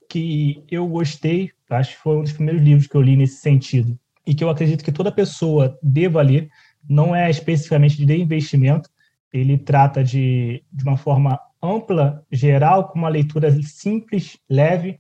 que 0.10 0.64
eu 0.70 0.88
gostei, 0.88 1.52
acho 1.70 1.96
que 1.96 2.02
foi 2.02 2.18
um 2.18 2.24
dos 2.24 2.34
primeiros 2.34 2.62
livros 2.62 2.88
que 2.88 2.96
eu 2.96 3.02
li 3.02 3.16
nesse 3.18 3.38
sentido, 3.38 3.98
e 4.26 4.34
que 4.34 4.44
eu 4.44 4.50
acredito 4.50 4.84
que 4.84 4.92
toda 4.92 5.12
pessoa 5.12 5.78
deva 5.82 6.22
ler, 6.22 6.50
não 6.88 7.16
é 7.16 7.30
especificamente 7.30 8.04
de 8.06 8.16
investimento, 8.18 8.90
ele 9.34 9.58
trata 9.58 10.04
de, 10.04 10.64
de 10.72 10.84
uma 10.84 10.98
forma 10.98 11.40
ampla, 11.62 12.24
geral, 12.32 12.88
com 12.88 13.00
uma 13.00 13.10
leitura 13.10 13.52
simples, 13.64 14.38
leve, 14.50 15.00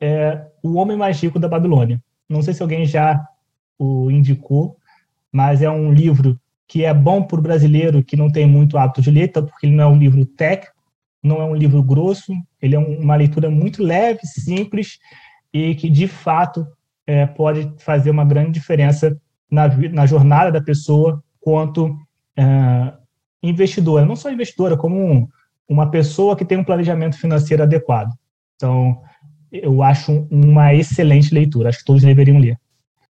é 0.00 0.46
O 0.62 0.74
Homem 0.74 0.96
Mais 0.96 1.20
Rico 1.20 1.38
da 1.38 1.48
Babilônia. 1.48 2.02
Não 2.28 2.42
sei 2.42 2.54
se 2.54 2.62
alguém 2.62 2.86
já 2.86 3.26
o 3.78 4.10
indicou, 4.10 4.76
mas 5.30 5.62
é 5.62 5.70
um 5.70 5.92
livro 5.92 6.40
que 6.66 6.84
é 6.84 6.92
bom 6.92 7.22
para 7.22 7.38
o 7.38 7.42
brasileiro 7.42 8.02
que 8.02 8.16
não 8.16 8.30
tem 8.30 8.46
muito 8.46 8.78
hábito 8.78 9.02
de 9.02 9.10
ler, 9.10 9.30
porque 9.32 9.66
ele 9.66 9.76
não 9.76 9.84
é 9.84 9.86
um 9.86 9.98
livro 9.98 10.24
técnico, 10.24 10.75
não 11.22 11.40
é 11.40 11.44
um 11.44 11.54
livro 11.54 11.82
grosso, 11.82 12.32
ele 12.60 12.74
é 12.74 12.78
uma 12.78 13.16
leitura 13.16 13.50
muito 13.50 13.82
leve, 13.82 14.20
simples 14.24 14.98
e 15.52 15.74
que, 15.74 15.88
de 15.88 16.06
fato, 16.06 16.66
é, 17.06 17.26
pode 17.26 17.72
fazer 17.78 18.10
uma 18.10 18.24
grande 18.24 18.52
diferença 18.52 19.16
na, 19.50 19.68
na 19.68 20.06
jornada 20.06 20.52
da 20.52 20.60
pessoa 20.60 21.22
quanto 21.40 21.96
é, 22.36 22.92
investidora. 23.42 24.04
Não 24.04 24.16
só 24.16 24.30
investidora, 24.30 24.76
como 24.76 24.96
um, 24.96 25.28
uma 25.68 25.90
pessoa 25.90 26.36
que 26.36 26.44
tem 26.44 26.58
um 26.58 26.64
planejamento 26.64 27.16
financeiro 27.16 27.62
adequado. 27.62 28.12
Então, 28.56 29.00
eu 29.50 29.82
acho 29.82 30.26
uma 30.30 30.74
excelente 30.74 31.32
leitura. 31.32 31.68
Acho 31.68 31.78
que 31.78 31.84
todos 31.84 32.02
deveriam 32.02 32.38
ler. 32.38 32.58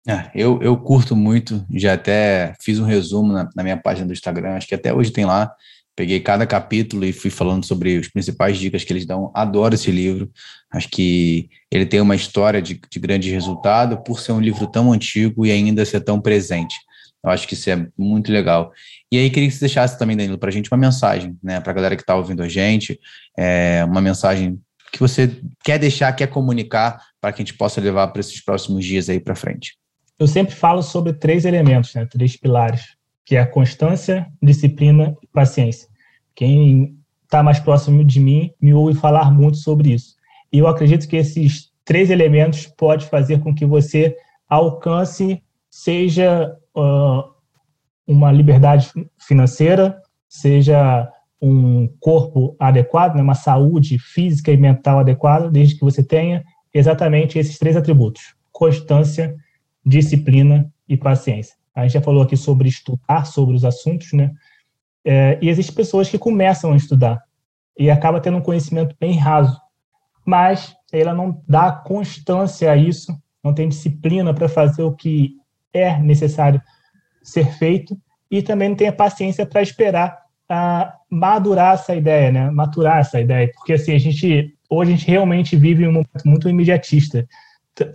É, 0.07 0.31
eu, 0.33 0.59
eu 0.61 0.77
curto 0.77 1.15
muito, 1.15 1.63
já 1.71 1.93
até 1.93 2.55
fiz 2.61 2.79
um 2.79 2.85
resumo 2.85 3.33
na, 3.33 3.49
na 3.55 3.63
minha 3.63 3.77
página 3.77 4.07
do 4.07 4.13
Instagram, 4.13 4.53
acho 4.53 4.67
que 4.67 4.73
até 4.73 4.93
hoje 4.93 5.11
tem 5.11 5.25
lá 5.25 5.53
Peguei 5.99 6.21
cada 6.21 6.47
capítulo 6.47 7.03
e 7.03 7.11
fui 7.11 7.29
falando 7.29 7.65
sobre 7.65 7.97
as 7.97 8.07
principais 8.07 8.57
dicas 8.57 8.85
que 8.85 8.93
eles 8.93 9.05
dão. 9.05 9.29
Adoro 9.35 9.75
esse 9.75 9.91
livro. 9.91 10.31
Acho 10.71 10.87
que 10.87 11.49
ele 11.69 11.85
tem 11.85 11.99
uma 11.99 12.15
história 12.15 12.61
de, 12.61 12.79
de 12.89 12.99
grande 13.01 13.29
resultado 13.29 14.01
por 14.01 14.17
ser 14.21 14.31
um 14.31 14.39
livro 14.39 14.65
tão 14.65 14.93
antigo 14.93 15.45
e 15.45 15.51
ainda 15.51 15.83
ser 15.83 15.99
tão 15.99 16.21
presente. 16.21 16.73
Eu 17.21 17.29
acho 17.29 17.45
que 17.45 17.53
isso 17.53 17.69
é 17.69 17.85
muito 17.97 18.31
legal. 18.31 18.71
E 19.11 19.17
aí, 19.17 19.29
queria 19.29 19.49
que 19.49 19.55
você 19.55 19.59
deixasse 19.59 19.99
também, 19.99 20.15
Danilo, 20.15 20.37
para 20.37 20.47
a 20.47 20.53
gente 20.53 20.71
uma 20.71 20.77
mensagem, 20.77 21.37
né, 21.43 21.59
para 21.59 21.71
a 21.71 21.75
galera 21.75 21.97
que 21.97 22.01
está 22.01 22.15
ouvindo 22.15 22.41
a 22.41 22.47
gente, 22.47 22.97
é, 23.37 23.83
uma 23.83 23.99
mensagem 23.99 24.57
que 24.93 24.99
você 25.01 25.29
quer 25.65 25.79
deixar, 25.79 26.13
quer 26.13 26.27
comunicar, 26.27 27.03
para 27.19 27.33
que 27.33 27.41
a 27.41 27.45
gente 27.45 27.57
possa 27.57 27.81
levar 27.81 28.07
para 28.07 28.21
esses 28.21 28.39
próximos 28.39 28.85
dias 28.85 29.09
aí 29.09 29.19
para 29.19 29.35
frente. 29.35 29.75
Eu 30.17 30.27
sempre 30.27 30.55
falo 30.55 30.81
sobre 30.81 31.11
três 31.11 31.43
elementos, 31.43 31.93
né, 31.93 32.05
três 32.05 32.37
pilares, 32.37 32.95
que 33.25 33.35
é 33.35 33.41
a 33.41 33.45
constância, 33.45 34.25
disciplina 34.41 35.13
e 35.21 35.27
paciência. 35.27 35.88
Quem 36.39 36.97
está 37.25 37.43
mais 37.43 37.59
próximo 37.59 38.01
de 38.01 38.17
mim 38.17 38.49
me 38.61 38.73
ouve 38.73 38.97
falar 38.97 39.29
muito 39.29 39.57
sobre 39.57 39.91
isso. 39.91 40.15
E 40.53 40.59
eu 40.59 40.67
acredito 40.67 41.05
que 41.05 41.17
esses 41.17 41.69
três 41.83 42.09
elementos 42.09 42.65
podem 42.65 43.05
fazer 43.05 43.41
com 43.41 43.53
que 43.53 43.65
você 43.65 44.15
alcance, 44.47 45.43
seja 45.69 46.55
uh, 46.73 47.29
uma 48.07 48.31
liberdade 48.31 48.89
financeira, 49.17 50.01
seja 50.29 51.11
um 51.41 51.89
corpo 51.99 52.55
adequado, 52.57 53.15
né, 53.15 53.21
uma 53.21 53.35
saúde 53.35 53.99
física 53.99 54.49
e 54.49 54.55
mental 54.55 54.99
adequada, 54.99 55.51
desde 55.51 55.75
que 55.75 55.83
você 55.83 56.01
tenha 56.01 56.41
exatamente 56.73 57.37
esses 57.37 57.59
três 57.59 57.75
atributos: 57.75 58.33
constância, 58.49 59.35
disciplina 59.85 60.71
e 60.87 60.95
paciência. 60.95 61.53
A 61.75 61.81
gente 61.81 61.95
já 61.95 62.01
falou 62.01 62.23
aqui 62.23 62.37
sobre 62.37 62.69
estudar 62.69 63.25
sobre 63.25 63.57
os 63.57 63.65
assuntos, 63.65 64.13
né? 64.13 64.31
É, 65.11 65.39
e 65.41 65.49
existem 65.49 65.73
pessoas 65.73 66.07
que 66.07 66.19
começam 66.19 66.71
a 66.71 66.75
estudar 66.75 67.19
e 67.75 67.89
acaba 67.89 68.21
tendo 68.21 68.37
um 68.37 68.41
conhecimento 68.41 68.95
bem 68.99 69.17
raso, 69.17 69.59
mas 70.23 70.75
ela 70.93 71.15
não 71.15 71.41
dá 71.47 71.71
constância 71.71 72.71
a 72.71 72.77
isso, 72.77 73.19
não 73.43 73.51
tem 73.51 73.67
disciplina 73.67 74.31
para 74.35 74.47
fazer 74.47 74.83
o 74.83 74.95
que 74.95 75.31
é 75.73 75.97
necessário 75.97 76.61
ser 77.23 77.51
feito 77.53 77.99
e 78.29 78.43
também 78.43 78.69
não 78.69 78.75
tem 78.75 78.87
a 78.87 78.93
paciência 78.93 79.47
para 79.47 79.63
esperar 79.63 80.15
a 80.47 80.93
madurar 81.09 81.73
essa 81.73 81.95
ideia, 81.95 82.31
né? 82.31 82.51
Maturar 82.51 82.99
essa 82.99 83.19
ideia, 83.19 83.49
porque 83.55 83.73
assim 83.73 83.95
a 83.95 83.99
gente 83.99 84.53
hoje 84.69 84.93
a 84.93 84.95
gente 84.95 85.09
realmente 85.09 85.55
vive 85.55 85.87
um 85.87 85.93
momento 85.93 86.23
muito 86.23 86.47
imediatista. 86.47 87.27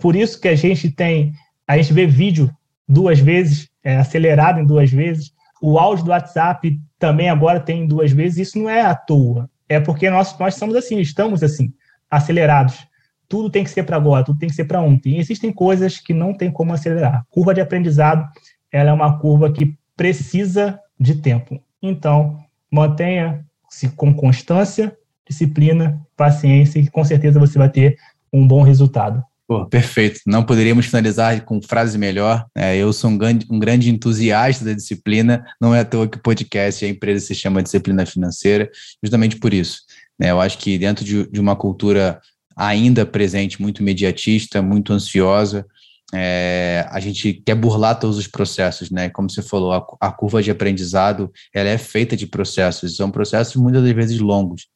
Por 0.01 0.17
isso 0.17 0.41
que 0.41 0.49
a 0.49 0.55
gente 0.55 0.91
tem, 0.91 1.31
a 1.65 1.77
gente 1.77 1.93
vê 1.93 2.05
vídeo 2.05 2.53
duas 2.85 3.19
vezes, 3.19 3.69
é, 3.81 3.95
acelerado 3.95 4.59
em 4.59 4.65
duas 4.65 4.91
vezes, 4.91 5.31
o 5.61 5.79
áudio 5.79 6.03
do 6.03 6.11
WhatsApp 6.11 6.77
também 6.99 7.29
agora 7.29 7.59
tem 7.59 7.87
duas 7.87 8.11
vezes. 8.11 8.49
Isso 8.49 8.59
não 8.59 8.69
é 8.69 8.81
à 8.81 8.95
toa. 8.95 9.49
É 9.67 9.79
porque 9.79 10.09
nós, 10.09 10.37
nós 10.37 10.55
somos 10.55 10.75
assim, 10.75 10.99
estamos 10.99 11.43
assim, 11.43 11.73
acelerados. 12.09 12.87
Tudo 13.27 13.49
tem 13.49 13.63
que 13.63 13.69
ser 13.69 13.83
para 13.83 13.97
agora, 13.97 14.23
tudo 14.23 14.37
tem 14.37 14.49
que 14.49 14.55
ser 14.55 14.65
para 14.65 14.81
ontem. 14.81 15.15
E 15.15 15.19
existem 15.19 15.51
coisas 15.51 15.99
que 15.99 16.13
não 16.13 16.33
tem 16.33 16.51
como 16.51 16.73
acelerar. 16.73 17.25
Curva 17.29 17.53
de 17.53 17.61
aprendizado, 17.61 18.27
ela 18.71 18.91
é 18.91 18.93
uma 18.93 19.19
curva 19.19 19.51
que 19.51 19.77
precisa 19.95 20.79
de 20.99 21.15
tempo. 21.15 21.59
Então, 21.81 22.39
mantenha 22.71 23.45
se 23.69 23.89
com 23.89 24.13
constância, 24.13 24.95
disciplina, 25.27 26.01
paciência, 26.15 26.79
e 26.79 26.87
com 26.87 27.03
certeza 27.03 27.39
você 27.39 27.57
vai 27.57 27.69
ter 27.69 27.97
um 28.31 28.47
bom 28.47 28.61
resultado. 28.61 29.23
Pô, 29.47 29.65
perfeito. 29.67 30.21
Não 30.25 30.43
poderíamos 30.43 30.87
finalizar 30.87 31.39
com 31.45 31.61
frase 31.61 31.99
melhor. 31.99 32.45
É, 32.55 32.75
eu 32.75 32.91
sou 32.91 33.11
um 33.11 33.17
grande, 33.17 33.45
um 33.49 33.59
grande 33.59 33.91
entusiasta 33.91 34.65
da 34.65 34.73
disciplina. 34.73 35.45
Não 35.61 35.73
é 35.73 35.81
à 35.81 35.85
toa 35.85 36.07
que 36.07 36.17
o 36.17 36.21
podcast 36.21 36.83
e 36.83 36.87
a 36.87 36.91
empresa 36.91 37.27
se 37.27 37.35
chama 37.35 37.61
Disciplina 37.61 38.05
Financeira, 38.07 38.69
justamente 39.03 39.37
por 39.37 39.53
isso. 39.53 39.81
Né? 40.19 40.31
Eu 40.31 40.41
acho 40.41 40.57
que 40.57 40.79
dentro 40.79 41.05
de, 41.05 41.29
de 41.29 41.39
uma 41.39 41.55
cultura 41.55 42.19
ainda 42.55 43.05
presente, 43.05 43.61
muito 43.61 43.83
mediatista, 43.83 44.63
muito 44.63 44.91
ansiosa, 44.93 45.65
é, 46.13 46.87
a 46.89 46.99
gente 46.99 47.33
quer 47.33 47.55
burlar 47.55 47.99
todos 47.99 48.17
os 48.17 48.27
processos, 48.27 48.89
né? 48.89 49.09
Como 49.09 49.29
você 49.29 49.41
falou, 49.41 49.73
a, 49.73 49.85
a, 49.99 50.11
curva 50.11 50.41
de 50.41 50.51
aprendizado 50.51 51.31
ela 51.53 51.69
é 51.69 51.77
feita 51.77 52.15
de 52.15 52.25
processos, 52.27 52.95
são 52.95 53.11
processos 53.11 53.55
muitas 53.55 53.83
das 53.83 53.91
vezes 53.91 54.19
longos, 54.19 54.67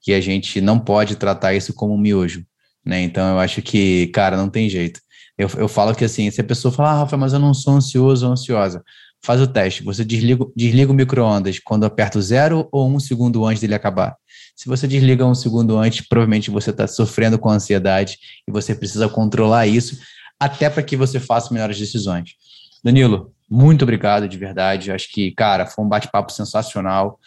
que 0.00 0.12
a 0.14 0.20
gente 0.20 0.60
não 0.60 0.78
pode 0.78 1.16
tratar 1.16 1.54
isso 1.54 1.74
como 1.74 1.94
um 1.94 1.98
miojo, 1.98 2.44
né? 2.86 3.02
Então 3.02 3.32
eu 3.32 3.38
acho 3.40 3.60
que, 3.60 4.06
cara, 4.08 4.36
não 4.36 4.48
tem 4.48 4.68
jeito. 4.68 5.00
Eu, 5.36 5.50
eu 5.56 5.68
falo 5.68 5.94
que 5.94 6.04
assim, 6.04 6.30
se 6.30 6.40
a 6.40 6.44
pessoa 6.44 6.72
fala, 6.72 6.90
ah, 6.90 6.98
Rafa, 7.00 7.16
mas 7.16 7.32
eu 7.32 7.38
não 7.38 7.52
sou 7.52 7.74
ansioso 7.74 8.26
ou 8.26 8.32
ansiosa, 8.32 8.82
faz 9.22 9.40
o 9.40 9.46
teste. 9.46 9.82
Você 9.82 10.04
desliga, 10.04 10.46
desliga 10.54 10.92
o 10.92 10.94
micro-ondas 10.94 11.58
quando 11.58 11.84
aperta 11.84 12.18
o 12.18 12.22
zero 12.22 12.68
ou 12.70 12.88
um 12.88 13.00
segundo 13.00 13.44
antes 13.44 13.60
dele 13.60 13.74
acabar. 13.74 14.16
Se 14.54 14.68
você 14.68 14.86
desliga 14.86 15.26
um 15.26 15.34
segundo 15.34 15.76
antes, 15.76 16.06
provavelmente 16.06 16.50
você 16.50 16.70
está 16.70 16.86
sofrendo 16.86 17.38
com 17.38 17.50
ansiedade 17.50 18.16
e 18.48 18.52
você 18.52 18.74
precisa 18.74 19.08
controlar 19.08 19.66
isso 19.66 19.98
até 20.38 20.70
para 20.70 20.82
que 20.82 20.96
você 20.96 21.18
faça 21.18 21.52
melhores 21.52 21.78
decisões. 21.78 22.30
Danilo, 22.82 23.32
muito 23.50 23.82
obrigado 23.82 24.28
de 24.28 24.38
verdade. 24.38 24.92
Acho 24.92 25.10
que, 25.10 25.32
cara, 25.32 25.66
foi 25.66 25.84
um 25.84 25.88
bate-papo 25.88 26.32
sensacional. 26.32 27.18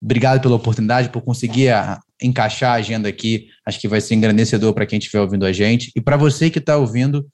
Obrigado 0.00 0.40
pela 0.40 0.56
oportunidade, 0.56 1.08
por 1.08 1.22
conseguir 1.22 1.70
a, 1.70 2.00
encaixar 2.22 2.72
a 2.72 2.74
agenda 2.74 3.08
aqui. 3.08 3.48
Acho 3.66 3.80
que 3.80 3.88
vai 3.88 4.00
ser 4.00 4.14
engrandecedor 4.14 4.72
para 4.72 4.86
quem 4.86 4.98
estiver 4.98 5.20
ouvindo 5.20 5.46
a 5.46 5.52
gente. 5.52 5.90
E 5.94 6.00
para 6.00 6.16
você 6.16 6.50
que 6.50 6.58
está 6.58 6.76
ouvindo, 6.76 7.26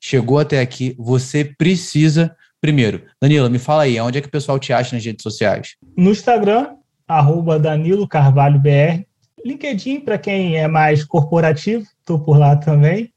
chegou 0.00 0.38
até 0.38 0.60
aqui, 0.60 0.94
você 0.98 1.44
precisa. 1.44 2.34
Primeiro, 2.60 3.02
Danilo, 3.20 3.48
me 3.48 3.58
fala 3.58 3.82
aí, 3.84 4.00
onde 4.00 4.18
é 4.18 4.20
que 4.20 4.28
o 4.28 4.30
pessoal 4.32 4.58
te 4.58 4.72
acha 4.72 4.94
nas 4.96 5.04
redes 5.04 5.22
sociais? 5.22 5.76
No 5.96 6.10
Instagram, 6.10 6.74
arroba 7.06 7.58
Danilo 7.58 8.08
Carvalho 8.08 8.60
BR. 8.60 9.06
LinkedIn, 9.44 10.00
para 10.00 10.18
quem 10.18 10.56
é 10.56 10.66
mais 10.66 11.04
corporativo, 11.04 11.86
estou 12.00 12.18
por 12.18 12.36
lá 12.36 12.56
também. 12.56 13.12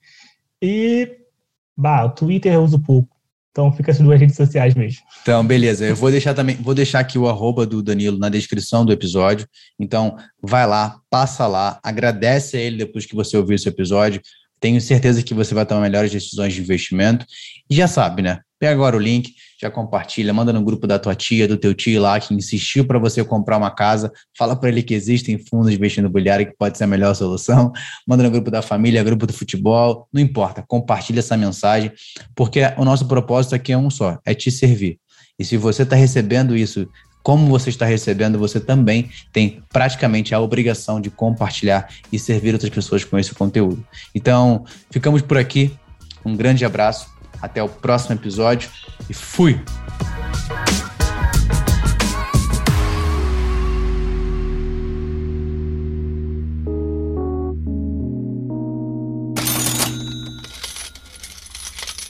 E 0.61 1.17
Bah, 1.81 2.05
o 2.05 2.09
Twitter 2.11 2.53
eu 2.53 2.63
uso 2.63 2.79
pouco. 2.79 3.10
Então 3.51 3.71
fica 3.73 3.91
as 3.91 3.99
duas 3.99 4.19
redes 4.19 4.35
sociais 4.35 4.73
mesmo. 4.75 5.01
Então, 5.21 5.45
beleza. 5.45 5.85
Eu 5.85 5.95
vou 5.95 6.09
deixar 6.09 6.33
também, 6.33 6.55
vou 6.55 6.73
deixar 6.73 6.99
aqui 6.99 7.19
o 7.19 7.27
arroba 7.27 7.65
do 7.65 7.83
Danilo 7.83 8.17
na 8.17 8.29
descrição 8.29 8.85
do 8.85 8.93
episódio. 8.93 9.45
Então, 9.77 10.15
vai 10.41 10.65
lá, 10.65 10.99
passa 11.09 11.45
lá, 11.47 11.79
agradece 11.83 12.55
a 12.55 12.61
ele 12.61 12.77
depois 12.77 13.05
que 13.05 13.15
você 13.15 13.35
ouvir 13.35 13.55
esse 13.55 13.67
episódio. 13.67 14.21
Tenho 14.59 14.79
certeza 14.79 15.21
que 15.21 15.33
você 15.33 15.53
vai 15.53 15.65
tomar 15.65 15.81
melhores 15.81 16.11
decisões 16.11 16.53
de 16.53 16.61
investimento. 16.61 17.25
E 17.69 17.75
já 17.75 17.87
sabe, 17.87 18.21
né? 18.21 18.39
Pega 18.57 18.73
agora 18.73 18.95
o 18.95 18.99
link, 18.99 19.33
já 19.61 19.69
compartilha, 19.69 20.33
manda 20.33 20.51
no 20.51 20.63
grupo 20.63 20.87
da 20.87 20.97
tua 20.97 21.13
tia, 21.13 21.47
do 21.47 21.55
teu 21.55 21.73
tio 21.73 22.01
lá 22.01 22.19
que 22.19 22.33
insistiu 22.33 22.83
para 22.83 22.97
você 22.97 23.23
comprar 23.23 23.57
uma 23.57 23.69
casa, 23.69 24.11
fala 24.35 24.55
para 24.55 24.69
ele 24.69 24.81
que 24.81 24.95
existem 24.95 25.37
fundos 25.37 25.69
de 25.69 25.75
investimento 25.75 26.07
imobiliário 26.07 26.47
que 26.47 26.55
pode 26.57 26.77
ser 26.77 26.85
a 26.85 26.87
melhor 26.87 27.13
solução, 27.13 27.71
manda 28.07 28.23
no 28.23 28.31
grupo 28.31 28.49
da 28.49 28.63
família, 28.63 29.03
grupo 29.03 29.27
do 29.27 29.33
futebol, 29.33 30.07
não 30.11 30.19
importa, 30.19 30.63
compartilha 30.67 31.19
essa 31.19 31.37
mensagem, 31.37 31.91
porque 32.35 32.61
o 32.75 32.83
nosso 32.83 33.07
propósito 33.07 33.53
aqui 33.53 33.71
é 33.71 33.77
um 33.77 33.91
só, 33.91 34.17
é 34.25 34.33
te 34.33 34.49
servir. 34.49 34.99
E 35.37 35.45
se 35.45 35.57
você 35.57 35.83
está 35.83 35.95
recebendo 35.95 36.55
isso 36.57 36.87
como 37.23 37.47
você 37.47 37.69
está 37.69 37.85
recebendo, 37.85 38.39
você 38.39 38.59
também 38.59 39.11
tem 39.31 39.61
praticamente 39.71 40.33
a 40.33 40.39
obrigação 40.39 40.99
de 40.99 41.11
compartilhar 41.11 41.87
e 42.11 42.17
servir 42.17 42.53
outras 42.53 42.71
pessoas 42.71 43.03
com 43.03 43.15
esse 43.19 43.35
conteúdo. 43.35 43.85
Então, 44.15 44.65
ficamos 44.89 45.21
por 45.21 45.37
aqui. 45.37 45.71
Um 46.25 46.35
grande 46.35 46.65
abraço 46.65 47.07
até 47.41 47.61
o 47.61 47.69
próximo 47.69 48.15
episódio 48.15 48.69
e 49.09 49.13
fui! 49.13 49.59